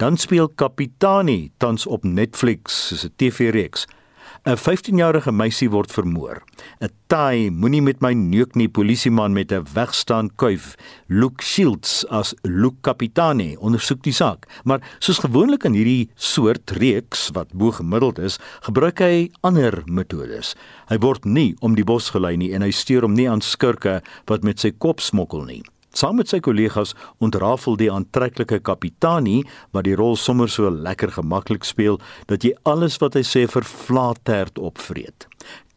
Dan 0.00 0.16
speel 0.16 0.48
Kapitani 0.48 1.50
tans 1.60 1.84
op 1.86 2.04
Netflix 2.04 2.86
soos 2.88 3.04
'n 3.04 3.12
TV-reeks. 3.16 3.84
'n 4.44 4.56
15-jarige 4.56 5.32
meisie 5.32 5.70
word 5.70 5.92
vermoor. 5.92 6.42
'n 6.80 6.88
Taai 7.06 7.50
moenie 7.50 7.82
met 7.82 8.00
my 8.00 8.12
neuk 8.12 8.54
nie 8.54 8.68
polisieman 8.68 9.32
met 9.32 9.52
'n 9.52 9.66
wegstaan 9.74 10.30
kuif. 10.36 10.74
Luke 11.06 11.44
Shields 11.44 12.06
as 12.08 12.34
Luke 12.42 12.80
Kapitani 12.80 13.56
ondersoek 13.56 14.02
die 14.02 14.12
saak, 14.12 14.46
maar 14.64 14.80
soos 14.98 15.18
gewoonlik 15.18 15.64
in 15.64 15.74
hierdie 15.74 16.08
soort 16.14 16.70
reeks 16.70 17.30
wat 17.32 17.52
bo 17.52 17.70
gemiddeld 17.70 18.18
is, 18.18 18.38
gebruik 18.60 18.98
hy 18.98 19.30
ander 19.40 19.82
metodes. 19.84 20.54
Hy 20.88 20.98
word 20.98 21.24
nie 21.24 21.56
om 21.60 21.74
die 21.74 21.84
bos 21.84 22.10
gelei 22.10 22.36
nie 22.36 22.54
en 22.54 22.62
hy 22.62 22.70
steur 22.70 23.02
hom 23.02 23.12
nie 23.12 23.28
aan 23.30 23.40
skurke 23.40 24.02
wat 24.24 24.42
met 24.42 24.60
sy 24.60 24.70
kop 24.70 25.00
smokkel 25.00 25.44
nie. 25.44 25.62
Saam 25.90 26.20
met 26.20 26.30
sy 26.30 26.38
kollegas 26.44 26.92
ontrafel 27.18 27.78
die 27.80 27.90
aantreklike 27.90 28.60
kapitaanie 28.66 29.42
wat 29.74 29.88
die 29.88 29.96
rol 29.98 30.14
sommer 30.16 30.50
so 30.50 30.70
lekker 30.70 31.10
gemaklik 31.16 31.66
speel 31.66 31.98
dat 32.30 32.46
jy 32.46 32.54
alles 32.62 33.00
wat 33.02 33.18
hy 33.18 33.24
sê 33.26 33.46
vir 33.50 33.66
flaaterd 33.66 34.58
opvreet. 34.58 35.29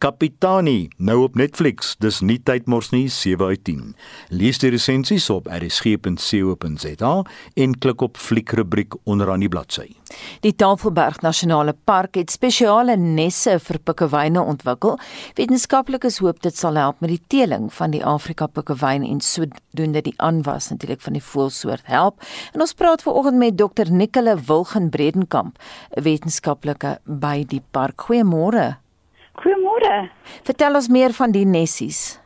Kapitani 0.04 0.90
nou 1.00 1.22
op 1.24 1.36
Netflix, 1.40 1.94
dis 1.96 2.18
nie 2.20 2.36
tyd 2.36 2.66
mors 2.68 2.90
nie 2.92 3.06
7 3.08 3.46
uit 3.48 3.62
10. 3.64 3.94
Lees 4.36 4.58
die 4.60 4.68
resensies 4.74 5.30
op 5.32 5.46
rsg.co.za 5.48 7.12
en 7.64 7.76
klik 7.80 8.04
op 8.04 8.20
fliekrubriek 8.20 8.98
onderaan 9.08 9.40
die 9.40 9.48
bladsy. 9.48 9.86
Die 10.44 10.52
Tafelberg 10.52 11.22
Nasionale 11.24 11.72
Park 11.88 12.20
het 12.20 12.36
spesiale 12.36 12.98
nesse 13.00 13.56
vir 13.64 13.80
pikkewyne 13.80 14.44
ontwikkel. 14.44 15.00
Wetenskaplikes 15.40 16.20
hoop 16.20 16.44
dit 16.44 16.60
sal 16.60 16.76
help 16.76 17.00
met 17.00 17.14
die 17.14 17.22
teeling 17.32 17.72
van 17.72 17.96
die 17.96 18.04
Afrika 18.04 18.44
pikkewyn 18.44 19.08
en 19.08 19.24
sodoende 19.24 20.04
die 20.04 20.16
aanwas 20.20 20.68
natuurlik 20.68 21.00
van 21.00 21.16
die 21.16 21.26
voëlsoort 21.32 21.88
help. 21.88 22.20
En 22.52 22.60
ons 22.60 22.76
praat 22.76 23.08
vanoggend 23.08 23.40
met 23.40 23.56
Dr. 23.56 23.88
Nicole 23.88 24.36
Wilgen 24.36 24.92
Bredenkamp, 24.92 25.56
'n 25.96 26.02
wetenskaplike 26.02 26.98
by 27.08 27.44
die 27.48 27.64
park. 27.72 28.04
Goeiemôre. 28.04 28.83
Goeiemôre. 29.44 30.08
Vertel 30.48 30.74
ons 30.80 30.88
meer 30.88 31.12
van 31.12 31.32
die 31.32 31.44
nessies. 31.44 32.18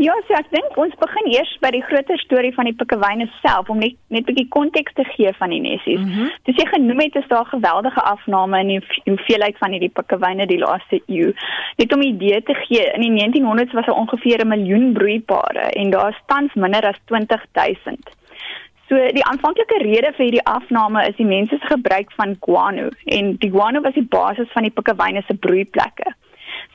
Ja, 0.00 0.14
so 0.26 0.34
ek 0.38 0.48
dink 0.54 0.76
ons 0.80 0.94
begin 1.00 1.26
eers 1.34 1.50
by 1.60 1.68
die 1.74 1.82
groter 1.84 2.20
storie 2.22 2.52
van 2.56 2.68
die 2.68 2.74
pikkewyne 2.78 3.26
self 3.42 3.68
om 3.72 3.82
net 3.82 3.98
net 4.14 4.24
'n 4.24 4.28
bietjie 4.30 4.48
konteks 4.54 4.94
te 4.94 5.04
gee 5.04 5.32
van 5.40 5.50
die 5.50 5.60
nessies. 5.60 6.00
Mm 6.00 6.12
-hmm. 6.12 6.30
Dis 6.46 6.56
jy 6.56 6.66
genoem 6.70 7.00
het 7.00 7.16
is 7.16 7.28
daar 7.28 7.44
geweldige 7.46 8.00
afname 8.00 8.60
in 8.60 8.68
die 8.68 8.82
hoeveelheid 9.04 9.58
van 9.58 9.70
hierdie 9.70 9.92
pikkewyne 9.98 10.46
die 10.46 10.58
laaste 10.58 11.02
eeu. 11.06 11.34
Net 11.76 11.92
om 11.94 12.00
'n 12.00 12.14
idee 12.14 12.42
te 12.42 12.54
gee, 12.54 12.84
in 12.94 13.00
die 13.00 13.10
1900s 13.10 13.72
was 13.72 13.86
daar 13.86 14.00
ongeveer 14.02 14.40
'n 14.40 14.48
miljoen 14.48 14.92
broeipare 14.92 15.70
en 15.80 15.90
daar 15.90 16.08
is 16.08 16.22
tans 16.26 16.54
minder 16.54 16.86
as 16.86 16.98
20000. 17.04 18.08
So 18.88 18.96
die 18.96 19.24
aanvanklike 19.24 19.78
rede 19.78 20.12
vir 20.12 20.24
hierdie 20.24 20.44
afname 20.44 21.08
is 21.08 21.16
die 21.16 21.26
mense 21.26 21.58
se 21.58 21.66
gebruik 21.66 22.12
van 22.12 22.36
guano 22.40 22.88
en 23.04 23.36
die 23.36 23.50
guano 23.50 23.80
was 23.80 23.94
die 23.94 24.08
basis 24.08 24.48
van 24.52 24.62
die 24.62 24.70
pikkewyne 24.70 25.22
se 25.26 25.34
broeiplekke. 25.34 26.14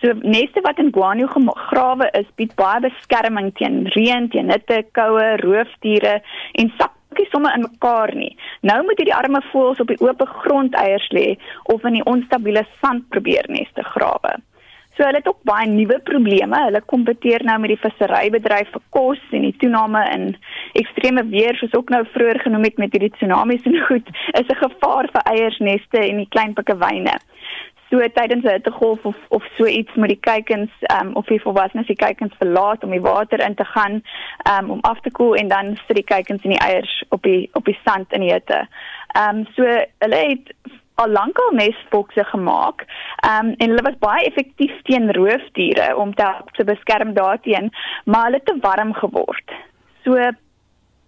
So 0.01 0.13
neste 0.21 0.61
wat 0.61 0.77
in 0.77 0.91
guano 0.93 1.25
gegrawe 1.27 2.09
is, 2.13 2.27
bied 2.37 2.53
baie 2.59 2.81
beskerming 2.85 3.49
teen 3.57 3.87
reën, 3.95 4.27
teen 4.29 4.51
hitte, 4.53 4.83
koue, 4.93 5.29
roofdiere 5.41 6.19
en 6.61 6.69
sakkie 6.77 7.25
somme 7.31 7.49
in 7.57 7.65
mekaar 7.65 8.13
nie. 8.13 8.35
Nou 8.61 8.83
moet 8.85 9.01
hierdie 9.01 9.15
arme 9.17 9.41
voëls 9.49 9.81
op 9.81 9.89
die 9.89 9.97
oop 10.05 10.21
grond 10.43 10.77
eiers 10.77 11.07
lê 11.17 11.31
of 11.73 11.87
in 11.89 11.97
die 11.97 12.05
onstabiele 12.05 12.61
sand 12.77 13.07
probeer 13.09 13.49
neste 13.49 13.85
grawe. 13.95 14.35
So 14.97 15.05
hulle 15.05 15.17
het 15.17 15.29
ook 15.29 15.41
baie 15.45 15.65
nuwe 15.69 15.97
probleme. 16.05 16.59
Hulle 16.67 16.81
kompeteer 16.93 17.45
nou 17.45 17.57
met 17.61 17.73
die 17.73 17.81
visserybedryf 17.81 18.69
vir 18.75 18.85
kos 18.93 19.23
en 19.33 19.49
die 19.49 19.55
toename 19.61 20.03
in 20.13 20.27
ekstreme 20.77 21.25
weer 21.33 21.57
soos 21.57 21.73
ook 21.77 21.89
nou 21.93 22.03
vroeër 22.13 22.43
genoem 22.45 22.69
het 22.69 22.77
met 22.81 22.93
hierdie 22.93 23.15
tsunamies 23.17 23.65
en 23.65 23.81
goed, 23.89 24.13
is 24.37 24.45
'n 24.45 24.61
gevaar 24.61 25.09
vir 25.09 25.25
eiersneste 25.33 26.05
en 26.05 26.21
die 26.21 26.29
klein 26.29 26.53
pikkewyne 26.53 27.17
so 27.89 27.99
tydens 27.99 28.43
'n 28.43 28.49
hittegolf 28.49 29.05
of 29.05 29.15
of 29.27 29.43
so 29.57 29.65
iets 29.65 29.95
moet 29.95 30.07
die 30.07 30.19
kuikens 30.19 30.71
um, 31.01 31.15
of 31.15 31.25
die 31.25 31.41
volwassenes 31.41 31.87
die 31.87 31.95
kuikens 31.95 32.33
verlaat 32.37 32.83
om 32.83 32.91
die 32.91 33.01
water 33.01 33.39
in 33.39 33.55
te 33.55 33.65
gaan 33.65 34.01
um, 34.51 34.69
om 34.69 34.79
af 34.81 34.99
te 34.99 35.11
koel 35.11 35.35
en 35.35 35.47
dan 35.47 35.77
sit 35.87 35.95
die 35.95 36.03
kuikens 36.03 36.43
en 36.43 36.49
die 36.49 36.59
eiers 36.59 37.03
op 37.09 37.23
die 37.23 37.49
op 37.53 37.65
die 37.65 37.79
sand 37.85 38.13
in 38.13 38.21
die 38.21 38.33
hitte. 38.33 38.67
Ehm 39.13 39.37
um, 39.37 39.45
so 39.55 39.63
hulle 39.99 40.15
het 40.15 40.53
al 40.95 41.09
lankal 41.09 41.51
nesbokse 41.51 42.23
gemaak. 42.23 42.85
Ehm 43.15 43.45
um, 43.45 43.53
en 43.57 43.69
hulle 43.69 43.81
was 43.89 43.99
baie 43.99 44.25
effektief 44.25 44.81
teen 44.81 45.13
roofdiere 45.13 45.95
om 45.95 46.13
te 46.15 46.33
te 46.51 46.63
beskerm 46.63 47.13
daarteen, 47.13 47.71
maar 48.05 48.23
hulle 48.23 48.41
het 48.41 48.45
te 48.45 48.57
warm 48.61 48.93
geword. 48.93 49.51
So 50.03 50.31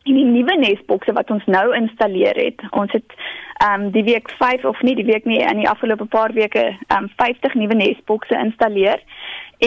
in 0.03 0.15
die 0.15 0.25
nuwe 0.25 0.55
nesbokse 0.59 1.13
wat 1.13 1.31
ons 1.31 1.45
nou 1.45 1.67
installeer 1.75 2.37
het. 2.39 2.63
Ons 2.71 2.91
het 2.95 3.17
ehm 3.59 3.81
um, 3.81 3.89
die 3.91 4.03
week 4.03 4.29
5 4.39 4.63
of 4.65 4.81
nie 4.87 4.95
die 4.95 5.05
week 5.05 5.25
nie 5.27 5.41
in 5.43 5.59
die 5.59 5.69
afgelope 5.69 6.05
paar 6.05 6.33
weke 6.33 6.63
ehm 6.69 7.03
um, 7.03 7.09
50 7.19 7.57
nuwe 7.59 7.75
nesbokse 7.75 8.37
installeer 8.39 9.03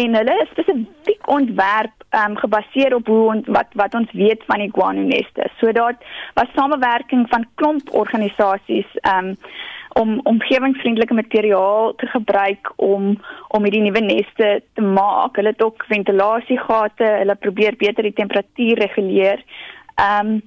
en 0.00 0.14
hulle 0.16 0.36
is 0.42 0.48
spesifiek 0.54 1.28
ontwerp 1.28 2.06
ehm 2.08 2.30
um, 2.30 2.38
gebaseer 2.40 2.94
op 2.96 3.06
hoe 3.12 3.26
ons 3.34 3.50
wat 3.56 3.76
wat 3.82 3.94
ons 3.94 4.12
weet 4.12 4.44
van 4.48 4.64
die 4.64 4.72
guano 4.72 5.04
neste. 5.08 5.50
So 5.60 5.72
daar 5.72 5.96
was 6.34 6.56
samewerking 6.56 7.28
van 7.28 7.46
klomp 7.54 7.92
organisasies 8.04 8.98
ehm 9.02 9.32
um, 9.32 9.36
om 10.00 10.20
omgewingsvriendelike 10.22 11.14
materiaal 11.14 11.94
te 11.94 12.06
gebruik 12.06 12.72
om 12.76 13.20
om 13.48 13.64
hierdie 13.64 13.82
nuwe 13.84 14.00
neste 14.00 14.62
te 14.72 14.82
maak. 14.82 15.36
Hulle 15.36 15.52
het 15.52 15.62
ook 15.62 15.84
ventilasiegate, 15.88 17.04
hulle 17.04 17.34
probeer 17.34 17.76
beter 17.76 18.08
die 18.08 18.16
temperatuur 18.22 18.80
reguleer. 18.86 19.44
Ehm 19.95 20.26
um, 20.26 20.43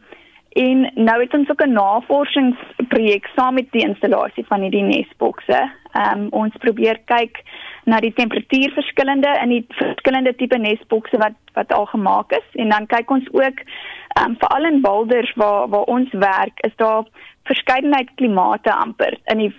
en 0.56 0.92
nou 0.94 1.22
het 1.22 1.34
ons 1.34 1.50
ook 1.50 1.64
'n 1.66 1.72
navorsingsprojek 1.72 3.26
saam 3.36 3.54
met 3.54 3.72
die 3.72 3.88
installasie 3.88 4.46
van 4.46 4.62
hierdie 4.62 4.84
nesbokse. 4.84 5.72
Ehm 5.92 6.20
um, 6.20 6.28
ons 6.30 6.56
probeer 6.58 7.00
kyk 7.06 7.44
na 7.84 8.00
die 8.00 8.14
temperatuurverskillende 8.14 9.40
in 9.42 9.50
die 9.50 9.66
verskillende 9.70 10.36
tipe 10.36 10.58
nesbokse 10.58 11.18
wat 11.18 11.38
wat 11.54 11.74
al 11.74 11.86
gemaak 11.86 12.32
is 12.32 12.48
en 12.54 12.70
dan 12.70 12.86
kyk 12.86 13.12
ons 13.12 13.28
ook 13.32 13.60
ehm 13.60 14.30
um, 14.30 14.36
veral 14.40 14.66
in 14.66 14.82
Boulders 14.82 15.34
waar 15.36 15.68
waar 15.68 15.88
ons 15.98 16.12
werk 16.12 16.60
is 16.60 16.76
daar 16.76 17.04
verskeidenheid 17.44 18.10
klimate 18.16 18.74
amper 18.74 19.18
in 19.26 19.38
die 19.38 19.54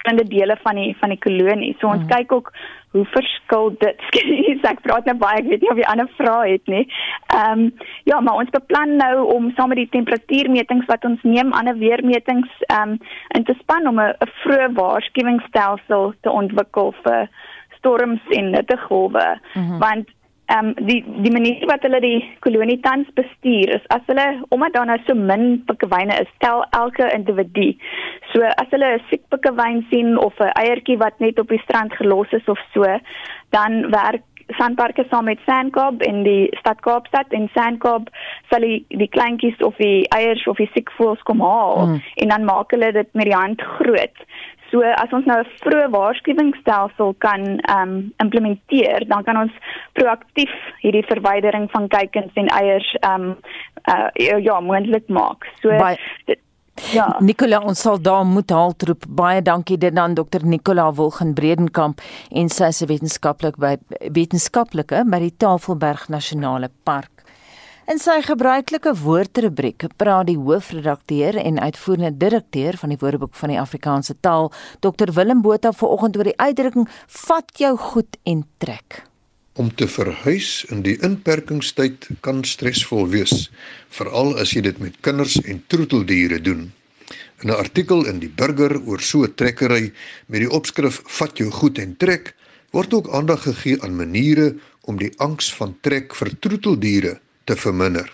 verskillende 0.00 0.28
dele 0.28 0.56
van 0.62 0.74
die 0.74 0.96
van 0.98 1.08
die 1.08 1.18
kolonie. 1.18 1.76
So 1.78 1.86
ons 1.86 2.02
mm. 2.02 2.08
kyk 2.08 2.32
ook 2.32 2.52
hoe 2.90 3.04
verskil 3.04 3.74
dit. 3.78 4.00
Skus, 4.08 4.62
ek 4.62 4.80
praat 4.82 5.06
nou 5.06 5.16
baie, 5.16 5.38
ek 5.38 5.48
weet 5.48 5.62
nie 5.62 5.70
of 5.70 5.78
jy 5.78 5.86
ander 5.86 6.08
vrae 6.16 6.52
het 6.56 6.66
nie. 6.66 6.86
Ehm 7.34 7.66
um, 7.66 7.72
ja, 8.04 8.20
maar 8.20 8.40
ons 8.42 8.50
beplan 8.50 8.96
nou 8.96 9.26
om 9.34 9.50
saam 9.56 9.68
met 9.68 9.78
die 9.78 9.90
temperatuurmetings 9.92 10.88
wat 10.90 11.04
ons 11.04 11.22
neem, 11.22 11.52
ander 11.52 11.78
weermetings 11.78 12.50
ehm 12.68 12.96
um, 12.96 12.98
in 13.36 13.44
te 13.44 13.54
span 13.60 13.86
om 13.86 14.00
'n 14.00 14.14
vroeë 14.42 14.72
waarskuwingsstelsel 14.74 16.14
te 16.20 16.30
ontwikkel 16.30 16.94
vir 17.04 17.28
storms 17.78 18.20
en 18.28 18.54
hittegolwe, 18.54 19.38
mm 19.54 19.62
-hmm. 19.62 19.78
want 19.78 20.08
ehm 20.50 20.66
um, 20.66 20.86
die 20.86 21.00
die 21.24 21.32
manier 21.32 21.66
wat 21.70 21.84
hulle 21.86 22.00
die 22.02 22.18
kolonie 22.44 22.80
tans 22.86 23.10
bestuur 23.18 23.74
is 23.76 23.84
as 23.96 24.06
hulle 24.10 24.26
omdat 24.48 24.72
daar 24.74 24.88
nou 24.90 24.98
so 25.06 25.14
min 25.14 25.44
pikkewyne 25.68 26.16
is, 26.24 26.32
tel 26.44 26.64
elke 26.78 27.06
individu. 27.14 27.68
So 28.32 28.42
as 28.62 28.72
hulle 28.74 28.88
'n 28.96 29.04
siek 29.10 29.22
pikkewyn 29.34 29.84
sien 29.90 30.18
of 30.18 30.40
'n 30.40 30.50
eiertjie 30.62 30.98
wat 31.04 31.18
net 31.20 31.38
op 31.38 31.48
die 31.54 31.62
strand 31.66 31.94
gelos 32.00 32.32
is 32.40 32.48
of 32.54 32.58
so, 32.74 32.98
dan 33.50 33.90
werk 33.90 34.22
Sandparke 34.58 35.04
saam 35.10 35.24
met 35.24 35.40
Sandcob 35.46 36.02
in 36.02 36.22
die 36.26 36.48
stad 36.58 36.80
Kaapstad 36.80 37.32
en 37.36 37.48
Sandcob 37.54 38.08
sal 38.50 38.66
die, 38.66 38.84
die 38.88 39.08
kleintjies 39.08 39.58
of 39.66 39.76
die 39.76 40.06
eiers 40.16 40.46
of 40.46 40.56
die 40.56 40.70
siek 40.74 40.90
voels 40.98 41.22
kom 41.28 41.42
haal 41.44 41.86
mm. 41.86 42.00
en 42.24 42.34
dan 42.34 42.44
maak 42.48 42.70
hulle 42.74 42.92
dit 42.92 43.12
met 43.12 43.30
die 43.30 43.36
hand 43.36 43.62
groot. 43.78 44.24
So 44.70 44.82
as 44.86 45.12
ons 45.12 45.26
nou 45.26 45.38
'n 45.40 45.48
vroeë 45.62 45.88
waarskuwingsstelsel 45.94 47.14
kan 47.18 47.46
ehm 47.58 47.88
um, 47.88 48.12
implementeer, 48.22 49.06
dan 49.08 49.24
kan 49.24 49.36
ons 49.36 49.54
proaktief 49.98 50.52
hierdie 50.82 51.06
verwydering 51.06 51.70
van 51.70 51.88
kuikens 51.88 52.32
en 52.34 52.46
eiers 52.46 52.94
ehm 53.00 53.30
um, 53.30 53.36
uh, 53.90 54.38
ja, 54.44 54.60
moontlik 54.60 55.08
maak. 55.08 55.46
So 55.62 55.68
By 55.68 55.96
dit, 56.26 56.38
Ja. 56.90 57.16
Nicola 57.20 57.60
ons 57.60 57.80
sal 57.80 58.00
daar 58.02 58.24
moet 58.26 58.50
haltroep. 58.50 59.04
Baie 59.08 59.42
dankie 59.42 59.78
dit 59.78 59.96
aan 59.98 60.14
Dr 60.18 60.42
Nicola 60.42 60.88
Wilgen 60.92 61.34
Bredenkamp 61.34 62.00
en 62.30 62.50
sy 62.50 62.72
se 62.74 62.88
wetenskaplik 62.90 63.60
by 63.60 63.76
wetenskaplike 64.10 65.04
by 65.06 65.20
die 65.22 65.34
Tafelberg 65.36 66.08
Nasionale 66.10 66.70
Park. 66.88 67.20
In 67.90 67.98
sy 67.98 68.20
gebruikelike 68.22 68.92
woordrubriek 69.00 69.88
praat 69.98 70.28
die 70.28 70.38
hoofredakteur 70.38 71.38
en 71.42 71.58
uitvoerende 71.58 72.12
direkteur 72.22 72.78
van 72.78 72.94
die 72.94 72.98
Woordeboek 73.00 73.34
van 73.34 73.50
die 73.50 73.58
Afrikaanse 73.58 74.14
taal, 74.22 74.52
Dr 74.78 75.10
Willem 75.16 75.42
Botha 75.42 75.72
vanoggend 75.74 76.18
oor 76.20 76.30
die 76.30 76.38
uitdrukking 76.38 76.86
vat 77.26 77.50
jou 77.58 77.74
goed 77.90 78.20
en 78.22 78.44
trek. 78.62 79.02
Om 79.58 79.74
te 79.74 79.88
verhuis 79.90 80.64
in 80.70 80.84
die 80.86 80.94
inperkingstyd 81.02 82.06
kan 82.22 82.44
stresvol 82.46 83.08
wees, 83.10 83.48
veral 83.90 84.36
as 84.38 84.52
jy 84.54 84.60
dit 84.62 84.76
met 84.78 84.98
kinders 85.02 85.40
en 85.42 85.58
troeteldiere 85.66 86.38
doen. 86.38 86.68
In 87.42 87.50
'n 87.50 87.58
artikel 87.58 88.06
in 88.06 88.20
die 88.22 88.30
Burger 88.30 88.78
oor 88.86 89.02
so 89.02 89.24
'n 89.26 89.34
trekkery 89.34 89.90
met 90.26 90.40
die 90.44 90.50
opskrif 90.58 91.00
vat 91.18 91.38
jou 91.38 91.50
goed 91.50 91.78
en 91.78 91.96
trek, 91.96 92.34
word 92.70 92.94
ook 92.94 93.10
aandag 93.10 93.42
gegee 93.42 93.82
aan 93.82 93.96
maniere 93.96 94.54
om 94.82 94.98
die 95.02 95.12
angs 95.18 95.50
van 95.54 95.74
trek 95.80 96.14
vir 96.14 96.30
troeteldiere 96.38 97.18
te 97.44 97.56
verminder. 97.56 98.06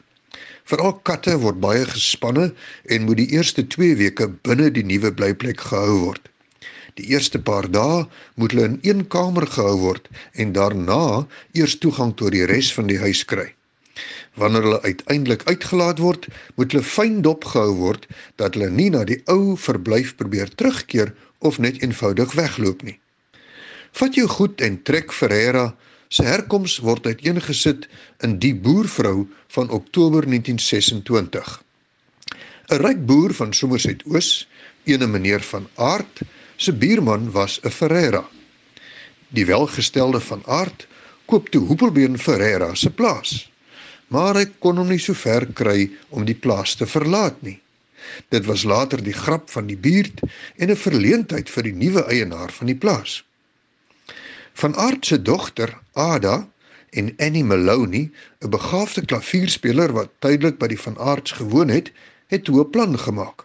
Veral 0.64 0.94
katte 1.02 1.36
word 1.38 1.60
baie 1.60 1.84
gespanne 1.84 2.54
en 2.88 3.04
moet 3.04 3.16
die 3.16 3.30
eerste 3.36 3.66
2 3.66 3.96
weke 3.96 4.28
binne 4.28 4.70
die 4.70 4.84
nuwe 4.84 5.12
blyplek 5.12 5.60
gehou 5.60 5.98
word. 5.98 6.30
Die 6.96 7.06
eerste 7.12 7.38
paar 7.38 7.68
dae 7.70 8.06
moet 8.34 8.54
hulle 8.54 8.68
in 8.70 8.78
een 8.82 9.04
kamer 9.12 9.46
gehou 9.56 9.76
word 9.82 10.08
en 10.32 10.52
daarna 10.56 11.26
eers 11.52 11.78
toegang 11.82 12.14
tot 12.16 12.32
die 12.32 12.46
res 12.48 12.72
van 12.76 12.88
die 12.90 12.98
huis 13.00 13.24
kry. 13.24 13.48
Wanneer 14.36 14.66
hulle 14.68 14.82
uiteindelik 14.82 15.46
uitgelaat 15.48 16.00
word, 16.04 16.28
moet 16.56 16.72
hulle 16.72 16.84
fyn 16.84 17.22
dop 17.24 17.44
gehou 17.52 17.74
word 17.80 18.08
dat 18.40 18.56
hulle 18.56 18.70
nie 18.70 18.90
na 18.92 19.04
die 19.08 19.22
ou 19.32 19.56
verblyf 19.56 20.16
probeer 20.16 20.52
terugkeer 20.54 21.14
of 21.38 21.58
net 21.58 21.80
eenvoudig 21.82 22.36
wegloop 22.36 22.84
nie. 22.84 22.98
Vat 23.96 24.16
jou 24.16 24.28
goed 24.28 24.60
en 24.60 24.82
trek 24.84 25.12
Ferreira 25.12 25.70
Sy 26.06 26.22
herkoms 26.22 26.76
word 26.86 27.06
uiteengesit 27.10 27.88
in 28.22 28.36
die 28.42 28.54
boervrou 28.54 29.26
van 29.56 29.70
Oktober 29.74 30.26
1926. 30.26 31.62
'n 32.70 32.78
Ryk 32.82 33.00
boer 33.06 33.34
van 33.34 33.52
Somerset 33.52 34.04
Oos, 34.06 34.46
ene 34.84 35.06
meneer 35.06 35.42
van 35.42 35.66
Aart, 35.74 36.22
se 36.56 36.72
buurman 36.72 37.30
was 37.30 37.60
'n 37.62 37.70
Ferreira. 37.70 38.28
Die 39.28 39.46
welgestelde 39.46 40.20
van 40.20 40.42
Aart 40.46 40.86
koop 41.24 41.48
toe 41.48 41.66
Hoepelbeen 41.66 42.18
Ferreira 42.18 42.74
se 42.74 42.90
plaas, 42.90 43.50
maar 44.08 44.34
hy 44.34 44.46
kon 44.58 44.76
hom 44.76 44.88
nie 44.88 44.98
so 44.98 45.14
ver 45.14 45.46
kry 45.46 45.90
om 46.08 46.24
die 46.24 46.34
plaas 46.34 46.74
te 46.74 46.86
verlaat 46.86 47.42
nie. 47.42 47.60
Dit 48.28 48.46
was 48.46 48.62
later 48.62 49.02
die 49.02 49.12
grap 49.12 49.50
van 49.50 49.66
die 49.66 49.76
buurt 49.76 50.20
en 50.56 50.70
'n 50.70 50.76
verleentheid 50.76 51.50
vir 51.50 51.62
die 51.62 51.74
nuwe 51.74 52.04
eienaar 52.04 52.52
van 52.52 52.66
die 52.66 52.76
plaas. 52.76 53.24
Van 54.52 54.76
Aart 54.76 55.06
se 55.06 55.22
dogter, 55.22 55.78
Ada 55.92 56.48
en 56.90 57.14
Annie 57.18 57.44
Maloney, 57.44 58.10
'n 58.40 58.50
begaafde 58.50 59.04
klavierspeler 59.04 59.92
wat 59.92 60.10
tydelik 60.18 60.58
by 60.58 60.66
die 60.66 60.80
Van 60.80 60.98
Aarts 60.98 61.32
gewoon 61.32 61.68
het, 61.68 61.92
het 62.26 62.44
toe 62.44 62.60
'n 62.60 62.70
plan 62.70 62.98
gemaak. 62.98 63.44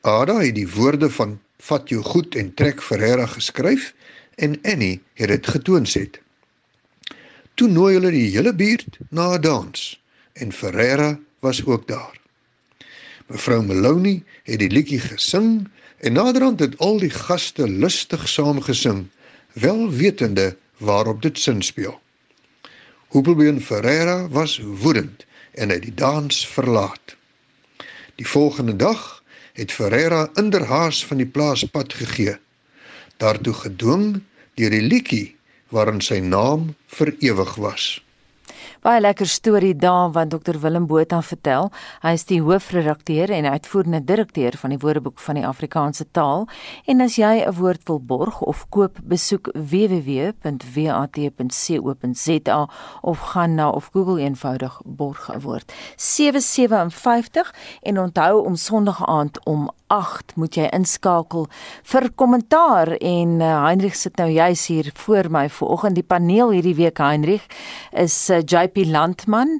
Ada 0.00 0.38
het 0.38 0.54
die 0.54 0.68
woorde 0.68 1.10
van 1.10 1.40
"Vat 1.58 1.88
jou 1.88 2.02
goed 2.02 2.34
en 2.34 2.54
trek 2.54 2.82
Ferreira" 2.82 3.26
geskryf 3.26 3.94
en 4.34 4.58
Annie 4.62 5.00
het 5.14 5.28
dit 5.28 5.46
getoonset. 5.46 6.20
Toe 7.54 7.68
nooi 7.68 7.94
hulle 7.94 8.10
die 8.14 8.30
hele 8.30 8.54
buurt 8.54 8.98
na 9.10 9.34
'n 9.34 9.40
dans 9.40 10.00
en 10.32 10.52
Ferreira 10.52 11.18
was 11.40 11.64
ook 11.64 11.88
daar. 11.88 12.16
Mevrou 13.26 13.62
Maloney 13.62 14.22
het 14.42 14.58
die 14.58 14.70
liedjie 14.70 15.00
gesing 15.00 15.68
en 15.98 16.12
naderhand 16.12 16.60
het 16.60 16.78
al 16.78 16.98
die 16.98 17.10
gaste 17.10 17.68
lustig 17.68 18.28
saamgesing 18.28 19.06
wel 19.52 19.90
wetende 19.90 20.56
waarop 20.76 21.22
dit 21.22 21.38
sin 21.38 21.62
speel. 21.62 22.00
Hoepelbeen 23.08 23.60
Ferreira 23.60 24.28
was 24.28 24.60
woedend 24.64 25.26
en 25.52 25.68
het 25.68 25.82
die 25.82 25.94
dans 25.94 26.46
verlaat. 26.46 27.16
Die 28.14 28.26
volgende 28.26 28.76
dag 28.76 29.17
het 29.58 29.72
Ferreira 29.74 30.28
inderhaas 30.38 31.02
van 31.06 31.18
die 31.18 31.26
plaas 31.26 31.64
pad 31.74 31.94
gegee, 31.98 32.36
daartoe 33.18 33.54
gedwing 33.64 34.20
deur 34.58 34.74
die 34.74 34.84
liedjie 34.86 35.26
waarin 35.74 35.98
sy 36.04 36.20
naam 36.22 36.70
vir 36.94 37.10
ewig 37.18 37.56
was. 37.58 37.98
Baie 38.88 39.02
lekker 39.04 39.28
storie 39.28 39.76
daar 39.76 40.10
wat 40.14 40.30
Dr 40.30 40.56
Willem 40.62 40.86
Botha 40.88 41.18
vertel. 41.22 41.66
Hy 42.00 42.14
is 42.16 42.22
die 42.24 42.38
hoofredakteur 42.40 43.28
en 43.36 43.44
uitvoerende 43.44 44.00
direkteur 44.00 44.56
van 44.56 44.72
die 44.72 44.78
Woordeboek 44.80 45.20
van 45.20 45.36
die 45.36 45.44
Afrikaanse 45.44 46.06
taal. 46.16 46.48
En 46.88 47.04
as 47.04 47.20
jy 47.20 47.44
'n 47.44 47.52
woord 47.58 47.82
wil 47.84 48.00
borg 48.00 48.40
of 48.40 48.68
koop, 48.68 48.98
besoek 49.04 49.52
www.wat.co.za 49.52 50.40
of 53.00 53.18
gaan 53.18 53.54
na 53.54 53.70
of 53.70 53.90
Google 53.92 54.20
eenvoudig 54.20 54.80
borg 54.84 55.30
'n 55.34 55.40
woord. 55.40 55.72
757 55.96 57.54
en 57.82 57.98
onthou 58.00 58.44
om 58.44 58.56
Sondag 58.56 59.06
aand 59.06 59.44
om 59.44 59.70
8 59.88 60.36
moet 60.36 60.56
jy 60.56 60.68
inskakel. 60.74 61.46
Vir 61.88 62.08
kommentaar 62.14 62.94
en 62.98 63.38
uh, 63.40 63.52
Heinrich 63.64 63.96
sit 63.96 64.18
nou 64.20 64.28
juis 64.30 64.66
hier 64.68 64.90
voor 64.94 65.30
my 65.32 65.48
vanoggend. 65.48 65.98
Die 65.98 66.06
paneel 66.06 66.52
hierdie 66.56 66.76
week 66.78 67.00
Heinrich 67.02 67.46
is 67.92 68.16
uh, 68.30 68.38
eh, 68.38 68.44
JP 68.44 68.84
Landman 68.92 69.58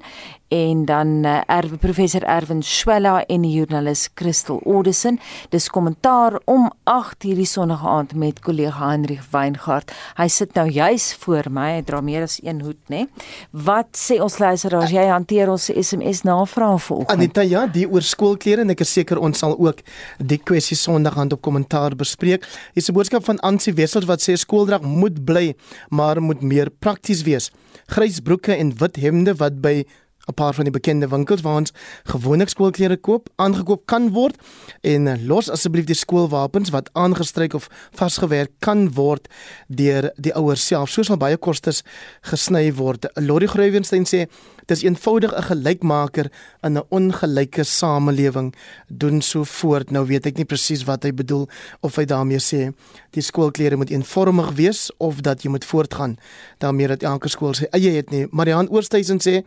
en 0.49 0.84
dan 0.88 1.09
uh, 1.24 1.40
Erwe 1.46 1.76
professor 1.76 2.22
Erwin 2.22 2.62
Swela 2.62 3.20
en 3.26 3.44
die 3.44 3.53
joernalis 3.53 4.09
Christel 4.14 4.61
Odison. 4.64 5.18
Dis 5.53 5.68
kommentaar 5.68 6.38
om 6.49 6.70
8 6.88 7.26
hierdie 7.28 7.46
sonnige 7.49 7.86
aand 7.88 8.14
met 8.14 8.40
kollega 8.44 8.90
Hendrik 8.90 9.20
Weingart. 9.32 9.92
Hy 10.16 10.28
sit 10.32 10.55
nou 10.57 10.66
juis 10.72 11.11
voor 11.20 11.51
my, 11.53 11.68
hy 11.76 11.84
dra 11.86 12.01
meer 12.05 12.24
as 12.24 12.38
een 12.42 12.62
hoed, 12.64 12.80
né? 12.92 13.05
Wat 13.53 13.92
sê 13.99 14.18
ons 14.24 14.38
luisteraars, 14.40 14.92
jy 14.94 15.05
hanteer 15.11 15.53
ons 15.53 15.68
SMS 15.68 16.24
navrae 16.28 16.80
vanoggend. 16.80 17.12
Anita, 17.12 17.44
ja, 17.44 17.66
die 17.68 17.86
oor 17.88 18.05
skoolklere 18.05 18.64
en 18.64 18.72
ek 18.74 18.86
is 18.86 18.96
seker 18.99 19.20
ons 19.20 19.44
sal 19.44 19.57
ook 19.59 19.84
die 20.18 20.40
kwessie 20.40 20.78
sonderdag 20.78 21.22
aan 21.24 21.36
op 21.36 21.44
kommentaar 21.44 21.96
bespreek. 21.99 22.46
Hier 22.72 22.82
is 22.82 22.88
'n 22.88 22.96
boodskap 22.96 23.24
van 23.24 23.40
Ansie 23.40 23.74
Wessels 23.74 24.07
wat 24.07 24.20
sê 24.20 24.36
skooldrag 24.36 24.82
moet 24.82 25.24
bly, 25.24 25.55
maar 25.90 26.22
moet 26.22 26.42
meer 26.42 26.70
prakties 26.70 27.22
wees. 27.22 27.51
Grys 27.86 28.20
broeke 28.20 28.55
en 28.55 28.72
wit 28.76 28.96
hemde 28.96 29.34
wat 29.36 29.61
by 29.61 29.84
'n 30.29 30.35
paar 30.35 30.55
van 30.55 30.64
die 30.64 30.72
bekende 30.72 31.09
winkels 31.09 31.41
waar 31.41 31.57
ons 31.57 31.72
gewoonlik 32.05 32.49
skoolklere 32.49 32.97
koop, 32.97 33.29
aangekoop 33.37 33.87
kan 33.87 34.11
word 34.12 34.37
en 34.81 35.07
uh, 35.07 35.14
los 35.26 35.51
asseblief 35.51 35.87
die 35.89 35.97
skoolwapens 35.97 36.70
wat 36.70 36.91
aangestryk 36.93 37.55
of 37.55 37.68
vasgewerk 37.97 38.51
kan 38.59 38.93
word 38.95 39.29
deur 39.68 40.12
die 40.16 40.35
ouers 40.35 40.66
self. 40.66 40.91
Soos 40.91 41.11
al 41.11 41.16
baie 41.16 41.37
kostes 41.37 41.83
gesny 42.20 42.68
word. 42.74 43.09
Lori 43.16 43.49
Groevenstein 43.49 44.05
sê 44.05 44.26
dis 44.68 44.83
eenvoudig 44.85 45.33
'n 45.33 45.43
gelykmaker 45.43 46.31
in 46.62 46.76
'n 46.76 46.85
ongelyke 46.89 47.64
samelewing 47.64 48.55
doen 48.89 49.22
so 49.22 49.45
voort. 49.45 49.91
Nou 49.91 50.07
weet 50.07 50.26
ek 50.26 50.37
nie 50.37 50.45
presies 50.45 50.85
wat 50.85 51.03
hy 51.03 51.12
bedoel 51.12 51.49
of 51.81 51.97
hy 51.97 52.05
daarmee 52.05 52.39
sê 52.39 52.72
die 53.11 53.22
skoolklere 53.22 53.76
moet 53.76 53.91
eenvormig 53.91 54.53
wees 54.55 54.91
of 54.99 55.20
dat 55.20 55.43
jy 55.43 55.51
moet 55.51 55.64
voortgaan 55.64 56.16
daarmee 56.59 56.89
dat 56.89 57.03
elke 57.03 57.29
skool 57.29 57.55
sy 57.55 57.66
eie 57.70 57.91
het 57.97 58.11
nie. 58.11 58.26
Marian 58.31 58.68
Oosthuizen 58.68 59.20
sê 59.20 59.45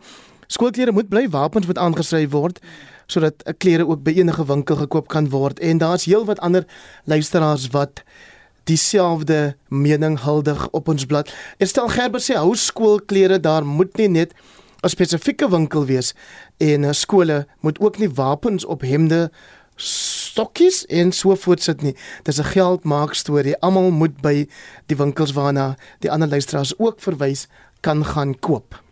skoolklere 0.52 0.92
moet 0.92 1.08
bly 1.08 1.28
wapens 1.32 1.66
moet 1.66 1.80
aangeskryf 1.80 2.30
word 2.34 2.60
sodat 3.12 3.44
klere 3.60 3.86
ook 3.88 4.02
by 4.04 4.14
enige 4.20 4.44
winkel 4.48 4.76
gekoop 4.84 5.08
kan 5.12 5.30
word 5.32 5.60
en 5.60 5.80
daar's 5.80 6.04
heelwat 6.08 6.40
ander 6.40 6.66
luisteraars 7.04 7.68
wat 7.74 8.02
dieselfde 8.70 9.56
mening 9.68 10.20
huldig 10.22 10.68
op 10.70 10.88
ons 10.88 11.04
blad. 11.06 11.30
Estel 11.58 11.88
Gerber 11.90 12.22
sê 12.22 12.36
hou 12.38 12.54
skoolklere 12.56 13.40
daar 13.42 13.66
moet 13.66 13.96
nie 13.98 14.08
net 14.08 14.34
'n 14.82 14.88
spesifieke 14.88 15.48
winkel 15.50 15.86
wees 15.86 16.14
en 16.58 16.94
skole 16.94 17.46
moet 17.60 17.80
ook 17.80 17.98
nie 17.98 18.10
wapens 18.10 18.64
op 18.64 18.80
hemde 18.82 19.30
stokkies 19.76 20.86
en 20.86 21.12
so 21.12 21.34
voort 21.34 21.62
sit 21.62 21.82
nie. 21.82 21.96
Dis 22.22 22.38
'n 22.38 22.44
geldmaak 22.44 23.14
storie. 23.14 23.56
Almal 23.60 23.90
moet 23.90 24.20
by 24.20 24.46
die 24.86 24.96
winkels 24.96 25.32
waarna 25.32 25.76
die 25.98 26.10
ander 26.10 26.28
luisteraars 26.28 26.78
ook 26.78 27.00
verwys 27.00 27.46
kan 27.80 28.04
gaan 28.04 28.38
koop. 28.38 28.82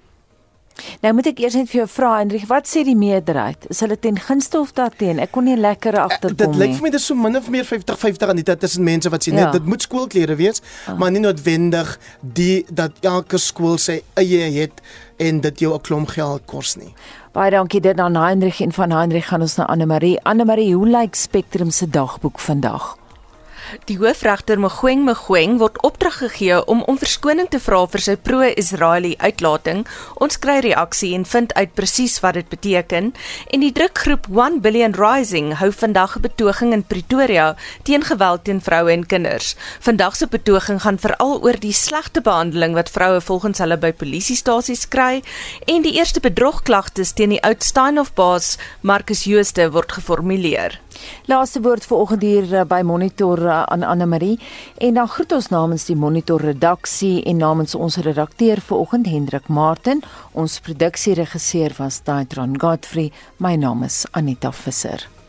Nou 1.02 1.12
moet 1.14 1.26
ek 1.26 1.38
eers 1.40 1.54
net 1.54 1.68
vir 1.70 1.78
jou 1.80 1.88
vra 1.88 2.18
Hendrik, 2.18 2.46
wat 2.48 2.66
sê 2.68 2.84
die 2.84 2.96
meerderheid? 2.96 3.66
Is 3.70 3.80
hulle 3.80 3.96
ten 3.98 4.18
gunste 4.18 4.58
of 4.60 4.72
daarteen? 4.72 5.18
Ek 5.18 5.30
kon 5.32 5.44
nie 5.44 5.56
lekker 5.56 5.94
Eh, 5.94 6.02
agterkom 6.02 6.36
nie. 6.36 6.36
Dit 6.46 6.56
lyk 6.56 6.74
vir 6.74 6.82
my 6.82 6.90
dis 6.90 7.06
so 7.06 7.14
min 7.14 7.36
of 7.36 7.48
meer 7.48 7.64
50-50 7.64 8.28
aan 8.28 8.36
dit 8.36 8.60
tussen 8.60 8.84
mense 8.84 9.08
wat 9.10 9.22
sê 9.24 9.32
Ja. 9.32 9.44
net 9.44 9.52
dit 9.52 9.66
moet 9.66 9.82
skoolklere 9.82 10.36
wees, 10.36 10.60
Ah. 10.86 10.98
maar 10.98 11.10
nie 11.10 11.20
noodwendig 11.20 11.98
die 12.22 12.64
dat 12.70 12.92
elke 13.02 13.38
skool 13.38 13.78
sy 13.78 14.02
eie 14.16 14.50
het 14.60 14.80
en 15.18 15.40
dit 15.40 15.58
jou 15.60 15.74
'n 15.74 15.80
klomp 15.80 16.08
geld 16.08 16.42
kos 16.46 16.76
nie. 16.76 16.94
Baie 17.32 17.50
dankie 17.50 17.80
dit 17.80 17.98
aan 18.00 18.14
Hendrik 18.16 18.60
en 18.60 18.72
van 18.72 18.90
Hendrik 18.90 19.24
gaan 19.24 19.40
ons 19.40 19.56
na 19.56 19.64
Anne 19.66 19.86
Marie. 19.86 20.18
Anne 20.24 20.44
Marie, 20.44 20.74
hoe 20.74 20.86
lyk 20.88 21.14
Spectrum 21.14 21.70
se 21.70 21.86
dagboek 21.86 22.38
vandag? 22.38 22.96
Die 23.86 23.98
hoofregter 24.00 24.58
Mogoeng 24.58 25.04
Mogoeng 25.06 25.58
word 25.60 25.76
opdrag 25.86 26.16
gegee 26.18 26.58
om 26.66 26.80
om 26.90 26.96
verskoning 26.98 27.46
te 27.52 27.60
vra 27.62 27.84
vir 27.92 28.02
sy 28.02 28.16
pro-Israeli 28.18 29.12
uitlating. 29.22 29.84
Ons 30.24 30.40
kry 30.42 30.56
reaksie 30.64 31.12
en 31.14 31.26
vind 31.28 31.54
uit 31.54 31.76
presies 31.78 32.16
wat 32.24 32.34
dit 32.38 32.48
beteken. 32.50 33.12
En 33.54 33.62
die 33.62 33.70
drukgroep 33.76 34.26
1 34.26 34.58
Billion 34.64 34.96
Rising 34.98 35.52
hou 35.62 35.70
vandag 35.70 36.16
'n 36.16 36.24
betoging 36.26 36.72
in 36.72 36.82
Pretoria 36.82 37.56
teen 37.84 38.02
geweld 38.02 38.44
teen 38.44 38.60
vroue 38.60 38.92
en 38.92 39.06
kinders. 39.06 39.54
Vandag 39.80 40.16
se 40.16 40.26
betoging 40.26 40.82
gaan 40.82 40.98
veral 40.98 41.38
oor 41.42 41.58
die 41.60 41.72
slegte 41.72 42.20
behandeling 42.20 42.74
wat 42.74 42.90
vroue 42.90 43.20
volgens 43.20 43.58
hulle 43.58 43.76
by 43.76 43.92
polisiestasies 43.92 44.88
kry 44.88 45.22
en 45.66 45.82
die 45.82 45.94
eerste 45.94 46.20
bedrogklagtes 46.20 47.12
teen 47.12 47.30
die 47.30 47.42
oud 47.42 47.62
Steinhof 47.62 48.14
baas 48.14 48.58
Marcus 48.80 49.24
Jooste 49.24 49.70
word 49.70 49.92
geformuleer. 49.92 50.80
Laaste 51.30 51.62
woord 51.64 51.84
vir 51.86 51.98
oggend 51.98 52.24
hier 52.26 52.48
uh, 52.54 52.64
by 52.64 52.80
Monitor 52.86 53.42
uh, 53.46 53.62
aan 53.68 53.84
Anne 53.86 54.06
Marie 54.06 54.38
en 54.78 54.98
dan 54.98 55.08
groet 55.08 55.32
ons 55.32 55.50
namens 55.52 55.86
die 55.90 55.96
Monitor 55.96 56.40
redaksie 56.40 57.22
en 57.24 57.40
namens 57.42 57.74
ons 57.74 58.00
redakteur 58.04 58.60
vir 58.60 58.78
oggend 58.78 59.06
Hendrik 59.10 59.48
Martin. 59.48 60.02
Ons 60.32 60.60
produksieregisseur 60.64 61.76
was 61.78 62.02
Daitron 62.04 62.58
Godfrey. 62.60 63.10
My 63.38 63.56
naam 63.56 63.84
is 63.84 64.06
Anita 64.12 64.52
Visser. 64.52 65.19